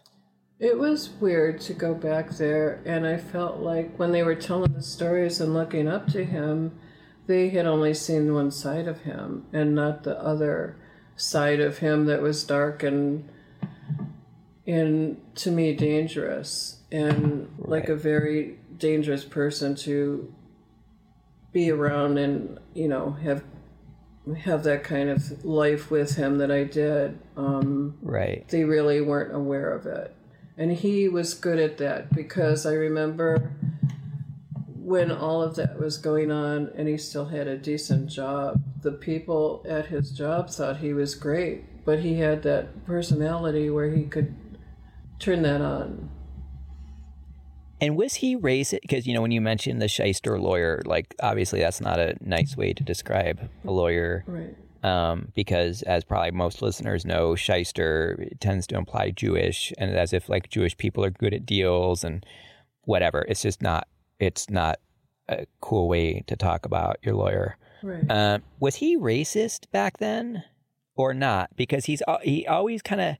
It 0.58 0.78
was 0.78 1.08
weird 1.08 1.60
to 1.62 1.72
go 1.72 1.94
back 1.94 2.30
there, 2.32 2.82
and 2.84 3.06
I 3.06 3.16
felt 3.16 3.60
like 3.60 3.96
when 3.98 4.12
they 4.12 4.22
were 4.22 4.34
telling 4.34 4.74
the 4.74 4.82
stories 4.82 5.40
and 5.40 5.54
looking 5.54 5.88
up 5.88 6.06
to 6.08 6.24
him, 6.24 6.78
they 7.26 7.48
had 7.48 7.66
only 7.66 7.94
seen 7.94 8.34
one 8.34 8.50
side 8.50 8.86
of 8.86 9.02
him 9.02 9.46
and 9.52 9.74
not 9.74 10.02
the 10.02 10.20
other 10.20 10.76
side 11.16 11.60
of 11.60 11.78
him 11.78 12.06
that 12.06 12.20
was 12.20 12.44
dark 12.44 12.82
and, 12.82 13.28
and 14.66 15.20
to 15.36 15.50
me, 15.50 15.74
dangerous 15.74 16.80
and 16.92 17.48
like 17.58 17.88
a 17.88 17.96
very 17.96 18.58
dangerous 18.76 19.24
person 19.24 19.74
to 19.74 20.32
be 21.52 21.70
around 21.70 22.18
and 22.18 22.58
you 22.74 22.88
know 22.88 23.12
have 23.22 23.42
have 24.44 24.62
that 24.64 24.84
kind 24.84 25.08
of 25.08 25.44
life 25.44 25.90
with 25.90 26.16
him 26.16 26.38
that 26.38 26.50
I 26.50 26.64
did. 26.64 27.18
Um, 27.36 27.98
Right. 28.02 28.46
they 28.48 28.64
really 28.64 29.00
weren't 29.00 29.34
aware 29.34 29.70
of 29.70 29.86
it. 29.86 30.14
And 30.56 30.72
he 30.72 31.08
was 31.08 31.34
good 31.34 31.58
at 31.58 31.78
that 31.78 32.12
because 32.14 32.66
I 32.66 32.74
remember 32.74 33.50
when 34.76 35.10
all 35.10 35.42
of 35.42 35.54
that 35.56 35.78
was 35.78 35.96
going 35.96 36.30
on 36.30 36.70
and 36.76 36.86
he 36.88 36.98
still 36.98 37.26
had 37.26 37.46
a 37.46 37.56
decent 37.56 38.10
job, 38.10 38.60
the 38.82 38.92
people 38.92 39.64
at 39.68 39.86
his 39.86 40.10
job 40.10 40.50
thought 40.50 40.78
he 40.78 40.92
was 40.92 41.14
great, 41.14 41.84
but 41.84 42.00
he 42.00 42.18
had 42.18 42.42
that 42.42 42.84
personality 42.84 43.70
where 43.70 43.90
he 43.90 44.04
could 44.04 44.34
turn 45.18 45.42
that 45.42 45.60
on. 45.60 46.10
And 47.80 47.96
was 47.96 48.14
he 48.16 48.36
raised? 48.36 48.74
Because 48.82 49.06
you 49.06 49.14
know, 49.14 49.22
when 49.22 49.30
you 49.30 49.40
mentioned 49.40 49.80
the 49.80 49.88
shyster 49.88 50.38
lawyer, 50.38 50.82
like 50.84 51.14
obviously 51.22 51.60
that's 51.60 51.80
not 51.80 51.98
a 51.98 52.16
nice 52.20 52.56
way 52.56 52.72
to 52.72 52.82
describe 52.82 53.48
a 53.64 53.70
lawyer. 53.70 54.24
Right. 54.26 54.54
um, 54.82 55.28
because 55.34 55.82
as 55.82 56.04
probably 56.04 56.30
most 56.30 56.62
listeners 56.62 57.04
know, 57.04 57.34
shyster 57.34 58.28
tends 58.40 58.66
to 58.68 58.76
imply 58.76 59.10
Jewish, 59.10 59.72
and 59.78 59.90
as 59.94 60.12
if 60.12 60.28
like 60.28 60.48
Jewish 60.50 60.76
people 60.76 61.04
are 61.04 61.10
good 61.10 61.34
at 61.34 61.46
deals 61.46 62.04
and 62.04 62.24
whatever. 62.84 63.24
It's 63.28 63.42
just 63.42 63.62
not. 63.62 63.88
It's 64.18 64.50
not 64.50 64.78
a 65.28 65.46
cool 65.60 65.88
way 65.88 66.22
to 66.26 66.36
talk 66.36 66.66
about 66.66 66.98
your 67.02 67.14
lawyer. 67.14 67.56
Right. 67.82 68.10
Um, 68.10 68.42
was 68.58 68.76
he 68.76 68.98
racist 68.98 69.70
back 69.70 69.98
then, 69.98 70.44
or 70.96 71.14
not? 71.14 71.56
Because 71.56 71.86
he's 71.86 72.02
he 72.22 72.46
always 72.46 72.82
kind 72.82 73.00
of 73.00 73.16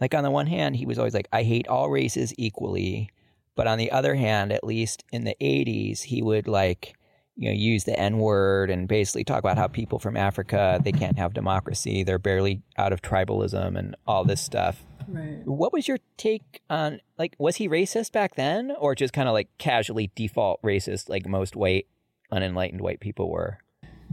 like 0.00 0.14
on 0.14 0.22
the 0.22 0.30
one 0.30 0.46
hand 0.46 0.76
he 0.76 0.86
was 0.86 0.98
always 0.98 1.14
like 1.14 1.28
I 1.32 1.42
hate 1.42 1.66
all 1.66 1.90
races 1.90 2.32
equally, 2.38 3.10
but 3.54 3.66
on 3.66 3.78
the 3.78 3.90
other 3.90 4.14
hand, 4.14 4.52
at 4.52 4.64
least 4.64 5.04
in 5.12 5.24
the 5.24 5.36
'80s, 5.40 6.02
he 6.02 6.22
would 6.22 6.48
like 6.48 6.94
you 7.36 7.48
know 7.48 7.54
use 7.54 7.84
the 7.84 7.98
N 7.98 8.18
word 8.18 8.70
and 8.70 8.86
basically 8.88 9.24
talk 9.24 9.38
about 9.38 9.58
how 9.58 9.66
people 9.66 9.98
from 9.98 10.16
Africa 10.16 10.80
they 10.82 10.92
can't 10.92 11.18
have 11.18 11.34
democracy, 11.34 12.02
they're 12.02 12.18
barely 12.18 12.62
out 12.78 12.92
of 12.92 13.02
tribalism 13.02 13.78
and 13.78 13.96
all 14.06 14.24
this 14.24 14.40
stuff. 14.40 14.84
Right. 15.08 15.42
What 15.44 15.72
was 15.72 15.88
your 15.88 15.98
take 16.16 16.62
on 16.70 17.00
like 17.18 17.34
was 17.38 17.56
he 17.56 17.68
racist 17.68 18.12
back 18.12 18.36
then 18.36 18.72
or 18.78 18.94
just 18.94 19.12
kind 19.12 19.28
of 19.28 19.32
like 19.32 19.48
casually 19.58 20.10
default 20.14 20.62
racist 20.62 21.08
like 21.08 21.26
most 21.26 21.56
white 21.56 21.86
unenlightened 22.30 22.80
white 22.80 23.00
people 23.00 23.30
were? 23.30 23.58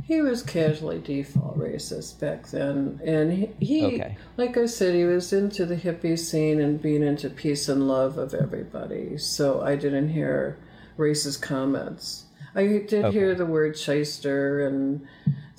He 0.03 0.21
was 0.21 0.43
casually 0.43 0.99
default 0.99 1.57
racist 1.57 2.19
back 2.19 2.47
then, 2.47 2.99
and 3.05 3.31
he, 3.31 3.49
he 3.59 3.85
Okay. 3.85 4.17
like 4.37 4.57
I 4.57 4.65
said, 4.65 4.95
he 4.95 5.03
was 5.05 5.31
into 5.31 5.65
the 5.65 5.75
hippie 5.77 6.17
scene 6.19 6.59
and 6.59 6.81
being 6.81 7.03
into 7.03 7.29
peace 7.29 7.69
and 7.69 7.87
love 7.87 8.17
of 8.17 8.33
everybody. 8.33 9.17
So 9.17 9.61
I 9.61 9.75
didn't 9.75 10.09
hear 10.09 10.57
racist 10.97 11.41
comments. 11.41 12.25
I 12.55 12.63
did 12.65 12.93
Okay. 13.05 13.11
hear 13.11 13.35
the 13.35 13.45
word 13.45 13.77
shyster 13.77 14.65
and 14.65 15.07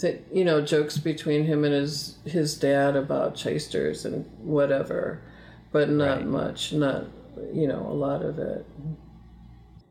that 0.00 0.24
you 0.32 0.44
know 0.44 0.60
jokes 0.60 0.98
between 0.98 1.44
him 1.44 1.64
and 1.64 1.72
his 1.72 2.18
his 2.24 2.56
dad 2.58 2.96
about 2.96 3.38
shysters 3.38 4.04
and 4.04 4.26
whatever, 4.38 5.22
but 5.70 5.88
not 5.88 6.18
Right. 6.18 6.26
much. 6.26 6.72
Not 6.72 7.06
you 7.52 7.66
know 7.68 7.86
a 7.88 7.94
lot 7.94 8.22
of 8.22 8.38
it. 8.38 8.66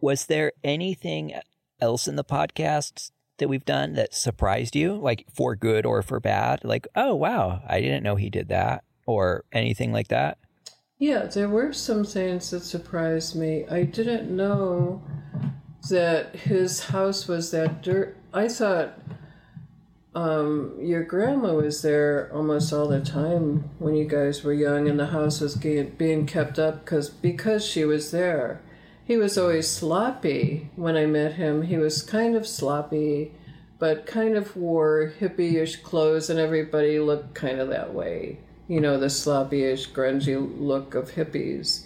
Was 0.02 0.26
there 0.26 0.52
anything 0.64 1.34
else 1.80 2.08
in 2.08 2.16
the 2.16 2.24
podcast 2.24 3.12
that 3.42 3.50
we've 3.50 3.66
done 3.66 3.94
that 3.94 4.14
surprised 4.14 4.76
you, 4.76 4.96
like 4.96 5.26
for 5.34 5.56
good 5.56 5.86
or 5.86 6.02
for 6.02 6.22
bad? 6.22 6.64
Like, 6.64 6.88
oh 6.96 7.14
wow, 7.14 7.62
I 7.68 7.82
didn't 7.82 8.04
know 8.04 8.16
he 8.16 8.30
did 8.30 8.48
that, 8.48 8.86
or 9.06 9.44
anything 9.52 9.92
like 9.92 10.08
that. 10.08 10.38
Yeah, 10.98 11.26
there 11.26 11.50
were 11.50 11.74
some 11.74 12.06
things 12.06 12.52
that 12.52 12.62
surprised 12.62 13.36
me. 13.36 13.66
I 13.70 13.84
didn't 13.84 14.34
know 14.34 15.04
that 15.89 16.36
his 16.36 16.86
house 16.86 17.28
was 17.28 17.52
that 17.52 17.82
dirt. 17.82 18.16
I 18.34 18.48
thought 18.48 19.00
um, 20.14 20.78
your 20.80 21.04
grandma 21.04 21.54
was 21.54 21.82
there 21.82 22.30
almost 22.34 22.72
all 22.72 22.88
the 22.88 23.02
time 23.02 23.70
when 23.80 23.96
you 23.96 24.06
guys 24.06 24.44
were 24.44 24.54
young, 24.54 24.88
and 24.88 25.00
the 25.00 25.08
house 25.08 25.39
was 25.39 25.56
being 25.56 26.26
kept 26.26 26.60
up 26.60 26.86
because 26.86 27.10
because 27.10 27.66
she 27.66 27.84
was 27.86 28.12
there. 28.12 28.62
He 29.12 29.18
was 29.18 29.38
always 29.38 29.68
sloppy 29.68 30.70
when 30.78 30.95
I 30.95 31.05
met 31.05 31.34
him. 31.34 31.64
He 31.64 31.76
was 31.76 32.01
kind 32.01 32.34
of 32.34 32.47
sloppy, 32.47 33.34
but 33.78 34.05
kind 34.05 34.38
of 34.38 34.55
wore 34.55 35.12
hippie-ish 35.20 35.82
clothes, 35.82 36.30
and 36.30 36.39
everybody 36.39 36.97
looked 36.97 37.34
kind 37.34 37.59
of 37.59 37.68
that 37.68 37.93
way. 37.93 38.39
You 38.70 38.80
know, 38.80 38.97
the 38.97 39.09
sloppy-ish, 39.09 39.89
grungy 39.91 40.38
look 40.57 40.95
of 40.95 41.12
hippies. 41.12 41.86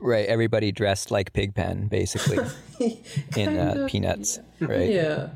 Right, 0.00 0.26
everybody 0.26 0.72
dressed 0.72 1.12
like 1.12 1.32
Pigpen, 1.32 1.86
basically 1.86 2.44
in 3.36 3.56
uh, 3.56 3.74
of, 3.76 3.88
Peanuts. 3.88 4.40
Right. 4.58 4.90
Yeah. 4.90 5.28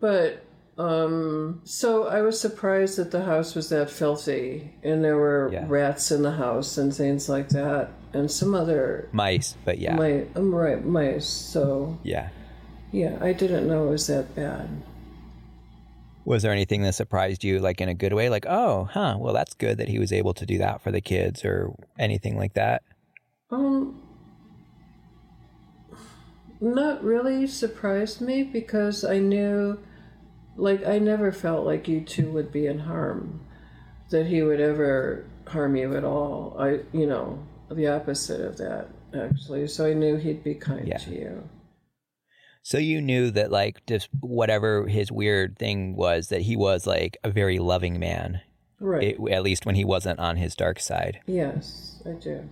But 0.00 0.42
um 0.78 1.60
so 1.64 2.06
I 2.06 2.20
was 2.20 2.38
surprised 2.38 2.98
that 2.98 3.10
the 3.10 3.24
house 3.24 3.54
was 3.54 3.70
that 3.70 3.90
filthy 3.90 4.74
and 4.82 5.02
there 5.02 5.16
were 5.16 5.48
Yeah. 5.50 5.64
rats 5.68 6.10
in 6.10 6.22
the 6.22 6.32
house 6.32 6.76
and 6.76 6.94
things 6.94 7.28
like 7.28 7.48
that 7.50 7.90
and 8.12 8.30
some 8.30 8.54
other 8.54 9.08
Mice, 9.12 9.56
but 9.64 9.78
yeah, 9.78 9.96
my 9.96 10.26
um, 10.34 10.54
right 10.54 10.84
mice. 10.84 11.26
So 11.26 11.98
yeah. 12.02 12.28
yeah, 12.92 13.18
I 13.20 13.32
didn't 13.32 13.66
know 13.66 13.86
it 13.88 13.90
was 13.90 14.06
that 14.08 14.34
bad. 14.34 14.68
Was 16.26 16.42
there 16.42 16.52
anything 16.52 16.82
that 16.82 16.94
surprised 16.94 17.44
you, 17.44 17.60
like 17.60 17.80
in 17.80 17.88
a 17.88 17.94
good 17.94 18.12
way? 18.12 18.28
Like, 18.28 18.46
oh, 18.48 18.88
huh, 18.90 19.16
well, 19.16 19.32
that's 19.32 19.54
good 19.54 19.78
that 19.78 19.88
he 19.88 20.00
was 20.00 20.12
able 20.12 20.34
to 20.34 20.44
do 20.44 20.58
that 20.58 20.82
for 20.82 20.90
the 20.90 21.00
kids, 21.00 21.44
or 21.44 21.72
anything 21.98 22.36
like 22.36 22.54
that. 22.54 22.82
Um 23.50 24.02
not 26.60 27.04
really 27.04 27.46
surprised 27.46 28.20
me 28.20 28.42
because 28.42 29.04
I 29.04 29.18
knew 29.18 29.78
like 30.56 30.86
I 30.86 30.98
never 30.98 31.32
felt 31.32 31.64
like 31.66 31.88
you 31.88 32.00
two 32.00 32.30
would 32.32 32.50
be 32.52 32.66
in 32.66 32.80
harm. 32.80 33.40
That 34.10 34.26
he 34.26 34.42
would 34.42 34.60
ever 34.60 35.24
harm 35.48 35.76
you 35.76 35.96
at 35.96 36.04
all. 36.04 36.56
I 36.58 36.80
you 36.92 37.06
know, 37.06 37.44
the 37.70 37.88
opposite 37.88 38.40
of 38.40 38.56
that 38.58 38.88
actually. 39.14 39.66
So 39.68 39.86
I 39.86 39.94
knew 39.94 40.16
he'd 40.16 40.44
be 40.44 40.54
kind 40.54 40.86
Yeah. 40.86 40.98
to 40.98 41.10
you. 41.10 41.48
So 42.62 42.78
you 42.78 43.00
knew 43.00 43.30
that, 43.30 43.52
like, 43.52 43.86
just 43.86 44.08
whatever 44.20 44.88
his 44.88 45.12
weird 45.12 45.56
thing 45.56 45.94
was, 45.94 46.28
that 46.30 46.42
he 46.42 46.56
was 46.56 46.84
like 46.84 47.16
a 47.22 47.30
very 47.30 47.60
loving 47.60 48.00
man, 48.00 48.40
Right. 48.80 49.14
it, 49.16 49.30
at 49.32 49.44
least 49.44 49.64
when 49.64 49.76
he 49.76 49.84
wasn't 49.84 50.18
on 50.18 50.36
his 50.36 50.56
dark 50.56 50.80
side. 50.80 51.20
yes, 51.26 52.02
I 52.04 52.10
do. 52.14 52.48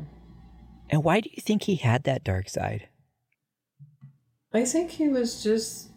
And 0.89 1.03
why 1.03 1.19
do 1.21 1.31
you 1.33 1.43
think 1.43 1.65
he 1.65 1.75
had 1.75 2.05
that 2.05 2.23
dark 2.23 2.49
side? 2.49 2.89
I 4.53 4.65
think 4.65 4.93
he 4.93 5.09
was 5.09 5.43
just 5.43 5.89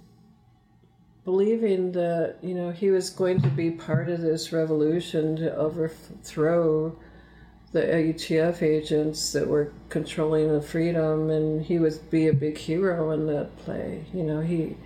believing 1.27 1.91
that, 1.91 2.35
you 2.41 2.53
know, 2.53 2.71
he 2.71 2.89
was 2.89 3.09
going 3.09 3.41
to 3.41 3.49
be 3.49 3.69
part 3.69 4.07
of 4.07 4.21
this 4.21 4.53
revolution 4.53 5.35
to 5.35 5.53
overthrow 5.57 6.95
the 7.73 7.81
ATF 7.81 8.61
agents 8.61 9.33
that 9.33 9.45
were 9.45 9.73
controlling 9.89 10.53
the 10.53 10.61
freedom, 10.61 11.29
and 11.29 11.65
he 11.65 11.79
would 11.79 11.99
be 12.09 12.29
a 12.29 12.33
big 12.33 12.57
hero 12.57 13.11
in 13.11 13.27
that 13.27 13.53
play. 13.57 14.05
You 14.13 14.23
know, 14.23 14.39
he 14.39 14.77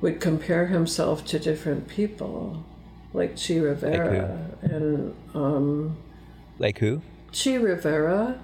would 0.00 0.22
compare 0.22 0.68
himself 0.68 1.22
to 1.26 1.38
different 1.38 1.86
people, 1.86 2.64
like 3.12 3.36
Che 3.36 3.60
Rivera. 3.60 4.40
and 4.62 5.14
um, 5.34 5.98
Like 6.58 6.78
who? 6.78 7.02
Che 7.32 7.58
Rivera, 7.58 8.40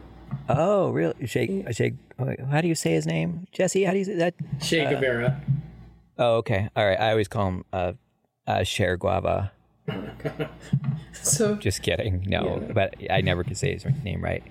Oh, 0.51 0.91
really? 0.91 1.27
Shake, 1.27 1.73
shake. 1.73 1.95
How 2.51 2.61
do 2.61 2.69
you 2.69 2.75
say 2.75 2.93
his 2.93 3.07
name, 3.07 3.47
Jesse? 3.51 3.85
How 3.85 3.93
do 3.93 3.99
you 3.99 4.05
say 4.05 4.17
that? 4.17 4.35
Che 4.61 4.85
Guevara. 4.85 5.41
Oh, 6.19 6.37
okay. 6.37 6.69
All 6.77 6.87
right. 6.87 6.99
I 7.01 7.11
always 7.11 7.29
call 7.29 7.49
him 7.49 7.65
uh, 7.73 7.93
uh, 8.47 8.63
Cher 8.65 8.97
Guava. 8.97 9.53
so 11.13 11.57
Just 11.57 11.83
kidding. 11.83 12.25
No, 12.27 12.61
Yeah. 12.67 12.73
but 12.73 12.95
I 13.11 13.21
never 13.21 13.45
could 13.45 13.57
say 13.57 13.73
his 13.73 13.85
name 14.05 14.23
right. 14.23 14.43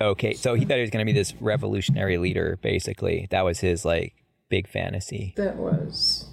Okay, 0.00 0.34
so 0.34 0.54
he 0.54 0.64
thought 0.64 0.76
he 0.76 0.80
was 0.82 0.90
going 0.90 1.04
to 1.04 1.10
be 1.12 1.16
this 1.16 1.34
revolutionary 1.40 2.18
leader. 2.18 2.58
Basically, 2.62 3.26
that 3.30 3.44
was 3.44 3.60
his 3.60 3.84
like 3.84 4.14
big 4.48 4.68
fantasy. 4.68 5.32
that 5.36 5.56
was. 5.56 6.26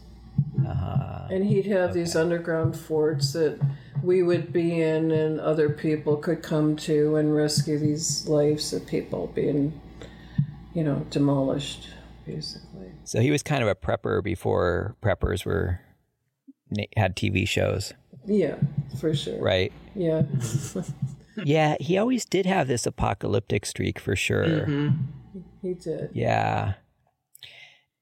Uh, 0.68 1.28
And 1.32 1.46
he'd 1.46 1.66
have 1.68 1.94
these 1.94 2.16
underground 2.16 2.76
forts 2.78 3.34
that 3.34 3.60
we 4.04 4.24
would 4.24 4.52
be 4.54 4.82
in, 4.82 5.12
and 5.12 5.40
other 5.40 5.70
people 5.70 6.18
could 6.18 6.42
come 6.44 6.76
to 6.78 7.16
and 7.16 7.36
rescue 7.36 7.78
these 7.80 8.28
lives 8.28 8.74
of 8.74 8.86
people 8.88 9.28
being, 9.36 9.80
you 10.74 10.84
know, 10.84 11.06
demolished, 11.10 11.90
basically. 12.26 12.68
So 13.10 13.20
he 13.22 13.32
was 13.32 13.42
kind 13.44 13.64
of 13.64 13.68
a 13.70 13.76
prepper 13.76 14.24
before 14.24 14.96
preppers 15.02 15.46
were 15.46 15.80
had 16.96 17.16
TV 17.16 17.48
shows, 17.48 17.94
Yeah, 18.26 18.56
for 19.00 19.14
sure. 19.16 19.40
right? 19.42 19.72
Yeah. 19.96 20.24
Yeah, 21.46 21.78
he 21.80 21.98
always 21.98 22.26
did 22.26 22.46
have 22.46 22.68
this 22.68 22.86
apocalyptic 22.86 23.66
streak 23.66 23.98
for 23.98 24.14
sure. 24.14 24.44
Mm-hmm. 24.46 24.90
he 25.62 25.74
did. 25.74 26.10
Yeah. 26.14 26.74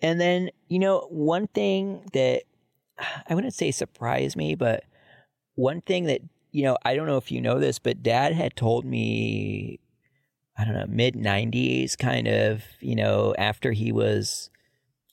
And 0.02 0.20
then, 0.20 0.50
you 0.70 0.80
know, 0.80 1.08
one 1.12 1.46
thing 1.48 2.10
that 2.14 2.44
I 3.30 3.36
wouldn't 3.36 3.54
say 3.54 3.70
surprised 3.70 4.36
me, 4.36 4.56
but 4.56 4.86
one 5.54 5.82
thing 5.82 6.06
that, 6.06 6.22
you 6.52 6.64
know, 6.64 6.78
I 6.84 6.96
don't 6.96 7.06
know 7.06 7.18
if 7.18 7.32
you 7.32 7.40
know 7.40 7.60
this, 7.60 7.78
but 7.78 8.02
dad 8.02 8.34
had 8.34 8.56
told 8.56 8.86
me, 8.86 9.80
I 10.58 10.66
don't 10.66 10.74
know, 10.74 10.88
mid 10.88 11.14
90s, 11.14 11.96
kind 11.96 12.28
of, 12.28 12.64
you 12.80 12.96
know, 12.96 13.36
after 13.38 13.72
he 13.72 13.92
was, 13.92 14.50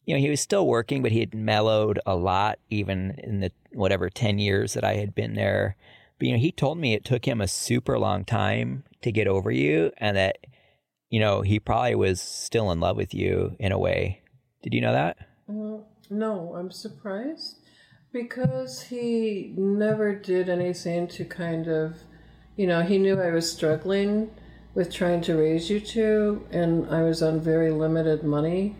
you 0.04 0.14
know, 0.14 0.20
he 0.20 0.30
was 0.30 0.40
still 0.40 0.66
working, 0.66 1.02
but 1.02 1.12
he 1.12 1.20
had 1.20 1.34
mellowed 1.34 1.98
a 2.06 2.14
lot, 2.14 2.58
even 2.70 3.18
in 3.22 3.40
the 3.40 3.52
whatever 3.72 4.10
10 4.10 4.38
years 4.38 4.74
that 4.74 4.84
I 4.84 4.94
had 4.94 5.14
been 5.14 5.34
there. 5.34 5.76
But, 6.18 6.28
you 6.28 6.32
know, 6.34 6.38
he 6.38 6.52
told 6.52 6.78
me 6.78 6.94
it 6.94 7.04
took 7.04 7.26
him 7.26 7.40
a 7.40 7.48
super 7.48 7.98
long 7.98 8.24
time 8.24 8.84
to 9.02 9.10
get 9.10 9.26
over 9.26 9.50
you 9.50 9.92
and 9.98 10.16
that, 10.16 10.38
you 11.10 11.20
know, 11.20 11.42
he 11.42 11.58
probably 11.58 11.94
was 11.94 12.20
still 12.20 12.70
in 12.70 12.80
love 12.80 12.96
with 12.96 13.14
you 13.14 13.56
in 13.58 13.72
a 13.72 13.78
way. 13.78 14.22
Did 14.62 14.74
you 14.74 14.80
know 14.80 14.92
that? 14.92 15.16
Uh, 15.48 15.82
no, 16.10 16.54
I'm 16.56 16.70
surprised 16.70 17.58
because 18.12 18.82
he 18.82 19.52
never 19.56 20.14
did 20.14 20.48
anything 20.48 21.08
to 21.08 21.24
kind 21.24 21.66
of, 21.66 21.96
you 22.56 22.66
know, 22.66 22.82
he 22.82 22.98
knew 22.98 23.20
I 23.20 23.30
was 23.30 23.50
struggling 23.50 24.30
with 24.74 24.92
trying 24.92 25.20
to 25.22 25.36
raise 25.36 25.70
you 25.70 25.80
two, 25.80 26.46
and 26.50 26.88
I 26.88 27.02
was 27.02 27.22
on 27.22 27.40
very 27.40 27.70
limited 27.70 28.22
money. 28.22 28.76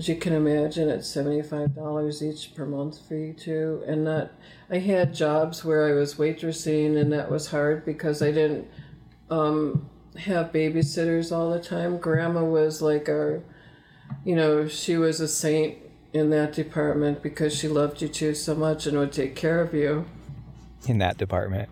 As 0.00 0.08
you 0.08 0.16
can 0.16 0.32
imagine, 0.32 0.88
at 0.88 1.00
$75 1.00 2.22
each 2.22 2.54
per 2.54 2.64
month 2.64 3.06
for 3.06 3.16
you 3.16 3.34
two. 3.34 3.82
And 3.86 4.04
not, 4.04 4.32
I 4.70 4.78
had 4.78 5.12
jobs 5.12 5.62
where 5.62 5.86
I 5.86 5.92
was 5.92 6.14
waitressing, 6.14 6.96
and 6.96 7.12
that 7.12 7.30
was 7.30 7.48
hard 7.48 7.84
because 7.84 8.22
I 8.22 8.32
didn't 8.32 8.66
um, 9.28 9.90
have 10.16 10.52
babysitters 10.52 11.30
all 11.30 11.50
the 11.50 11.60
time. 11.60 11.98
Grandma 11.98 12.42
was 12.42 12.80
like 12.80 13.10
our 13.10 13.42
you 14.24 14.34
know, 14.34 14.66
she 14.66 14.96
was 14.96 15.20
a 15.20 15.28
saint 15.28 15.76
in 16.14 16.30
that 16.30 16.54
department 16.54 17.22
because 17.22 17.54
she 17.54 17.68
loved 17.68 18.00
you 18.00 18.08
two 18.08 18.34
so 18.34 18.54
much 18.54 18.86
and 18.86 18.96
would 18.96 19.12
take 19.12 19.36
care 19.36 19.60
of 19.60 19.74
you. 19.74 20.06
in 20.88 20.96
that 20.96 21.18
department. 21.18 21.68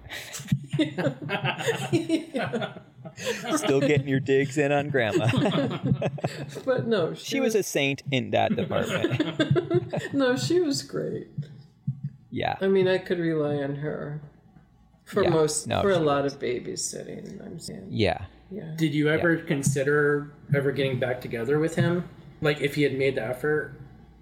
Still 3.56 3.80
getting 3.80 4.08
your 4.08 4.20
digs 4.20 4.58
in 4.58 4.72
on 4.72 4.90
grandma. 4.90 5.26
But 6.64 6.86
no, 6.86 7.14
she, 7.14 7.24
she 7.24 7.40
was 7.40 7.54
a 7.54 7.62
saint 7.62 8.02
in 8.10 8.30
that 8.30 8.54
department. 8.54 9.94
no, 10.14 10.36
she 10.36 10.60
was 10.60 10.82
great. 10.82 11.28
Yeah. 12.30 12.56
I 12.60 12.68
mean, 12.68 12.86
I 12.88 12.98
could 12.98 13.18
rely 13.18 13.56
on 13.62 13.76
her 13.76 14.20
for 15.04 15.22
Yeah, 15.22 15.30
most 15.30 15.66
no, 15.66 15.80
for 15.82 15.90
a 15.90 15.94
she 15.94 16.00
lot 16.00 16.26
of 16.26 16.38
babysitting. 16.38 17.44
I'm 17.44 17.58
saying, 17.58 17.86
Yeah. 17.90 18.26
yeah. 18.50 18.74
Did 18.76 18.94
you 18.94 19.08
ever 19.08 19.36
consider 19.38 20.32
ever 20.54 20.72
getting 20.72 20.98
back 20.98 21.20
together 21.20 21.58
with 21.58 21.76
him? 21.76 22.08
Like, 22.40 22.60
if 22.60 22.74
he 22.74 22.82
had 22.82 22.96
made 22.98 23.14
the 23.16 23.24
effort, 23.24 23.80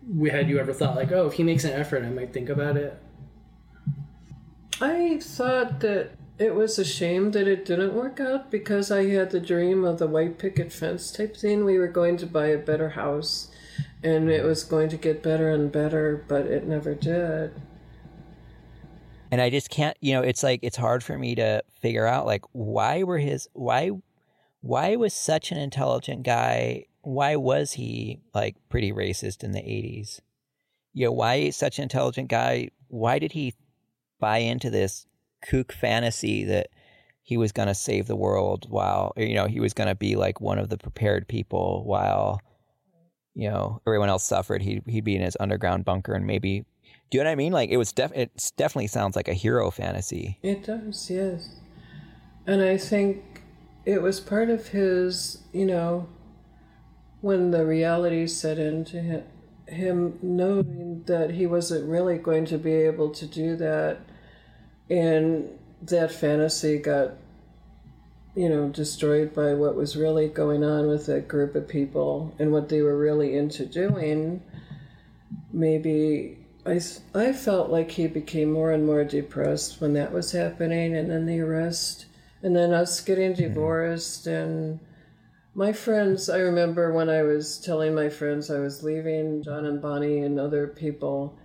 we- 0.08 0.30
had 0.30 0.48
you 0.48 0.58
ever 0.58 0.72
thought 0.72 0.94
like, 0.96 1.10
oh, 1.12 1.26
if 1.26 1.34
he 1.34 1.42
makes 1.42 1.64
an 1.64 1.72
effort, 1.72 2.04
I 2.04 2.10
might 2.10 2.32
think 2.32 2.48
about 2.48 2.76
it? 2.76 2.96
I 4.80 5.18
thought 5.22 5.80
that 5.80 6.10
it 6.38 6.54
was 6.54 6.78
a 6.78 6.84
shame 6.84 7.30
that 7.32 7.48
it 7.48 7.64
didn't 7.64 7.94
work 7.94 8.20
out 8.20 8.50
because 8.50 8.90
I 8.90 9.06
had 9.06 9.30
the 9.30 9.40
dream 9.40 9.84
of 9.84 9.98
the 9.98 10.06
white 10.06 10.38
picket 10.38 10.72
fence 10.72 11.10
type 11.12 11.36
thing. 11.36 11.64
We 11.64 11.78
were 11.78 11.88
going 11.88 12.16
to 12.18 12.26
buy 12.26 12.46
a 12.48 12.58
better 12.58 12.90
house 12.90 13.50
and 14.02 14.30
it 14.30 14.44
was 14.44 14.62
going 14.64 14.88
to 14.90 14.96
get 14.96 15.22
better 15.22 15.50
and 15.50 15.72
better, 15.72 16.24
but 16.28 16.46
it 16.46 16.66
never 16.66 16.94
did. 16.94 17.52
and 19.30 19.40
I 19.40 19.50
just 19.50 19.70
can't. 19.70 19.96
You 20.00 20.14
know, 20.14 20.22
it's 20.22 20.42
like 20.42 20.60
it's 20.62 20.76
hard 20.76 21.02
for 21.02 21.18
me 21.18 21.34
to 21.36 21.62
figure 21.80 22.06
out 22.06 22.26
like 22.26 22.42
why 22.52 23.02
were 23.02 23.18
his 23.18 23.48
why 23.52 23.90
why 24.60 24.96
was 24.96 25.14
such 25.14 25.52
an 25.52 25.58
intelligent 25.58 26.22
guy? 26.22 26.86
Why 27.02 27.36
was 27.36 27.72
he 27.72 28.20
like 28.34 28.56
pretty 28.68 28.92
racist 28.92 29.42
in 29.44 29.52
the 29.52 29.60
eighties? 29.60 30.20
You 30.92 31.06
know, 31.06 31.12
why 31.12 31.50
such 31.50 31.78
an 31.78 31.84
intelligent 31.84 32.28
guy? 32.28 32.70
Why 32.88 33.18
did 33.18 33.32
he 33.32 33.54
buy 34.20 34.38
into 34.38 34.70
this 34.70 35.06
kook 35.48 35.72
fantasy 35.72 36.44
that 36.44 36.68
he 37.22 37.36
was 37.36 37.52
going 37.52 37.68
to 37.68 37.74
save 37.74 38.06
the 38.06 38.16
world 38.16 38.66
while 38.68 39.12
you 39.16 39.34
know 39.34 39.46
he 39.46 39.60
was 39.60 39.74
going 39.74 39.88
to 39.88 39.94
be 39.94 40.16
like 40.16 40.40
one 40.40 40.58
of 40.58 40.68
the 40.68 40.78
prepared 40.78 41.26
people 41.28 41.84
while 41.84 42.40
you 43.34 43.50
know 43.50 43.80
everyone 43.86 44.08
else 44.08 44.24
suffered. 44.24 44.62
He'd, 44.62 44.82
he'd 44.86 45.04
be 45.04 45.16
in 45.16 45.22
his 45.22 45.36
underground 45.40 45.84
bunker 45.84 46.14
and 46.14 46.26
maybe 46.26 46.64
do 47.10 47.18
you 47.18 47.24
know 47.24 47.30
what 47.30 47.32
i 47.32 47.36
mean? 47.36 47.52
Like 47.52 47.70
it 47.70 47.76
was 47.76 47.92
def- 47.92 48.16
it 48.16 48.52
definitely 48.56 48.88
sounds 48.88 49.16
like 49.16 49.28
a 49.28 49.34
hero 49.34 49.70
fantasy. 49.70 50.38
It 50.42 50.64
does, 50.64 51.08
yes. 51.10 51.60
And 52.46 52.62
I 52.62 52.76
think 52.76 53.42
it 53.84 54.02
was 54.02 54.20
part 54.20 54.50
of 54.50 54.68
his, 54.68 55.38
you 55.52 55.66
know, 55.66 56.08
when 57.20 57.50
the 57.50 57.64
reality 57.64 58.26
set 58.26 58.58
into 58.58 59.00
him, 59.00 59.24
him 59.68 60.18
knowing 60.22 61.02
that 61.06 61.30
he 61.30 61.46
wasn't 61.46 61.88
really 61.88 62.18
going 62.18 62.44
to 62.46 62.58
be 62.58 62.72
able 62.72 63.10
to 63.10 63.26
do 63.26 63.56
that, 63.56 63.98
and 64.88 65.48
that 65.82 66.12
fantasy 66.12 66.78
got, 66.78 67.12
you 68.34 68.48
know, 68.48 68.68
destroyed 68.68 69.34
by 69.34 69.54
what 69.54 69.74
was 69.74 69.96
really 69.96 70.28
going 70.28 70.64
on 70.64 70.86
with 70.86 71.06
that 71.06 71.28
group 71.28 71.54
of 71.54 71.68
people 71.68 72.34
and 72.38 72.52
what 72.52 72.68
they 72.68 72.82
were 72.82 72.98
really 72.98 73.36
into 73.36 73.66
doing. 73.66 74.42
Maybe 75.52 76.38
I, 76.66 76.80
I 77.14 77.32
felt 77.32 77.70
like 77.70 77.92
he 77.92 78.08
became 78.08 78.50
more 78.50 78.72
and 78.72 78.84
more 78.84 79.04
depressed 79.04 79.80
when 79.80 79.92
that 79.94 80.12
was 80.12 80.32
happening, 80.32 80.96
and 80.96 81.10
then 81.10 81.26
the 81.26 81.40
arrest, 81.40 82.06
and 82.42 82.56
then 82.56 82.72
us 82.72 83.00
getting 83.00 83.32
hmm. 83.32 83.42
divorced. 83.42 84.26
And 84.26 84.80
my 85.54 85.72
friends, 85.72 86.28
I 86.28 86.38
remember 86.38 86.92
when 86.92 87.08
I 87.08 87.22
was 87.22 87.58
telling 87.58 87.94
my 87.94 88.08
friends 88.08 88.50
I 88.50 88.58
was 88.58 88.82
leaving, 88.82 89.42
John 89.42 89.64
and 89.64 89.80
Bonnie 89.80 90.20
and 90.20 90.40
other 90.40 90.66
people, 90.66 91.38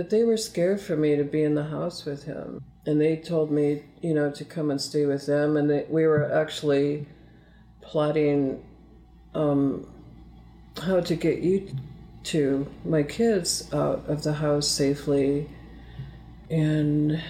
that 0.00 0.08
they 0.08 0.24
were 0.24 0.38
scared 0.38 0.80
for 0.80 0.96
me 0.96 1.14
to 1.14 1.24
be 1.24 1.42
in 1.42 1.54
the 1.54 1.64
house 1.64 2.06
with 2.06 2.24
him. 2.24 2.64
And 2.86 2.98
they 2.98 3.16
told 3.16 3.50
me, 3.50 3.82
you 4.00 4.14
know, 4.14 4.30
to 4.30 4.46
come 4.46 4.70
and 4.70 4.80
stay 4.80 5.04
with 5.04 5.26
them. 5.26 5.58
And 5.58 5.68
they, 5.68 5.84
we 5.90 6.06
were 6.06 6.32
actually 6.32 7.06
plotting 7.82 8.64
um, 9.34 9.86
how 10.82 11.00
to 11.00 11.14
get 11.14 11.40
you 11.40 11.76
to 12.22 12.66
my 12.82 13.02
kids 13.02 13.68
out 13.74 14.02
of 14.08 14.22
the 14.22 14.32
house 14.32 14.66
safely. 14.66 15.50
And 16.48 17.22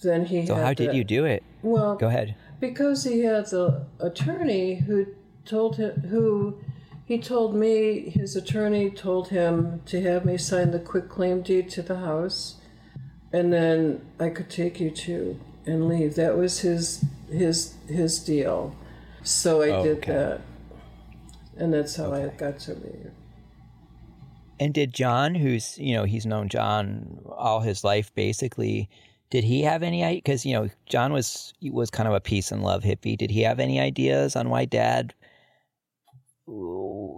then 0.00 0.26
he 0.26 0.46
so 0.46 0.54
how 0.54 0.72
did 0.72 0.94
you 0.94 1.02
do 1.02 1.24
it 1.24 1.42
Well, 1.62 1.96
go 1.96 2.06
ahead 2.06 2.36
because 2.60 3.02
he 3.02 3.24
had 3.24 3.46
the 3.46 3.84
attorney 3.98 4.76
who 4.76 5.08
told 5.44 5.74
him 5.74 6.02
who 6.02 6.56
he 7.10 7.18
told 7.18 7.56
me 7.56 8.08
his 8.10 8.36
attorney 8.36 8.88
told 8.88 9.28
him 9.30 9.82
to 9.84 10.00
have 10.00 10.24
me 10.24 10.38
sign 10.38 10.70
the 10.70 10.78
quick 10.78 11.08
claim 11.08 11.42
deed 11.42 11.68
to 11.68 11.82
the 11.82 11.96
house 11.96 12.54
and 13.32 13.52
then 13.52 14.00
I 14.20 14.28
could 14.28 14.48
take 14.48 14.78
you 14.78 14.92
to 14.92 15.40
and 15.66 15.88
leave 15.88 16.14
that 16.14 16.36
was 16.36 16.60
his 16.60 17.04
his 17.28 17.74
his 17.88 18.20
deal 18.20 18.76
so 19.24 19.60
I 19.60 19.70
Oh, 19.70 19.82
did 19.82 19.98
okay. 19.98 20.12
that 20.12 20.40
and 21.56 21.74
that's 21.74 21.96
how 21.96 22.12
I 22.14 22.28
got 22.28 22.60
to 22.60 22.74
leave 22.74 23.10
And 24.60 24.72
did 24.74 24.94
John, 24.94 25.34
who's 25.34 25.78
you 25.78 25.94
know 25.96 26.04
he's 26.04 26.26
known 26.26 26.48
John 26.48 27.18
all 27.36 27.60
his 27.60 27.82
life, 27.82 28.14
basically, 28.14 28.88
did 29.30 29.42
he 29.42 29.62
have 29.62 29.82
any? 29.82 30.14
Because 30.14 30.44
you 30.46 30.52
know 30.52 30.68
John 30.86 31.12
was 31.12 31.54
was 31.62 31.90
kind 31.90 32.06
of 32.08 32.14
a 32.14 32.20
peace 32.20 32.52
and 32.52 32.62
love 32.62 32.82
hippie. 32.84 33.16
Did 33.16 33.30
he 33.30 33.40
have 33.42 33.58
any 33.58 33.80
ideas 33.80 34.36
on 34.36 34.50
why 34.50 34.66
Dad 34.66 35.14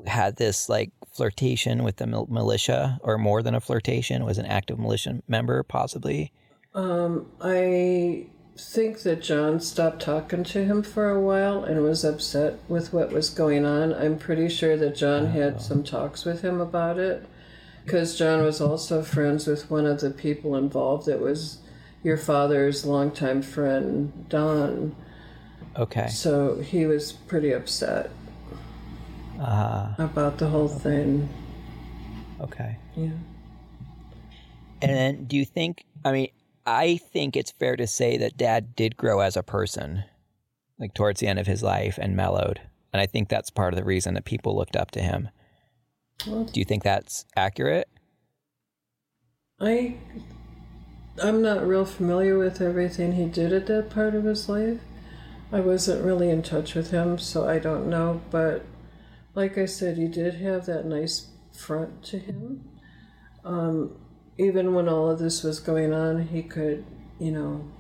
had 0.06 0.36
this 0.36 0.68
like 0.68 0.92
flirtation 1.12 1.84
with 1.84 1.96
the 1.96 2.06
militia, 2.06 2.98
or 3.02 3.18
more 3.18 3.42
than 3.42 3.54
a 3.54 3.60
flirtation? 3.60 4.24
Was 4.24 4.38
an 4.38 4.46
active 4.46 4.78
militia 4.78 5.22
member, 5.28 5.62
possibly? 5.62 6.32
Um, 6.74 7.30
I 7.40 8.26
think 8.56 9.00
that 9.02 9.22
John 9.22 9.60
stopped 9.60 10.02
talking 10.02 10.44
to 10.44 10.64
him 10.64 10.82
for 10.82 11.10
a 11.10 11.20
while 11.20 11.64
and 11.64 11.82
was 11.82 12.04
upset 12.04 12.58
with 12.68 12.92
what 12.92 13.12
was 13.12 13.30
going 13.30 13.64
on. 13.64 13.94
I'm 13.94 14.18
pretty 14.18 14.48
sure 14.48 14.76
that 14.76 14.96
John 14.96 15.26
had 15.26 15.60
some 15.60 15.82
talks 15.82 16.24
with 16.24 16.42
him 16.42 16.60
about 16.60 16.98
it 16.98 17.26
because 17.84 18.16
John 18.16 18.42
was 18.42 18.60
also 18.60 19.02
friends 19.02 19.46
with 19.46 19.70
one 19.70 19.86
of 19.86 20.00
the 20.00 20.10
people 20.10 20.56
involved. 20.56 21.06
that 21.06 21.20
was 21.20 21.58
your 22.02 22.16
father's 22.16 22.84
longtime 22.84 23.42
friend, 23.42 24.26
Don. 24.28 24.94
Okay. 25.76 26.08
So 26.08 26.60
he 26.60 26.86
was 26.86 27.12
pretty 27.12 27.52
upset 27.52 28.10
Uh, 29.42 29.94
about 29.98 30.38
the 30.38 30.48
whole 30.48 30.68
thing. 30.68 31.28
okay. 32.40 32.76
Yeah. 32.96 33.10
And 34.80 34.90
then, 34.90 35.24
do 35.24 35.36
you 35.36 35.44
think? 35.44 35.84
I 36.04 36.12
mean, 36.12 36.28
I 36.66 36.96
think 36.96 37.36
it's 37.36 37.52
fair 37.52 37.76
to 37.76 37.86
say 37.86 38.16
that 38.18 38.36
Dad 38.36 38.74
did 38.76 38.96
grow 38.96 39.20
as 39.20 39.36
a 39.36 39.42
person, 39.42 40.04
like 40.78 40.94
towards 40.94 41.20
the 41.20 41.28
end 41.28 41.38
of 41.38 41.46
his 41.46 41.62
life, 41.62 41.98
and 42.00 42.16
mellowed. 42.16 42.60
And 42.92 43.00
I 43.00 43.06
think 43.06 43.28
that's 43.28 43.50
part 43.50 43.72
of 43.72 43.78
the 43.78 43.84
reason 43.84 44.14
that 44.14 44.24
people 44.24 44.56
looked 44.56 44.76
up 44.76 44.90
to 44.92 45.00
him. 45.00 45.28
Well, 46.26 46.44
Do 46.44 46.60
you 46.60 46.64
think 46.64 46.82
that's 46.82 47.24
accurate? 47.36 47.88
I 49.60 49.96
I'm 51.22 51.42
not 51.42 51.66
real 51.66 51.84
familiar 51.84 52.38
with 52.38 52.60
everything 52.60 53.12
he 53.12 53.26
did 53.26 53.52
at 53.52 53.66
that 53.66 53.90
part 53.90 54.14
of 54.14 54.24
his 54.24 54.48
life. 54.48 54.80
I 55.52 55.60
wasn't 55.60 56.04
really 56.04 56.30
in 56.30 56.42
touch 56.42 56.74
with 56.74 56.90
him, 56.90 57.18
so 57.18 57.46
I 57.48 57.58
don't 57.58 57.88
know, 57.88 58.22
but 58.30 58.64
like 59.34 59.56
I 59.58 59.66
said, 59.66 59.96
he 59.96 60.08
did 60.08 60.34
have 60.34 60.66
that 60.66 60.86
nice 60.86 61.28
front 61.52 62.02
to 62.04 62.18
him. 62.18 62.68
Um, 63.44 63.96
even 64.38 64.74
when 64.74 64.88
all 64.88 65.10
of 65.10 65.18
this 65.18 65.42
was 65.42 65.60
going 65.60 65.92
on, 65.92 66.28
he 66.28 66.42
could, 66.42 66.84
you 67.18 67.32
know, 67.32 67.70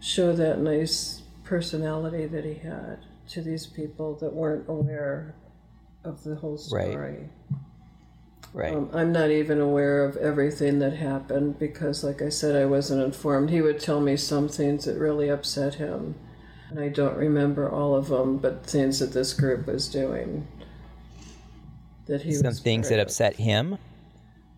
show 0.00 0.32
that 0.34 0.60
nice 0.60 1.22
personality 1.44 2.26
that 2.26 2.44
he 2.44 2.54
had 2.54 2.98
to 3.28 3.42
these 3.42 3.66
people 3.66 4.14
that 4.16 4.32
weren't 4.32 4.68
aware 4.68 5.34
of 6.04 6.22
the 6.24 6.34
whole 6.36 6.58
Right. 6.72 6.90
story. 6.90 7.28
Right. 8.52 8.72
Um, 8.74 8.88
I'm 8.92 9.10
not 9.10 9.30
even 9.30 9.60
aware 9.60 10.04
of 10.04 10.16
everything 10.18 10.78
that 10.78 10.92
happened 10.92 11.58
because, 11.58 12.04
like 12.04 12.22
I 12.22 12.28
said, 12.28 12.54
I 12.54 12.66
wasn't 12.66 13.02
informed. 13.02 13.50
He 13.50 13.60
would 13.60 13.80
tell 13.80 14.00
me 14.00 14.16
some 14.16 14.48
things 14.48 14.84
that 14.84 14.96
really 14.96 15.28
upset 15.28 15.74
him, 15.74 16.14
and 16.74 16.82
I 16.84 16.88
don't 16.88 17.16
remember 17.16 17.70
all 17.70 17.94
of 17.94 18.08
them, 18.08 18.38
but 18.38 18.66
things 18.66 18.98
that 18.98 19.12
this 19.12 19.32
group 19.32 19.66
was 19.68 19.88
doing. 19.88 20.46
That 22.06 22.22
he 22.22 22.32
Some 22.32 22.46
was 22.48 22.60
things 22.60 22.88
that 22.88 22.98
of. 22.98 23.06
upset 23.06 23.36
him, 23.36 23.78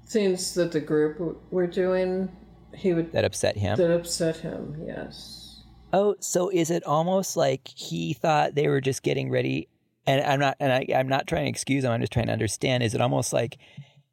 Things 0.08 0.54
that 0.54 0.72
the 0.72 0.80
group 0.80 1.18
w- 1.18 1.36
were 1.50 1.66
doing, 1.66 2.30
he 2.74 2.94
would 2.94 3.12
that 3.12 3.24
upset 3.24 3.56
him. 3.56 3.76
that 3.76 3.90
upset 3.90 4.36
him. 4.38 4.82
Yes. 4.86 5.62
Oh, 5.92 6.14
so 6.20 6.48
is 6.48 6.70
it 6.70 6.84
almost 6.84 7.36
like 7.36 7.68
he 7.68 8.14
thought 8.14 8.54
they 8.54 8.68
were 8.68 8.80
just 8.80 9.02
getting 9.02 9.30
ready? 9.30 9.68
And 10.06 10.22
I'm 10.22 10.38
not, 10.40 10.56
and 10.60 10.72
I, 10.72 10.86
I'm 10.94 11.08
not 11.08 11.26
trying 11.26 11.44
to 11.44 11.50
excuse 11.50 11.84
him. 11.84 11.90
I'm 11.90 12.00
just 12.00 12.12
trying 12.12 12.26
to 12.26 12.32
understand. 12.32 12.82
Is 12.82 12.94
it 12.94 13.00
almost 13.00 13.32
like 13.32 13.58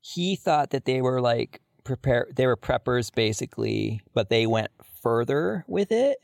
he 0.01 0.35
thought 0.35 0.71
that 0.71 0.85
they 0.85 1.01
were 1.01 1.21
like 1.21 1.61
prepare, 1.83 2.27
they 2.35 2.47
were 2.47 2.57
preppers 2.57 3.13
basically, 3.13 4.01
but 4.13 4.29
they 4.29 4.45
went 4.47 4.71
further 5.01 5.63
with 5.67 5.91
it? 5.91 6.17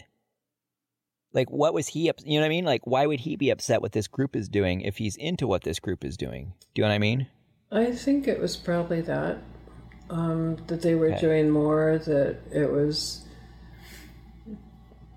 Like, 1.34 1.49
what 1.51 1.73
was 1.73 1.88
he? 1.89 2.09
Up, 2.09 2.15
you 2.25 2.36
know 2.39 2.41
what 2.41 2.47
I 2.47 2.49
mean? 2.49 2.65
Like, 2.65 2.88
why 2.88 3.05
would 3.05 3.19
he 3.21 3.36
be 3.36 3.49
upset 3.51 3.82
what 3.82 3.91
this 3.91 4.07
group 4.07 4.36
is 4.36 4.49
doing 4.49 4.82
if 4.82 4.97
he's 4.97 5.15
into 5.15 5.45
what 5.47 5.63
this 5.63 5.80
group 5.80 6.03
is 6.03 6.17
doing? 6.17 6.53
Do 6.73 6.82
you 6.82 6.84
know 6.84 6.89
what 6.89 6.95
I 6.95 6.99
mean? 6.99 7.27
I 7.71 7.91
think 7.91 8.27
it 8.27 8.39
was 8.39 8.57
probably 8.57 9.01
that. 9.01 9.38
um, 10.09 10.57
that 10.65 10.82
they 10.82 10.95
were 10.95 11.09
Okay. 11.11 11.21
doing 11.21 11.51
more, 11.51 11.99
that 11.99 12.39
it 12.51 12.71
was 12.71 13.21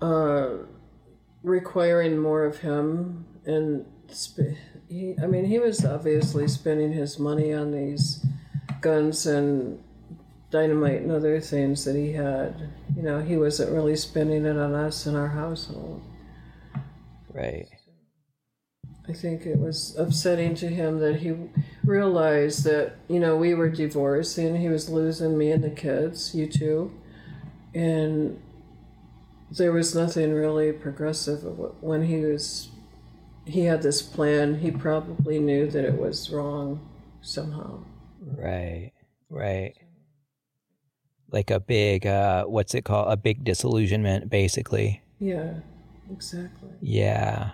uh, 0.03 0.49
requiring 1.41 2.17
more 2.17 2.45
of 2.45 2.59
him. 2.59 3.25
And 3.45 3.85
sp- 4.13 4.53
he, 4.87 5.15
I 5.21 5.25
mean, 5.25 5.45
he 5.45 5.57
was 5.59 5.83
obviously 5.83 6.47
spending 6.47 6.91
his 6.93 7.17
money 7.17 7.51
on 7.53 7.71
these 7.71 8.23
guns 8.81 9.25
and 9.25 9.81
dynamite 10.53 11.01
and 11.01 11.11
other 11.11 11.41
things 11.41 11.83
that 11.83 11.95
he 11.95 12.13
had. 12.13 12.69
You 12.95 13.01
know, 13.01 13.19
he 13.19 13.37
wasn't 13.37 13.71
really 13.71 13.95
spending 13.95 14.45
it 14.45 14.55
on 14.55 14.75
us 14.75 15.07
and 15.07 15.17
our 15.17 15.29
household. 15.29 16.03
Right. 17.33 17.67
I 19.09 19.13
think 19.13 19.47
it 19.47 19.57
was 19.57 19.97
upsetting 19.97 20.53
to 20.55 20.67
him 20.67 20.99
that 20.99 21.17
he 21.17 21.35
realized 21.83 22.63
that, 22.65 22.93
you 23.09 23.19
know, 23.19 23.35
we 23.35 23.55
were 23.55 23.67
divorcing, 23.67 24.61
he 24.61 24.69
was 24.69 24.89
losing 24.89 25.37
me 25.37 25.51
and 25.51 25.63
the 25.63 25.71
kids, 25.71 26.33
you 26.35 26.47
two, 26.47 26.91
and 27.73 28.39
there 29.51 29.73
was 29.73 29.93
nothing 29.93 30.33
really 30.33 30.71
progressive 30.71 31.43
when 31.81 32.05
he 32.05 32.21
was, 32.21 32.69
he 33.45 33.65
had 33.65 33.81
this 33.81 34.01
plan, 34.01 34.59
he 34.59 34.71
probably 34.71 35.39
knew 35.39 35.67
that 35.67 35.83
it 35.83 35.97
was 35.97 36.29
wrong 36.29 36.87
somehow. 37.21 37.83
Right. 38.21 38.91
Right. 39.29 39.75
Like 41.33 41.51
a 41.51 41.59
big 41.59 42.05
uh 42.05 42.45
what's 42.45 42.73
it 42.73 42.85
called? 42.85 43.11
A 43.11 43.17
big 43.17 43.43
disillusionment 43.43 44.29
basically. 44.29 45.01
Yeah, 45.19 45.55
exactly. 46.09 46.69
Yeah. 46.79 47.51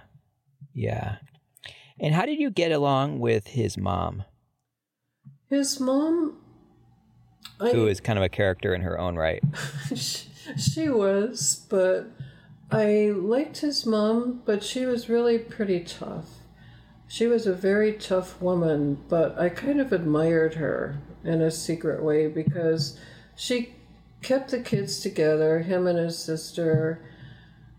Yeah. 0.74 1.18
And 2.00 2.14
how 2.14 2.26
did 2.26 2.40
you 2.40 2.50
get 2.50 2.72
along 2.72 3.20
with 3.20 3.48
his 3.48 3.78
mom, 3.78 4.24
His 5.50 5.80
mom, 5.80 6.38
I, 7.60 7.72
who 7.72 7.88
is 7.88 8.00
kind 8.00 8.18
of 8.18 8.24
a 8.24 8.30
character 8.30 8.74
in 8.74 8.82
her 8.82 8.98
own 9.00 9.16
right? 9.16 9.44
she, 9.96 10.28
she 10.58 10.90
was, 10.90 11.66
but 11.70 12.08
I 12.72 13.12
liked 13.14 13.58
his 13.60 13.86
mom, 13.86 14.42
but 14.46 14.64
she 14.64 14.86
was 14.86 15.10
really 15.10 15.40
pretty 15.40 15.82
tough. 15.82 16.28
She 17.08 17.26
was 17.28 17.48
a 17.48 17.54
very 17.54 17.94
tough 17.94 18.40
woman, 18.42 19.04
but 19.10 19.38
I 19.38 19.50
kind 19.50 19.82
of 19.82 19.92
admired 19.92 20.54
her 20.56 21.00
in 21.24 21.42
a 21.42 21.50
secret 21.52 22.04
way 22.04 22.28
because 22.28 22.98
she 23.40 23.74
kept 24.22 24.52
the 24.52 24.60
kids 24.60 25.00
together, 25.00 25.60
him 25.60 25.88
and 25.88 25.98
his 25.98 26.18
sister. 26.18 27.02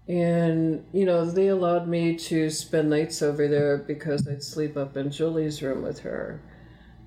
And, 0.09 0.85
you 0.93 1.05
know, 1.05 1.25
they 1.25 1.49
allowed 1.49 1.87
me 1.87 2.17
to 2.17 2.49
spend 2.51 2.89
nights 2.91 3.21
over 3.23 3.47
there 3.47 3.77
because 3.77 4.27
I'd 4.27 4.43
sleep 4.43 4.77
up 4.77 4.97
in 4.97 5.11
Julie's 5.11 5.63
room 5.63 5.83
with 5.83 6.01
her 6.01 6.41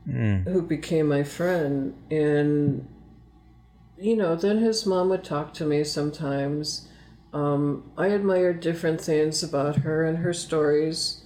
Mm. 0.07 0.43
who 0.43 0.61
became 0.61 1.07
my 1.07 1.23
friend 1.23 1.93
and 2.11 2.85
you 3.97 4.17
know 4.17 4.35
then 4.35 4.57
his 4.57 4.85
mom 4.85 5.07
would 5.07 5.23
talk 5.23 5.53
to 5.53 5.65
me 5.65 5.81
sometimes 5.85 6.89
um, 7.31 7.89
i 7.97 8.07
admired 8.07 8.59
different 8.59 8.99
things 8.99 9.41
about 9.43 9.77
her 9.77 10.03
and 10.03 10.17
her 10.17 10.33
stories 10.33 11.23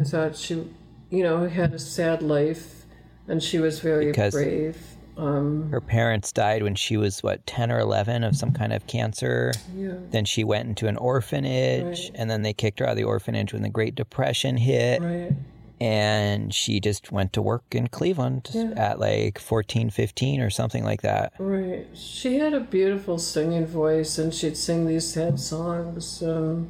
i 0.00 0.02
thought 0.02 0.34
she 0.34 0.66
you 1.10 1.22
know 1.22 1.46
had 1.46 1.74
a 1.74 1.78
sad 1.78 2.22
life 2.22 2.86
and 3.28 3.42
she 3.42 3.58
was 3.58 3.80
very 3.80 4.06
Because- 4.06 4.32
brave 4.32 4.95
um, 5.16 5.70
Her 5.70 5.80
parents 5.80 6.30
died 6.32 6.62
when 6.62 6.74
she 6.74 6.96
was 6.96 7.22
what, 7.22 7.46
10 7.46 7.70
or 7.72 7.78
11 7.78 8.22
of 8.24 8.36
some 8.36 8.52
kind 8.52 8.72
of 8.72 8.86
cancer. 8.86 9.52
yeah 9.74 9.94
Then 10.10 10.24
she 10.24 10.44
went 10.44 10.68
into 10.68 10.86
an 10.88 10.96
orphanage 10.96 11.84
Right. 12.10 12.10
and 12.14 12.30
then 12.30 12.42
they 12.42 12.52
kicked 12.52 12.78
her 12.80 12.86
out 12.86 12.92
of 12.92 12.96
the 12.96 13.04
orphanage 13.04 13.52
when 13.52 13.62
the 13.62 13.68
Great 13.70 13.94
Depression 13.94 14.56
hit. 14.56 15.00
right 15.02 15.32
and 15.78 16.54
she 16.54 16.80
just 16.80 17.12
went 17.12 17.34
to 17.34 17.42
work 17.42 17.62
in 17.72 17.86
Cleveland 17.86 18.48
Yeah. 18.54 18.72
at 18.78 18.98
like 18.98 19.38
14, 19.38 19.90
15 19.90 20.40
or 20.40 20.48
something 20.48 20.82
like 20.84 21.02
that. 21.02 21.34
right 21.38 21.86
she 21.94 22.38
had 22.38 22.54
a 22.54 22.60
beautiful 22.60 23.18
singing 23.18 23.66
voice 23.66 24.16
and 24.16 24.32
she'd 24.32 24.56
sing 24.56 24.86
these 24.86 25.06
sad 25.06 25.38
songs 25.38 26.22
um, 26.22 26.68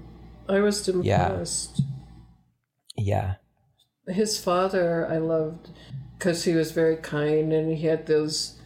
i 0.48 0.58
was 0.58 0.88
impressed 0.88 1.82
Yeah. 2.96 3.34
his 4.08 4.38
father 4.42 5.06
I 5.08 5.18
loved 5.18 5.70
because 6.18 6.44
he 6.44 6.54
was 6.54 6.72
very 6.72 6.96
kind 6.96 7.52
and 7.52 7.76
he 7.76 7.86
had 7.86 8.06
those 8.06 8.58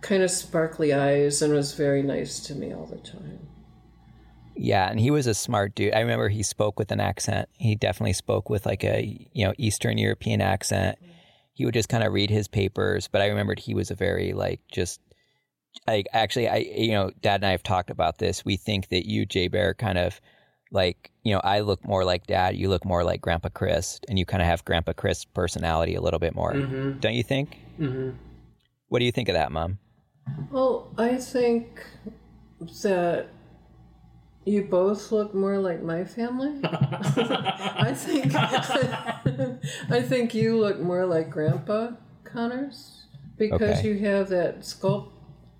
kind 0.00 0.22
of 0.22 0.30
sparkly 0.30 0.92
eyes 0.92 1.42
and 1.42 1.52
was 1.52 1.74
very 1.74 2.02
nice 2.02 2.40
to 2.40 2.54
me 2.54 2.72
all 2.72 2.86
the 2.86 2.98
time. 2.98 3.46
Yeah, 4.56 4.88
and 4.88 5.00
he 5.00 5.10
was 5.10 5.26
a 5.26 5.34
smart 5.34 5.74
dude. 5.74 5.94
I 5.94 6.00
remember 6.00 6.28
he 6.28 6.42
spoke 6.42 6.78
with 6.78 6.92
an 6.92 7.00
accent. 7.00 7.48
He 7.58 7.74
definitely 7.74 8.12
spoke 8.12 8.48
with 8.48 8.66
like 8.66 8.84
a, 8.84 9.28
you 9.32 9.44
know, 9.44 9.52
Eastern 9.58 9.98
European 9.98 10.40
accent. 10.40 10.98
He 11.54 11.64
would 11.64 11.74
just 11.74 11.88
kind 11.88 12.04
of 12.04 12.12
read 12.12 12.30
his 12.30 12.48
papers, 12.48 13.08
but 13.08 13.20
I 13.20 13.26
remembered 13.26 13.58
he 13.58 13.74
was 13.74 13.90
a 13.90 13.94
very 13.94 14.32
like 14.32 14.60
just 14.70 15.00
I 15.88 16.04
actually 16.12 16.48
I 16.48 16.56
you 16.58 16.92
know, 16.92 17.10
dad 17.20 17.36
and 17.36 17.46
I 17.46 17.50
have 17.50 17.62
talked 17.62 17.90
about 17.90 18.18
this. 18.18 18.44
We 18.44 18.56
think 18.56 18.88
that 18.88 19.08
you 19.08 19.26
Jay 19.26 19.48
Bear 19.48 19.74
kind 19.74 19.98
of 19.98 20.20
like, 20.74 21.10
you 21.22 21.32
know, 21.32 21.40
I 21.44 21.60
look 21.60 21.84
more 21.86 22.04
like 22.04 22.26
dad, 22.26 22.56
you 22.56 22.68
look 22.68 22.84
more 22.84 23.04
like 23.04 23.20
Grandpa 23.20 23.48
Chris, 23.48 24.00
and 24.08 24.18
you 24.18 24.26
kind 24.26 24.42
of 24.42 24.48
have 24.48 24.64
Grandpa 24.64 24.92
Chris 24.92 25.24
personality 25.24 25.94
a 25.94 26.00
little 26.00 26.18
bit 26.20 26.34
more. 26.34 26.52
Mm-hmm. 26.52 26.98
Don't 26.98 27.14
you 27.14 27.22
think? 27.22 27.58
Mm-hmm. 27.78 28.10
What 28.88 28.98
do 28.98 29.04
you 29.04 29.12
think 29.12 29.28
of 29.28 29.34
that, 29.34 29.50
Mom? 29.52 29.78
Well, 30.50 30.92
I 30.98 31.16
think 31.16 31.84
that 32.82 33.28
you 34.44 34.62
both 34.64 35.10
look 35.12 35.34
more 35.34 35.58
like 35.58 35.82
my 35.82 36.04
family. 36.04 36.60
I 36.64 37.92
think 37.96 38.34
I 39.90 40.02
think 40.02 40.34
you 40.34 40.58
look 40.58 40.80
more 40.80 41.06
like 41.06 41.30
Grandpa 41.30 41.92
Connors 42.24 43.06
because 43.36 43.78
Okay. 43.78 43.88
you 43.88 43.98
have 44.00 44.28
that 44.28 44.60
sculpt 44.60 45.13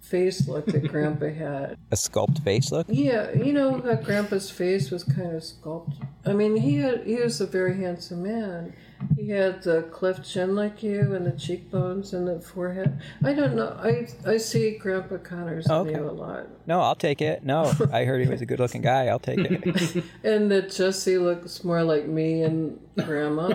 face 0.04 0.46
look 0.48 0.66
that 0.66 0.86
Grandpa 0.88 1.30
had. 1.30 1.76
A 1.90 1.96
sculpt 1.96 2.42
face 2.44 2.70
look? 2.70 2.86
Yeah, 2.88 3.32
you 3.32 3.52
know 3.52 3.80
how 3.80 3.94
Grandpa's 3.94 4.50
face 4.50 4.90
was 4.90 5.02
kind 5.04 5.34
of 5.34 5.42
sculpted. 5.42 6.06
I 6.26 6.32
mean, 6.32 6.56
he 6.56 6.76
had 6.76 7.04
he 7.06 7.16
was 7.16 7.40
a 7.40 7.46
very 7.46 7.76
handsome 7.78 8.22
man. 8.22 8.74
He 9.16 9.28
had 9.30 9.62
the 9.62 9.82
cleft 9.90 10.24
chin 10.24 10.54
like 10.54 10.82
you, 10.82 11.14
and 11.14 11.26
the 11.26 11.32
cheekbones, 11.32 12.14
and 12.14 12.26
the 12.26 12.40
forehead. 12.40 13.00
I 13.22 13.32
don't 13.34 13.54
know. 13.54 13.76
I 13.82 14.06
I 14.26 14.36
see 14.38 14.78
Grandpa 14.78 15.18
Connors 15.18 15.68
Okay. 15.68 15.92
you 15.92 16.08
a 16.08 16.10
lot, 16.10 16.46
No, 16.66 16.80
I'll 16.80 16.94
take 16.94 17.20
it. 17.20 17.44
No, 17.44 17.72
I 17.92 18.04
heard 18.04 18.22
he 18.22 18.28
was 18.28 18.40
a 18.40 18.46
good 18.46 18.60
looking 18.60 18.82
guy. 18.82 19.06
I'll 19.06 19.18
take 19.18 19.40
it. 19.40 20.04
and 20.24 20.50
that 20.50 20.70
Jesse 20.70 21.18
looks 21.18 21.64
more 21.64 21.82
like 21.82 22.06
me 22.06 22.42
and 22.42 22.78
Grandma. 23.04 23.48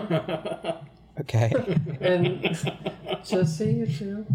Okay. 1.20 1.52
and 2.00 2.40
Jesse, 3.24 3.74
you 3.74 3.86
too. 3.86 4.26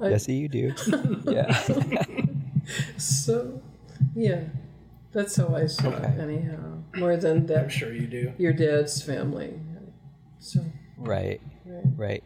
I- 0.00 0.08
Yes, 0.10 0.28
you 0.28 0.48
do. 0.48 0.74
Yeah. 1.26 1.52
So, 2.96 3.60
yeah, 4.14 4.44
that's 5.12 5.36
how 5.36 5.54
I 5.54 5.66
saw 5.66 5.88
Okay. 5.88 6.08
it. 6.08 6.20
Anyhow, 6.20 6.82
more 6.96 7.16
than 7.16 7.38
I'm 7.38 7.46
that, 7.46 7.72
sure 7.72 7.92
you 7.92 8.06
do. 8.06 8.32
your 8.38 8.52
dad's 8.52 9.02
family. 9.02 9.52
So. 10.38 10.64
Right. 10.96 11.40
Right. 11.66 11.84
Right. 11.96 12.24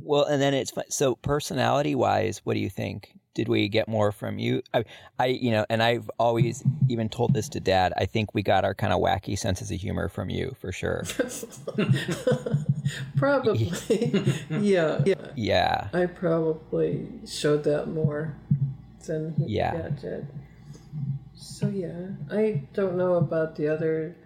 Well, 0.00 0.24
and 0.24 0.40
then 0.40 0.54
it's 0.54 0.72
so 0.90 1.14
personality 1.16 1.94
wise, 1.94 2.40
what 2.44 2.54
do 2.54 2.60
you 2.60 2.70
think? 2.70 3.14
Did 3.34 3.48
we 3.48 3.68
get 3.68 3.86
more 3.86 4.10
from 4.10 4.38
you? 4.40 4.60
I, 4.74 4.84
I, 5.18 5.26
you 5.26 5.52
know, 5.52 5.64
and 5.70 5.82
I've 5.82 6.10
always 6.18 6.64
even 6.88 7.08
told 7.08 7.32
this 7.32 7.48
to 7.50 7.60
Dad. 7.60 7.92
I 7.96 8.06
think 8.06 8.34
we 8.34 8.42
got 8.42 8.64
our 8.64 8.74
kind 8.74 8.92
of 8.92 9.00
wacky 9.00 9.38
senses 9.38 9.70
of 9.70 9.80
humor 9.80 10.08
from 10.08 10.30
you 10.30 10.56
for 10.60 10.72
sure. 10.72 11.04
probably. 13.16 13.72
yeah. 14.50 15.02
Yeah. 15.04 15.14
Yeah. 15.36 15.88
I 15.92 16.06
probably 16.06 17.06
showed 17.26 17.64
that 17.64 17.86
more 17.88 18.34
than 19.06 19.34
he 19.34 19.54
Yeah. 19.54 19.74
yeah, 19.74 19.88
did. 19.90 20.26
So 21.34 21.68
yeah, 21.68 22.08
I 22.30 22.62
don't 22.74 22.96
know 22.96 23.14
about 23.14 23.56
the 23.56 23.68
other 23.68 24.16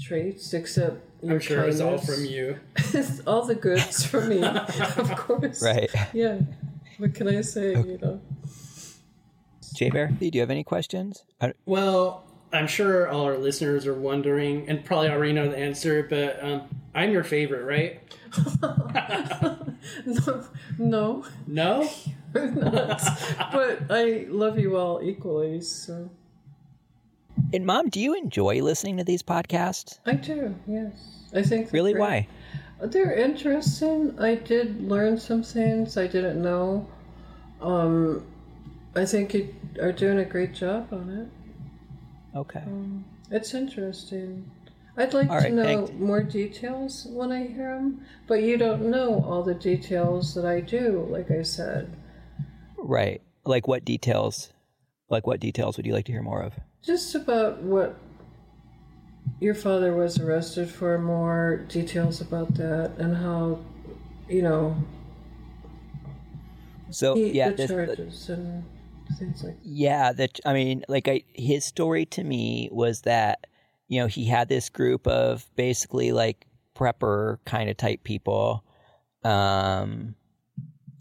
traits 0.00 0.52
except 0.54 0.96
your 1.22 1.34
I'm 1.34 1.40
sure 1.40 1.62
it's 1.64 1.80
all. 1.80 1.98
From 1.98 2.24
you. 2.24 2.58
It's 2.94 3.20
all 3.26 3.44
the 3.44 3.54
goods 3.54 4.04
from 4.06 4.28
me, 4.28 4.42
of 4.42 5.16
course. 5.16 5.62
Right. 5.62 5.90
Yeah. 6.12 6.40
What 6.98 7.14
can 7.14 7.28
I 7.28 7.40
say? 7.40 7.72
You 7.72 7.98
know. 8.00 8.20
Jay 9.74 9.90
Bear, 9.90 10.08
do 10.08 10.30
you 10.32 10.40
have 10.40 10.50
any 10.50 10.62
questions? 10.62 11.24
Well, 11.66 12.24
I'm 12.52 12.68
sure 12.68 13.08
all 13.08 13.24
our 13.24 13.36
listeners 13.36 13.86
are 13.86 13.94
wondering, 13.94 14.68
and 14.68 14.84
probably 14.84 15.08
already 15.08 15.32
know 15.32 15.48
the 15.48 15.58
answer, 15.58 16.06
but 16.08 16.42
um, 16.42 16.62
I'm 16.94 17.10
your 17.10 17.24
favorite, 17.24 17.64
right? 17.64 18.00
no, 20.06 20.44
no, 20.78 21.24
No? 21.46 21.90
Not. 22.34 23.00
but 23.52 23.82
I 23.90 24.26
love 24.28 24.58
you 24.58 24.76
all 24.76 25.00
equally. 25.02 25.60
So 25.60 26.10
and 27.52 27.64
Mom, 27.66 27.88
do 27.88 28.00
you 28.00 28.14
enjoy 28.16 28.62
listening 28.62 28.96
to 28.96 29.04
these 29.04 29.22
podcasts? 29.22 29.98
I 30.06 30.14
do. 30.14 30.54
Yes, 30.66 30.92
I 31.32 31.42
think. 31.42 31.72
Really? 31.72 31.92
great. 31.92 32.00
Why? 32.00 32.28
They're 32.80 33.14
interesting. 33.14 34.18
I 34.20 34.34
did 34.34 34.82
learn 34.82 35.18
some 35.18 35.42
things 35.42 35.96
I 35.96 36.06
didn't 36.06 36.42
know. 36.42 36.86
Um, 37.60 38.26
I 38.94 39.04
think 39.06 39.34
you 39.34 39.54
are 39.80 39.92
doing 39.92 40.18
a 40.18 40.24
great 40.24 40.54
job 40.54 40.92
on 40.92 41.10
it. 41.10 42.36
Okay. 42.38 42.60
Um, 42.60 43.04
it's 43.30 43.54
interesting. 43.54 44.50
I'd 44.96 45.14
like 45.14 45.30
All 45.30 45.40
to 45.40 45.44
right, 45.44 45.52
know 45.52 45.88
more 45.98 46.22
details 46.22 47.06
when 47.10 47.32
I 47.32 47.46
hear 47.46 47.74
them, 47.74 48.04
but 48.28 48.42
you 48.42 48.56
don't 48.56 48.90
know 48.90 49.24
all 49.26 49.42
the 49.42 49.54
details 49.54 50.34
that 50.34 50.44
I 50.44 50.60
do, 50.60 51.06
like 51.10 51.30
I 51.30 51.42
said. 51.42 51.96
Right. 52.76 53.20
Like 53.44 53.66
what 53.66 53.84
details? 53.84 54.52
Like 55.08 55.26
what 55.26 55.40
details 55.40 55.76
would 55.76 55.86
you 55.86 55.92
like 55.92 56.04
to 56.06 56.12
hear 56.12 56.22
more 56.22 56.42
of? 56.42 56.54
Just 56.82 57.14
about 57.14 57.62
what 57.62 57.96
your 59.40 59.54
father 59.54 59.92
was 59.94 60.18
arrested 60.18 60.68
for, 60.70 60.98
more 60.98 61.58
details 61.68 62.20
about 62.20 62.54
that, 62.54 62.92
and 62.98 63.16
how, 63.16 63.58
you 64.28 64.42
know, 64.42 64.76
So 66.90 67.14
he, 67.14 67.32
yeah, 67.32 67.50
the 67.50 67.56
this- 67.56 67.70
charges 67.70 68.28
and 68.28 68.64
things 69.18 69.42
like 69.44 69.56
Yeah, 69.62 70.12
that 70.12 70.38
I 70.44 70.52
mean, 70.52 70.84
like 70.88 71.08
I, 71.08 71.22
his 71.34 71.64
story 71.64 72.06
to 72.06 72.24
me 72.24 72.68
was 72.72 73.02
that 73.02 73.46
you 73.88 74.00
know 74.00 74.06
he 74.06 74.24
had 74.26 74.48
this 74.48 74.68
group 74.68 75.06
of 75.06 75.48
basically 75.56 76.12
like 76.12 76.46
prepper 76.74 77.38
kind 77.44 77.68
of 77.70 77.76
type 77.76 78.04
people, 78.04 78.64
um, 79.24 80.14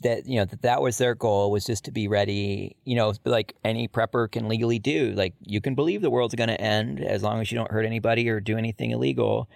that 0.03 0.27
you 0.27 0.37
know 0.37 0.45
that 0.45 0.61
that 0.61 0.81
was 0.81 0.97
their 0.97 1.15
goal 1.15 1.51
was 1.51 1.65
just 1.65 1.85
to 1.85 1.91
be 1.91 2.07
ready. 2.07 2.75
You 2.85 2.95
know, 2.95 3.13
like 3.25 3.55
any 3.63 3.87
prepper 3.87 4.31
can 4.31 4.47
legally 4.47 4.79
do. 4.79 5.13
Like 5.15 5.33
you 5.41 5.61
can 5.61 5.75
believe 5.75 6.01
the 6.01 6.09
world's 6.09 6.35
going 6.35 6.49
to 6.49 6.61
end 6.61 7.03
as 7.03 7.23
long 7.23 7.41
as 7.41 7.51
you 7.51 7.57
don't 7.57 7.71
hurt 7.71 7.85
anybody 7.85 8.29
or 8.29 8.39
do 8.39 8.57
anything 8.57 8.91
illegal, 8.91 9.49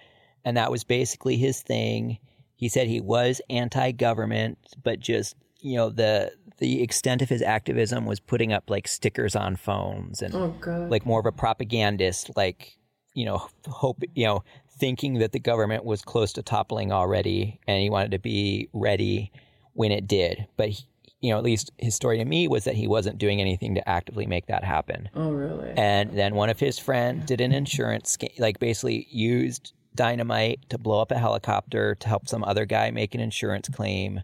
and 0.44 0.56
that 0.56 0.70
was 0.70 0.84
basically 0.84 1.36
his 1.36 1.62
thing. 1.62 2.18
He 2.56 2.68
said 2.68 2.88
he 2.88 3.00
was 3.00 3.40
anti-government, 3.48 4.58
but 4.82 5.00
just 5.00 5.36
you 5.60 5.76
know 5.76 5.90
the 5.90 6.32
the 6.58 6.82
extent 6.82 7.22
of 7.22 7.28
his 7.28 7.42
activism 7.42 8.04
was 8.04 8.18
putting 8.18 8.52
up 8.52 8.68
like 8.68 8.88
stickers 8.88 9.36
on 9.36 9.54
phones 9.54 10.22
and 10.22 10.34
oh 10.34 10.88
like 10.90 11.06
more 11.06 11.20
of 11.20 11.26
a 11.26 11.32
propagandist, 11.32 12.30
like 12.36 12.76
you 13.14 13.24
know, 13.24 13.48
hope 13.66 14.02
you 14.14 14.26
know, 14.26 14.42
thinking 14.78 15.14
that 15.14 15.32
the 15.32 15.40
government 15.40 15.84
was 15.84 16.02
close 16.02 16.32
to 16.32 16.42
toppling 16.42 16.92
already, 16.92 17.60
and 17.66 17.80
he 17.80 17.90
wanted 17.90 18.12
to 18.12 18.18
be 18.18 18.68
ready 18.72 19.32
when 19.78 19.92
it 19.92 20.08
did. 20.08 20.48
But 20.56 20.70
he, 20.70 20.84
you 21.20 21.30
know, 21.30 21.38
at 21.38 21.44
least 21.44 21.70
his 21.78 21.94
story 21.94 22.18
to 22.18 22.24
me 22.24 22.48
was 22.48 22.64
that 22.64 22.74
he 22.74 22.88
wasn't 22.88 23.16
doing 23.16 23.40
anything 23.40 23.76
to 23.76 23.88
actively 23.88 24.26
make 24.26 24.46
that 24.46 24.64
happen. 24.64 25.08
oh 25.14 25.30
really? 25.30 25.72
And 25.76 26.18
then 26.18 26.34
one 26.34 26.50
of 26.50 26.58
his 26.58 26.80
friends 26.80 27.26
did 27.26 27.40
an 27.40 27.52
insurance 27.52 28.18
like 28.38 28.58
basically 28.58 29.06
used 29.08 29.72
dynamite 29.94 30.68
to 30.70 30.78
blow 30.78 31.00
up 31.00 31.12
a 31.12 31.18
helicopter 31.18 31.94
to 31.94 32.08
help 32.08 32.26
some 32.26 32.42
other 32.42 32.66
guy 32.66 32.90
make 32.90 33.14
an 33.14 33.20
insurance 33.20 33.68
claim. 33.68 34.22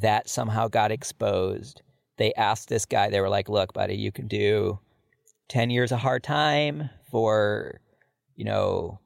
That 0.00 0.30
somehow 0.30 0.68
got 0.68 0.90
exposed. 0.90 1.82
They 2.16 2.32
asked 2.32 2.70
this 2.70 2.86
guy, 2.86 3.10
they 3.10 3.20
were 3.20 3.28
like, 3.28 3.50
look, 3.50 3.74
buddy, 3.74 3.96
you 3.96 4.10
can 4.10 4.28
do 4.28 4.78
10 5.50 5.68
years 5.68 5.92
of 5.92 5.98
hard 5.98 6.22
time 6.22 6.88
for, 7.10 7.80
you 8.34 8.46
know, 8.46 8.98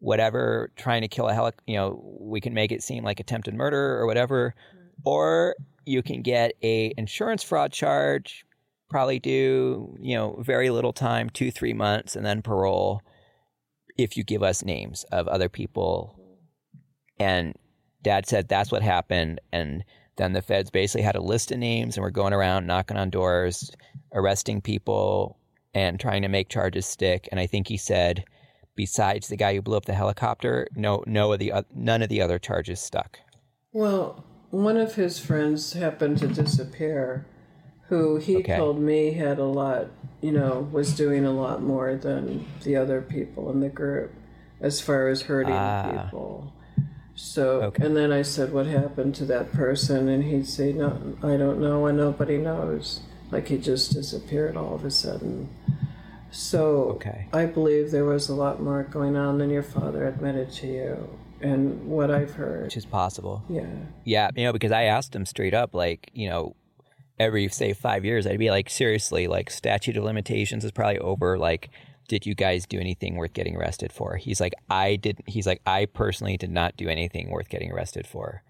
whatever, 0.00 0.72
trying 0.74 1.02
to 1.02 1.08
kill 1.08 1.28
a 1.28 1.32
helic, 1.32 1.52
you 1.68 1.76
know, 1.76 2.02
we 2.18 2.40
can 2.40 2.52
make 2.52 2.72
it 2.72 2.82
seem 2.82 3.04
like 3.04 3.20
attempted 3.20 3.54
murder 3.54 3.96
or 3.96 4.06
whatever. 4.06 4.56
Or 5.04 5.56
you 5.84 6.02
can 6.02 6.22
get 6.22 6.52
a 6.62 6.92
insurance 6.96 7.42
fraud 7.42 7.72
charge, 7.72 8.44
probably 8.88 9.18
do, 9.18 9.96
you 10.00 10.16
know, 10.16 10.36
very 10.40 10.70
little 10.70 10.92
time, 10.92 11.30
two, 11.30 11.50
three 11.50 11.72
months, 11.72 12.16
and 12.16 12.24
then 12.24 12.42
parole 12.42 13.02
if 13.96 14.16
you 14.16 14.24
give 14.24 14.42
us 14.42 14.64
names 14.64 15.04
of 15.12 15.28
other 15.28 15.48
people. 15.48 16.18
And 17.18 17.54
dad 18.02 18.26
said 18.26 18.48
that's 18.48 18.72
what 18.72 18.82
happened. 18.82 19.40
And 19.52 19.84
then 20.16 20.32
the 20.32 20.42
feds 20.42 20.70
basically 20.70 21.02
had 21.02 21.16
a 21.16 21.22
list 21.22 21.50
of 21.52 21.58
names 21.58 21.96
and 21.96 22.02
were 22.02 22.10
going 22.10 22.32
around 22.32 22.66
knocking 22.66 22.96
on 22.96 23.10
doors, 23.10 23.70
arresting 24.12 24.60
people, 24.60 25.38
and 25.74 26.00
trying 26.00 26.22
to 26.22 26.28
make 26.28 26.48
charges 26.48 26.86
stick. 26.86 27.28
And 27.30 27.38
I 27.38 27.46
think 27.46 27.68
he 27.68 27.76
said, 27.76 28.24
besides 28.74 29.28
the 29.28 29.36
guy 29.36 29.54
who 29.54 29.62
blew 29.62 29.76
up 29.76 29.84
the 29.84 29.94
helicopter, 29.94 30.66
no, 30.74 31.04
no 31.06 31.32
of 31.32 31.38
the 31.38 31.52
none 31.74 32.02
of 32.02 32.08
the 32.08 32.22
other 32.22 32.38
charges 32.38 32.80
stuck. 32.80 33.18
Well, 33.72 34.24
one 34.50 34.76
of 34.76 34.94
his 34.94 35.18
friends 35.18 35.72
happened 35.74 36.18
to 36.18 36.26
disappear, 36.28 37.24
who 37.88 38.16
he 38.16 38.38
Okay. 38.38 38.56
told 38.56 38.80
me 38.80 39.12
had 39.12 39.38
a 39.38 39.44
lot, 39.44 39.86
you 40.20 40.32
know, 40.32 40.68
was 40.72 40.94
doing 40.96 41.24
a 41.24 41.30
lot 41.32 41.62
more 41.62 41.94
than 41.96 42.46
the 42.64 42.76
other 42.76 43.00
people 43.00 43.50
in 43.50 43.60
the 43.60 43.68
group 43.68 44.12
as 44.60 44.80
far 44.80 45.08
as 45.08 45.22
hurting 45.22 45.54
Ah. 45.54 46.04
people. 46.04 46.52
So, 47.14 47.62
Okay. 47.62 47.84
and 47.84 47.96
then 47.96 48.12
I 48.12 48.22
said, 48.22 48.52
What 48.52 48.66
happened 48.66 49.14
to 49.16 49.24
that 49.26 49.52
person? 49.52 50.08
And 50.08 50.24
he'd 50.24 50.46
say, 50.46 50.72
No, 50.72 50.98
I 51.22 51.36
don't 51.36 51.60
know, 51.60 51.86
and 51.86 51.98
nobody 51.98 52.38
knows. 52.38 53.00
Like 53.30 53.48
he 53.48 53.58
just 53.58 53.92
disappeared 53.92 54.56
all 54.56 54.74
of 54.74 54.84
a 54.84 54.90
sudden. 54.90 55.48
So, 56.32 56.90
Okay. 56.96 57.26
I 57.32 57.46
believe 57.46 57.90
there 57.90 58.04
was 58.04 58.28
a 58.28 58.34
lot 58.34 58.62
more 58.62 58.84
going 58.84 59.16
on 59.16 59.38
than 59.38 59.50
your 59.50 59.62
father 59.64 60.06
admitted 60.06 60.50
to 60.52 60.66
you, 60.66 61.08
and 61.40 61.86
what 61.86 62.10
I've 62.10 62.32
heard. 62.32 62.64
Which 62.64 62.76
is 62.76 62.86
possible. 62.86 63.42
Yeah. 63.48 63.66
Yeah, 64.04 64.30
you 64.36 64.44
know, 64.44 64.52
because 64.52 64.72
I 64.72 64.84
asked 64.84 65.14
him 65.14 65.26
straight 65.26 65.54
up, 65.54 65.74
like, 65.74 66.10
you 66.12 66.28
know, 66.28 66.56
every 67.18 67.48
say 67.48 67.72
five 67.72 68.04
years, 68.04 68.26
I'd 68.26 68.38
be 68.38 68.50
like, 68.50 68.70
seriously, 68.70 69.26
like, 69.26 69.50
statute 69.50 69.96
of 69.96 70.04
limitations 70.04 70.64
is 70.64 70.72
probably 70.72 70.98
over. 70.98 71.38
Like, 71.38 71.70
did 72.08 72.26
you 72.26 72.34
guys 72.34 72.66
do 72.66 72.80
anything 72.80 73.16
worth 73.16 73.32
getting 73.34 73.56
arrested 73.56 73.92
for? 73.92 74.16
He's 74.16 74.40
like, 74.40 74.54
I 74.68 74.96
didn't. 74.96 75.28
He's 75.28 75.46
like, 75.46 75.60
I 75.66 75.86
personally 75.86 76.36
did 76.36 76.50
not 76.50 76.76
do 76.76 76.88
anything 76.88 77.30
worth 77.30 77.48
getting 77.48 77.70
arrested 77.70 78.06
for. 78.06 78.42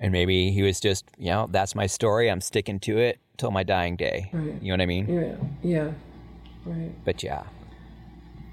And 0.00 0.10
maybe 0.10 0.50
he 0.50 0.62
was 0.62 0.80
just, 0.80 1.04
you 1.16 1.30
know, 1.30 1.48
that's 1.50 1.74
my 1.74 1.86
story. 1.86 2.28
I'm 2.28 2.40
sticking 2.40 2.80
to 2.80 2.98
it 2.98 3.20
till 3.36 3.52
my 3.52 3.62
dying 3.62 3.96
day. 3.96 4.30
Right. 4.32 4.60
You 4.60 4.68
know 4.68 4.74
what 4.74 4.80
I 4.80 4.86
mean? 4.86 5.08
Yeah, 5.08 5.36
yeah, 5.62 5.92
right. 6.66 6.92
But 7.04 7.22
yeah. 7.22 7.44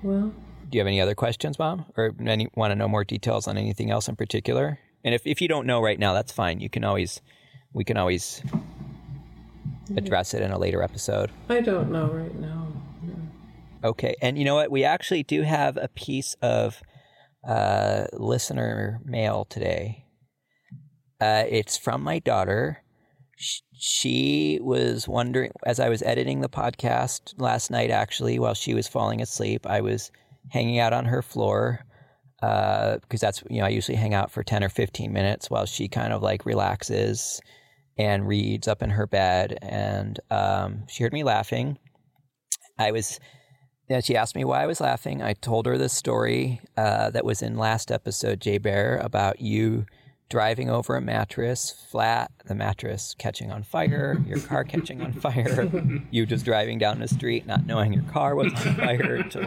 Well, 0.04 0.34
Do 0.72 0.78
you 0.78 0.80
have 0.80 0.88
any 0.88 1.02
other 1.02 1.16
questions, 1.16 1.60
Mom? 1.60 1.86
Or 1.98 2.16
any, 2.26 2.48
want 2.56 2.72
to 2.72 2.76
know 2.76 2.88
more 2.88 3.04
details 3.04 3.46
on 3.46 3.58
anything 3.58 3.92
else 3.92 4.08
in 4.08 4.16
particular? 4.16 4.80
And 5.04 5.14
if, 5.14 5.22
if 5.28 5.42
you 5.42 5.50
don't 5.50 5.68
know 5.68 5.82
right 5.82 6.00
now, 6.00 6.14
that's 6.14 6.32
fine. 6.32 6.62
You 6.62 6.70
can 6.70 6.86
always, 6.86 7.22
we 7.74 7.84
can 7.84 7.98
always 7.98 8.42
address 9.98 10.34
it 10.34 10.42
in 10.42 10.52
a 10.52 10.58
later 10.58 10.82
episode. 10.82 11.30
I 11.50 11.60
don't 11.60 11.92
know 11.92 12.08
right 12.08 12.34
now. 12.40 12.68
Okay. 13.84 14.16
And 14.22 14.38
you 14.38 14.46
know 14.46 14.56
what? 14.56 14.72
We 14.72 14.84
actually 14.86 15.24
do 15.24 15.42
have 15.42 15.76
a 15.76 15.90
piece 15.90 16.36
of 16.42 16.82
uh, 17.46 18.06
listener 18.14 19.02
mail 19.04 19.46
today. 19.46 20.06
Uh, 21.20 21.44
it's 21.50 21.76
from 21.78 22.02
my 22.02 22.20
daughter. 22.20 22.84
Sh- 23.36 23.62
She 23.78 24.60
was 24.62 25.08
wondering, 25.08 25.52
as 25.66 25.80
I 25.80 25.90
was 25.90 26.02
editing 26.04 26.42
the 26.42 26.50
podcast 26.50 27.34
last 27.38 27.72
night, 27.72 27.90
actually, 27.90 28.40
while 28.40 28.54
she 28.54 28.74
was 28.74 28.88
falling 28.88 29.22
asleep, 29.22 29.66
I 29.66 29.82
was 29.82 30.12
hanging 30.50 30.80
out 30.80 30.94
on 30.94 31.06
her 31.06 31.22
floor 31.22 31.86
because 32.40 33.20
that's, 33.22 33.44
you 33.50 33.60
know, 33.60 33.66
I 33.66 33.70
usually 33.70 33.98
hang 33.98 34.14
out 34.14 34.32
for 34.32 34.44
10 34.44 34.64
or 34.64 34.70
15 34.70 35.14
minutes 35.14 35.50
while 35.50 35.66
she 35.66 35.88
kind 35.88 36.12
of 36.12 36.24
like 36.24 36.46
relaxes 36.46 37.40
and 37.98 38.28
reads 38.28 38.68
up 38.68 38.82
in 38.82 38.90
her 38.90 39.06
bed. 39.06 39.60
And 39.62 40.20
um, 40.32 40.88
she 40.88 41.04
heard 41.04 41.14
me 41.14 41.24
laughing. 41.24 41.78
I 42.80 42.92
was 42.92 43.20
she 44.00 44.16
asked 44.16 44.36
me 44.36 44.46
why 44.46 44.64
I 44.64 44.68
was 44.68 44.80
laughing. 44.80 45.22
I 45.22 45.34
told 45.34 45.66
her 45.66 45.78
the 45.78 45.90
story 45.90 46.62
uh, 46.78 47.10
that 47.10 47.26
was 47.26 47.42
in 47.42 47.58
last 47.58 47.92
episode, 47.92 48.40
Jay 48.40 48.58
Bear, 48.58 48.98
about 49.04 49.42
you 49.42 49.86
driving 50.32 50.70
over 50.70 50.96
a 50.96 51.02
mattress 51.02 51.86
flat, 51.92 52.32
the 52.46 52.56
mattress 52.56 53.14
catching 53.20 53.52
on 53.52 53.64
fire, 53.64 54.18
your 54.26 54.40
car 54.40 54.64
catching 54.64 55.02
on 55.02 55.12
fire, 55.12 55.70
you 56.12 56.26
just 56.26 56.46
driving 56.46 56.80
down 56.80 57.00
the 57.00 57.08
street 57.08 57.46
not 57.46 57.66
knowing 57.66 57.92
your 57.92 58.04
car 58.04 58.34
was 58.34 58.54
on 58.54 58.76
fire 58.76 59.22
till, 59.30 59.44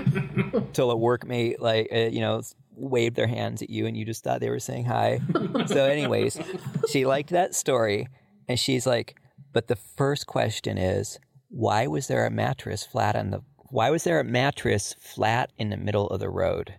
till 0.75 0.91
a 0.91 0.95
workmate 0.95 1.57
like 1.59 1.89
uh, 1.91 1.97
you 1.97 2.21
know 2.21 2.43
waved 2.77 3.17
their 3.17 3.27
hands 3.27 3.63
at 3.63 3.71
you 3.71 3.87
and 3.87 3.97
you 3.97 4.05
just 4.05 4.23
thought 4.23 4.41
they 4.41 4.51
were 4.51 4.61
saying 4.61 4.85
hi. 4.85 5.21
so, 5.67 5.85
anyways, 5.87 6.39
she 6.91 7.07
liked 7.07 7.31
that 7.31 7.55
story 7.55 8.09
and 8.47 8.59
she's 8.59 8.87
like, 8.87 9.17
but 9.53 9.69
the 9.69 9.77
first 9.77 10.27
question 10.27 10.77
is, 10.77 11.19
why 11.49 11.87
was 11.87 12.09
there 12.09 12.27
a 12.27 12.31
mattress 12.31 12.85
flat 12.85 13.17
on 13.17 13.31
the 13.31 13.41
why 13.71 13.91
was 13.91 14.05
there 14.05 14.21
a 14.21 14.25
mattress 14.25 14.95
flat 15.01 15.51
in 15.57 15.71
the 15.71 15.77
middle 15.77 16.09
of 16.09 16.21
the 16.21 16.31
road? 16.31 16.75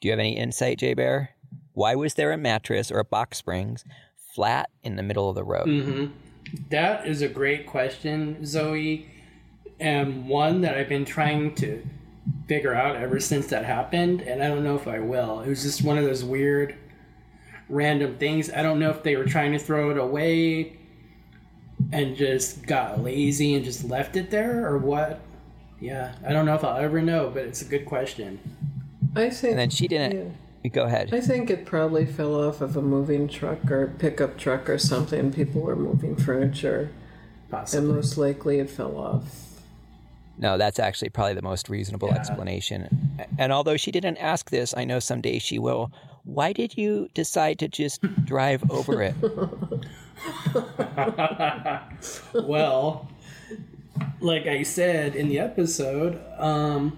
Do 0.00 0.08
you 0.08 0.12
have 0.12 0.20
any 0.20 0.36
insight, 0.38 0.78
Jay 0.78 0.94
Bear? 0.94 1.33
Why 1.74 1.94
was 1.94 2.14
there 2.14 2.32
a 2.32 2.38
mattress 2.38 2.90
or 2.90 2.98
a 2.98 3.04
box 3.04 3.38
springs 3.38 3.84
flat 4.34 4.70
in 4.82 4.96
the 4.96 5.02
middle 5.02 5.28
of 5.28 5.34
the 5.34 5.44
road? 5.44 5.66
hmm 5.66 6.06
That 6.70 7.06
is 7.06 7.20
a 7.22 7.28
great 7.28 7.66
question, 7.66 8.44
Zoe, 8.46 9.08
and 9.78 10.28
one 10.28 10.60
that 10.62 10.76
I've 10.76 10.88
been 10.88 11.04
trying 11.04 11.54
to 11.56 11.84
figure 12.48 12.74
out 12.74 12.96
ever 12.96 13.20
since 13.20 13.48
that 13.48 13.64
happened, 13.64 14.22
and 14.22 14.42
I 14.42 14.48
don't 14.48 14.64
know 14.64 14.76
if 14.76 14.88
I 14.88 14.98
will. 15.00 15.40
It 15.40 15.48
was 15.48 15.62
just 15.62 15.82
one 15.84 15.98
of 15.98 16.04
those 16.04 16.24
weird, 16.24 16.74
random 17.68 18.16
things. 18.18 18.50
I 18.50 18.62
don't 18.62 18.78
know 18.78 18.90
if 18.90 19.02
they 19.02 19.16
were 19.16 19.24
trying 19.24 19.52
to 19.52 19.58
throw 19.58 19.90
it 19.90 19.98
away 19.98 20.78
and 21.92 22.16
just 22.16 22.64
got 22.66 23.02
lazy 23.02 23.54
and 23.54 23.64
just 23.64 23.84
left 23.84 24.16
it 24.16 24.30
there, 24.30 24.66
or 24.66 24.78
what. 24.78 25.20
Yeah, 25.80 26.14
I 26.26 26.32
don't 26.32 26.46
know 26.46 26.54
if 26.54 26.64
I'll 26.64 26.76
ever 26.78 27.02
know, 27.02 27.30
but 27.34 27.42
it's 27.44 27.60
a 27.62 27.66
good 27.66 27.84
question. 27.84 28.38
I 29.16 29.28
think. 29.30 29.50
And 29.52 29.58
then 29.58 29.70
she 29.70 29.86
didn't. 29.88 30.16
yeah. 30.16 30.32
Go 30.72 30.84
ahead. 30.84 31.12
I 31.12 31.20
think 31.20 31.50
it 31.50 31.66
probably 31.66 32.06
fell 32.06 32.34
off 32.48 32.60
of 32.62 32.76
a 32.76 32.82
moving 32.82 33.28
truck 33.28 33.70
or 33.70 33.88
pickup 33.98 34.38
truck 34.38 34.68
or 34.70 34.78
something. 34.78 35.30
People 35.32 35.60
were 35.60 35.76
moving 35.76 36.16
furniture, 36.16 36.90
Possibly. 37.50 37.86
and 37.86 37.94
most 37.96 38.16
likely 38.16 38.58
it 38.60 38.70
fell 38.70 38.96
off. 38.96 39.40
No, 40.38 40.56
that's 40.58 40.78
actually 40.78 41.10
probably 41.10 41.34
the 41.34 41.42
most 41.42 41.68
reasonable 41.68 42.08
Yeah. 42.08 42.16
explanation. 42.16 42.88
And 43.38 43.52
although 43.52 43.76
she 43.76 43.92
didn't 43.92 44.16
ask 44.16 44.50
this, 44.50 44.74
I 44.76 44.84
know 44.84 44.98
someday 45.00 45.38
she 45.38 45.58
will. 45.58 45.92
Why 46.24 46.52
did 46.54 46.76
you 46.78 47.08
decide 47.14 47.58
to 47.58 47.68
just 47.68 48.00
drive 48.24 48.68
over 48.70 49.02
it? 49.02 49.14
well, 52.34 53.08
like 54.20 54.46
I 54.46 54.62
said 54.62 55.14
in 55.14 55.28
the 55.28 55.38
episode, 55.38 56.20
um, 56.38 56.96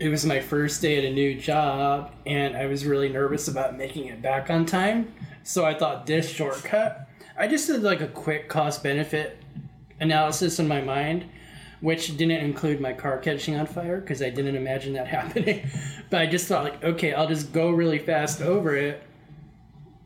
it 0.00 0.08
was 0.08 0.24
my 0.26 0.40
first 0.40 0.80
day 0.82 0.98
at 0.98 1.04
a 1.04 1.12
new 1.12 1.34
job, 1.38 2.12
and 2.26 2.56
I 2.56 2.66
was 2.66 2.84
really 2.86 3.08
nervous 3.08 3.46
about 3.48 3.76
making 3.76 4.06
it 4.06 4.20
back 4.22 4.50
on 4.50 4.64
time. 4.66 5.12
So 5.44 5.64
I 5.64 5.74
thought 5.74 6.06
this 6.06 6.28
shortcut. 6.28 7.06
I 7.38 7.46
just 7.46 7.66
did 7.66 7.82
like 7.82 8.00
a 8.00 8.06
quick 8.08 8.48
cost 8.48 8.82
benefit 8.82 9.38
analysis 10.00 10.58
in 10.58 10.66
my 10.66 10.80
mind, 10.80 11.26
which 11.80 12.16
didn't 12.16 12.40
include 12.44 12.80
my 12.80 12.92
car 12.92 13.18
catching 13.18 13.56
on 13.56 13.66
fire 13.66 14.00
because 14.00 14.22
I 14.22 14.30
didn't 14.30 14.56
imagine 14.56 14.94
that 14.94 15.06
happening. 15.18 15.68
but 16.10 16.20
I 16.22 16.26
just 16.26 16.48
thought 16.48 16.64
like, 16.64 16.82
okay, 16.82 17.12
I'll 17.12 17.28
just 17.28 17.52
go 17.52 17.70
really 17.70 17.98
fast 17.98 18.40
over 18.40 18.74
it, 18.76 19.02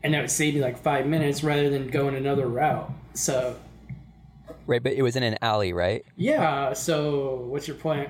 and 0.03 0.13
that 0.13 0.21
would 0.21 0.31
save 0.31 0.55
me 0.55 0.61
like 0.61 0.77
five 0.77 1.05
minutes 1.07 1.43
rather 1.43 1.69
than 1.69 1.87
going 1.87 2.15
another 2.15 2.47
route. 2.47 2.91
So 3.13 3.55
Right, 4.67 4.81
but 4.81 4.93
it 4.93 5.03
was 5.03 5.15
in 5.15 5.23
an 5.23 5.37
alley, 5.41 5.73
right? 5.73 6.03
yeah. 6.17 6.73
So 6.73 7.45
what's 7.49 7.67
your 7.67 7.77
point? 7.77 8.09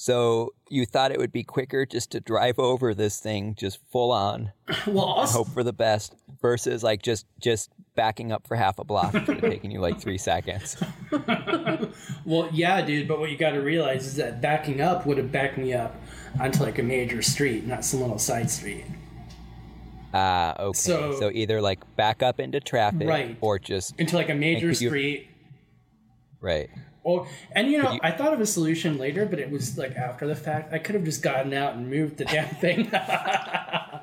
So 0.00 0.54
you 0.70 0.86
thought 0.86 1.10
it 1.10 1.18
would 1.18 1.32
be 1.32 1.42
quicker 1.42 1.84
just 1.84 2.12
to 2.12 2.20
drive 2.20 2.60
over 2.60 2.94
this 2.94 3.18
thing 3.18 3.56
just 3.56 3.80
full 3.90 4.12
on, 4.12 4.52
Well, 4.86 5.04
also, 5.04 5.38
hope 5.38 5.48
for 5.48 5.64
the 5.64 5.72
best, 5.72 6.14
versus 6.40 6.84
like 6.84 7.02
just 7.02 7.26
just 7.40 7.70
backing 7.96 8.30
up 8.30 8.46
for 8.46 8.54
half 8.54 8.78
a 8.78 8.84
block 8.84 9.12
which 9.12 9.26
would 9.26 9.40
have 9.40 9.50
taken 9.50 9.72
you 9.72 9.80
like 9.80 10.00
three 10.00 10.16
seconds. 10.16 10.76
well, 12.24 12.48
yeah, 12.52 12.80
dude. 12.80 13.08
But 13.08 13.18
what 13.18 13.28
you 13.30 13.36
got 13.36 13.50
to 13.50 13.58
realize 13.58 14.06
is 14.06 14.14
that 14.14 14.40
backing 14.40 14.80
up 14.80 15.04
would 15.04 15.18
have 15.18 15.32
backed 15.32 15.58
me 15.58 15.74
up 15.74 15.96
onto 16.40 16.62
like 16.62 16.78
a 16.78 16.82
major 16.84 17.20
street, 17.20 17.66
not 17.66 17.84
some 17.84 18.00
little 18.00 18.20
side 18.20 18.48
street. 18.50 18.84
Ah, 20.14 20.54
okay. 20.62 20.78
So- 20.78 21.18
So, 21.18 21.30
either 21.34 21.60
like 21.60 21.80
back 21.96 22.22
up 22.22 22.38
into 22.38 22.60
traffic, 22.60 23.08
Right. 23.08 23.36
or 23.40 23.58
just 23.58 23.98
Into 23.98 24.14
like 24.14 24.28
a 24.28 24.34
major 24.34 24.68
could 24.68 24.80
you- 24.80 24.88
street. 24.90 25.26
right. 26.40 26.70
Or 27.08 27.26
and 27.52 27.70
you 27.70 27.82
know, 27.82 27.92
you- 27.92 28.00
I 28.02 28.10
thought 28.10 28.34
of 28.34 28.40
a 28.40 28.46
solution 28.46 28.98
later, 28.98 29.24
but 29.24 29.38
it 29.38 29.50
was 29.50 29.78
like 29.78 29.96
after 29.96 30.26
the 30.26 30.36
fact. 30.36 30.74
I 30.74 30.78
could 30.78 30.94
have 30.94 31.04
just 31.04 31.22
gotten 31.22 31.54
out 31.54 31.74
and 31.74 31.88
moved 31.88 32.18
the 32.18 32.26
damn 32.26 32.48
thing. 32.56 32.90
that 32.90 34.02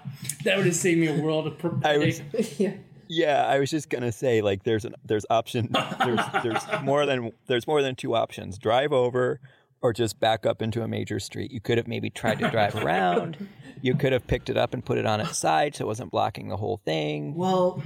would 0.58 0.66
have 0.66 0.76
saved 0.76 1.00
me 1.00 1.08
a 1.08 1.22
world 1.22 1.46
of. 1.48 1.58
Per- 1.60 1.80
I 1.84 1.98
was- 1.98 2.22
yeah. 2.60 2.74
Yeah, 3.08 3.46
I 3.46 3.60
was 3.60 3.70
just 3.70 3.90
gonna 3.92 4.12
say 4.12 4.42
like 4.42 4.64
there's 4.64 4.84
an 4.84 4.96
there's 5.06 5.28
option 5.30 5.70
there's 6.04 6.20
there's 6.42 6.64
more 6.82 7.06
than 7.06 7.32
there's 7.46 7.68
more 7.68 7.84
than 7.84 7.94
two 7.94 8.16
options. 8.16 8.58
Drive 8.58 8.92
over 8.92 9.40
or 9.84 9.94
just 9.94 10.20
back 10.20 10.48
up 10.48 10.64
into 10.64 10.82
a 10.82 10.88
major 10.88 11.20
street. 11.20 11.52
You 11.52 11.62
could 11.62 11.78
have 11.78 11.88
maybe 11.88 12.10
tried 12.10 12.40
to 12.40 12.50
drive 12.50 12.76
around. 12.76 13.48
You 13.84 13.94
could 13.94 14.12
have 14.14 14.26
picked 14.26 14.50
it 14.50 14.58
up 14.58 14.74
and 14.74 14.84
put 14.84 14.98
it 14.98 15.06
on 15.06 15.22
its 15.22 15.38
side 15.38 15.76
so 15.76 15.86
it 15.86 15.88
wasn't 15.88 16.10
blocking 16.10 16.48
the 16.48 16.58
whole 16.58 16.78
thing. 16.84 17.36
Well, 17.36 17.84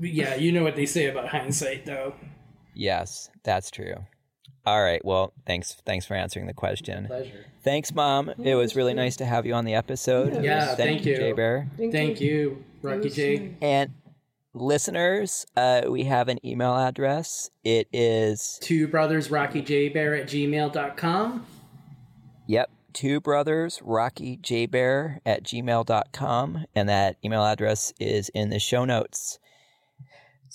yeah, 0.00 0.36
you 0.36 0.52
know 0.52 0.62
what 0.62 0.76
they 0.76 0.86
say 0.86 1.08
about 1.08 1.28
hindsight, 1.28 1.84
though. 1.84 2.14
Yes, 2.72 3.28
that's 3.42 3.70
true. 3.70 3.94
All 4.66 4.82
right. 4.82 5.04
Well, 5.04 5.32
thanks 5.46 5.74
thanks 5.84 6.06
for 6.06 6.14
answering 6.14 6.46
the 6.46 6.54
question. 6.54 7.06
Pleasure. 7.06 7.46
Thanks, 7.62 7.94
mom. 7.94 8.30
It 8.42 8.54
was 8.54 8.76
really 8.76 8.94
nice 8.94 9.16
to 9.16 9.24
have 9.24 9.46
you 9.46 9.54
on 9.54 9.64
the 9.64 9.74
episode. 9.74 10.42
Yeah, 10.42 10.74
thank 10.74 11.04
you. 11.04 11.16
Jay 11.16 11.32
Bear. 11.32 11.68
Thank 11.76 12.20
you, 12.20 12.64
Rocky 12.82 13.10
J. 13.10 13.54
And 13.62 13.90
listeners, 14.54 15.46
uh, 15.56 15.82
we 15.88 16.04
have 16.04 16.28
an 16.28 16.44
email 16.46 16.74
address. 16.76 17.50
It 17.62 17.88
is 17.92 18.58
Two 18.62 18.86
brothers, 18.88 19.30
Rocky 19.30 19.62
J 19.62 19.88
Bear 19.88 20.14
at 20.14 20.26
gmail.com. 20.28 21.46
Yep. 22.46 22.70
Two 22.92 23.20
brothers, 23.20 23.80
Rocky 23.82 24.36
J 24.36 24.66
Bear 24.66 25.20
at 25.26 25.42
gmail.com. 25.42 26.64
And 26.74 26.88
that 26.88 27.16
email 27.24 27.44
address 27.44 27.92
is 27.98 28.28
in 28.30 28.50
the 28.50 28.58
show 28.60 28.84
notes. 28.84 29.38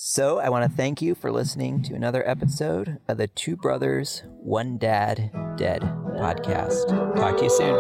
So 0.02 0.40
I 0.40 0.48
want 0.48 0.64
to 0.64 0.78
thank 0.78 1.02
you 1.02 1.14
for 1.14 1.30
listening 1.30 1.82
to 1.84 1.94
another 1.94 2.26
episode 2.26 3.00
of 3.10 3.18
the 3.18 3.28
Two 3.28 3.58
Brothers, 3.58 4.24
One 4.28 4.78
Dad, 4.78 5.30
Dead 5.58 5.82
podcast. 6.16 6.88
Talk 7.18 7.36
to 7.36 7.44
you 7.44 7.50
soon. 7.50 7.76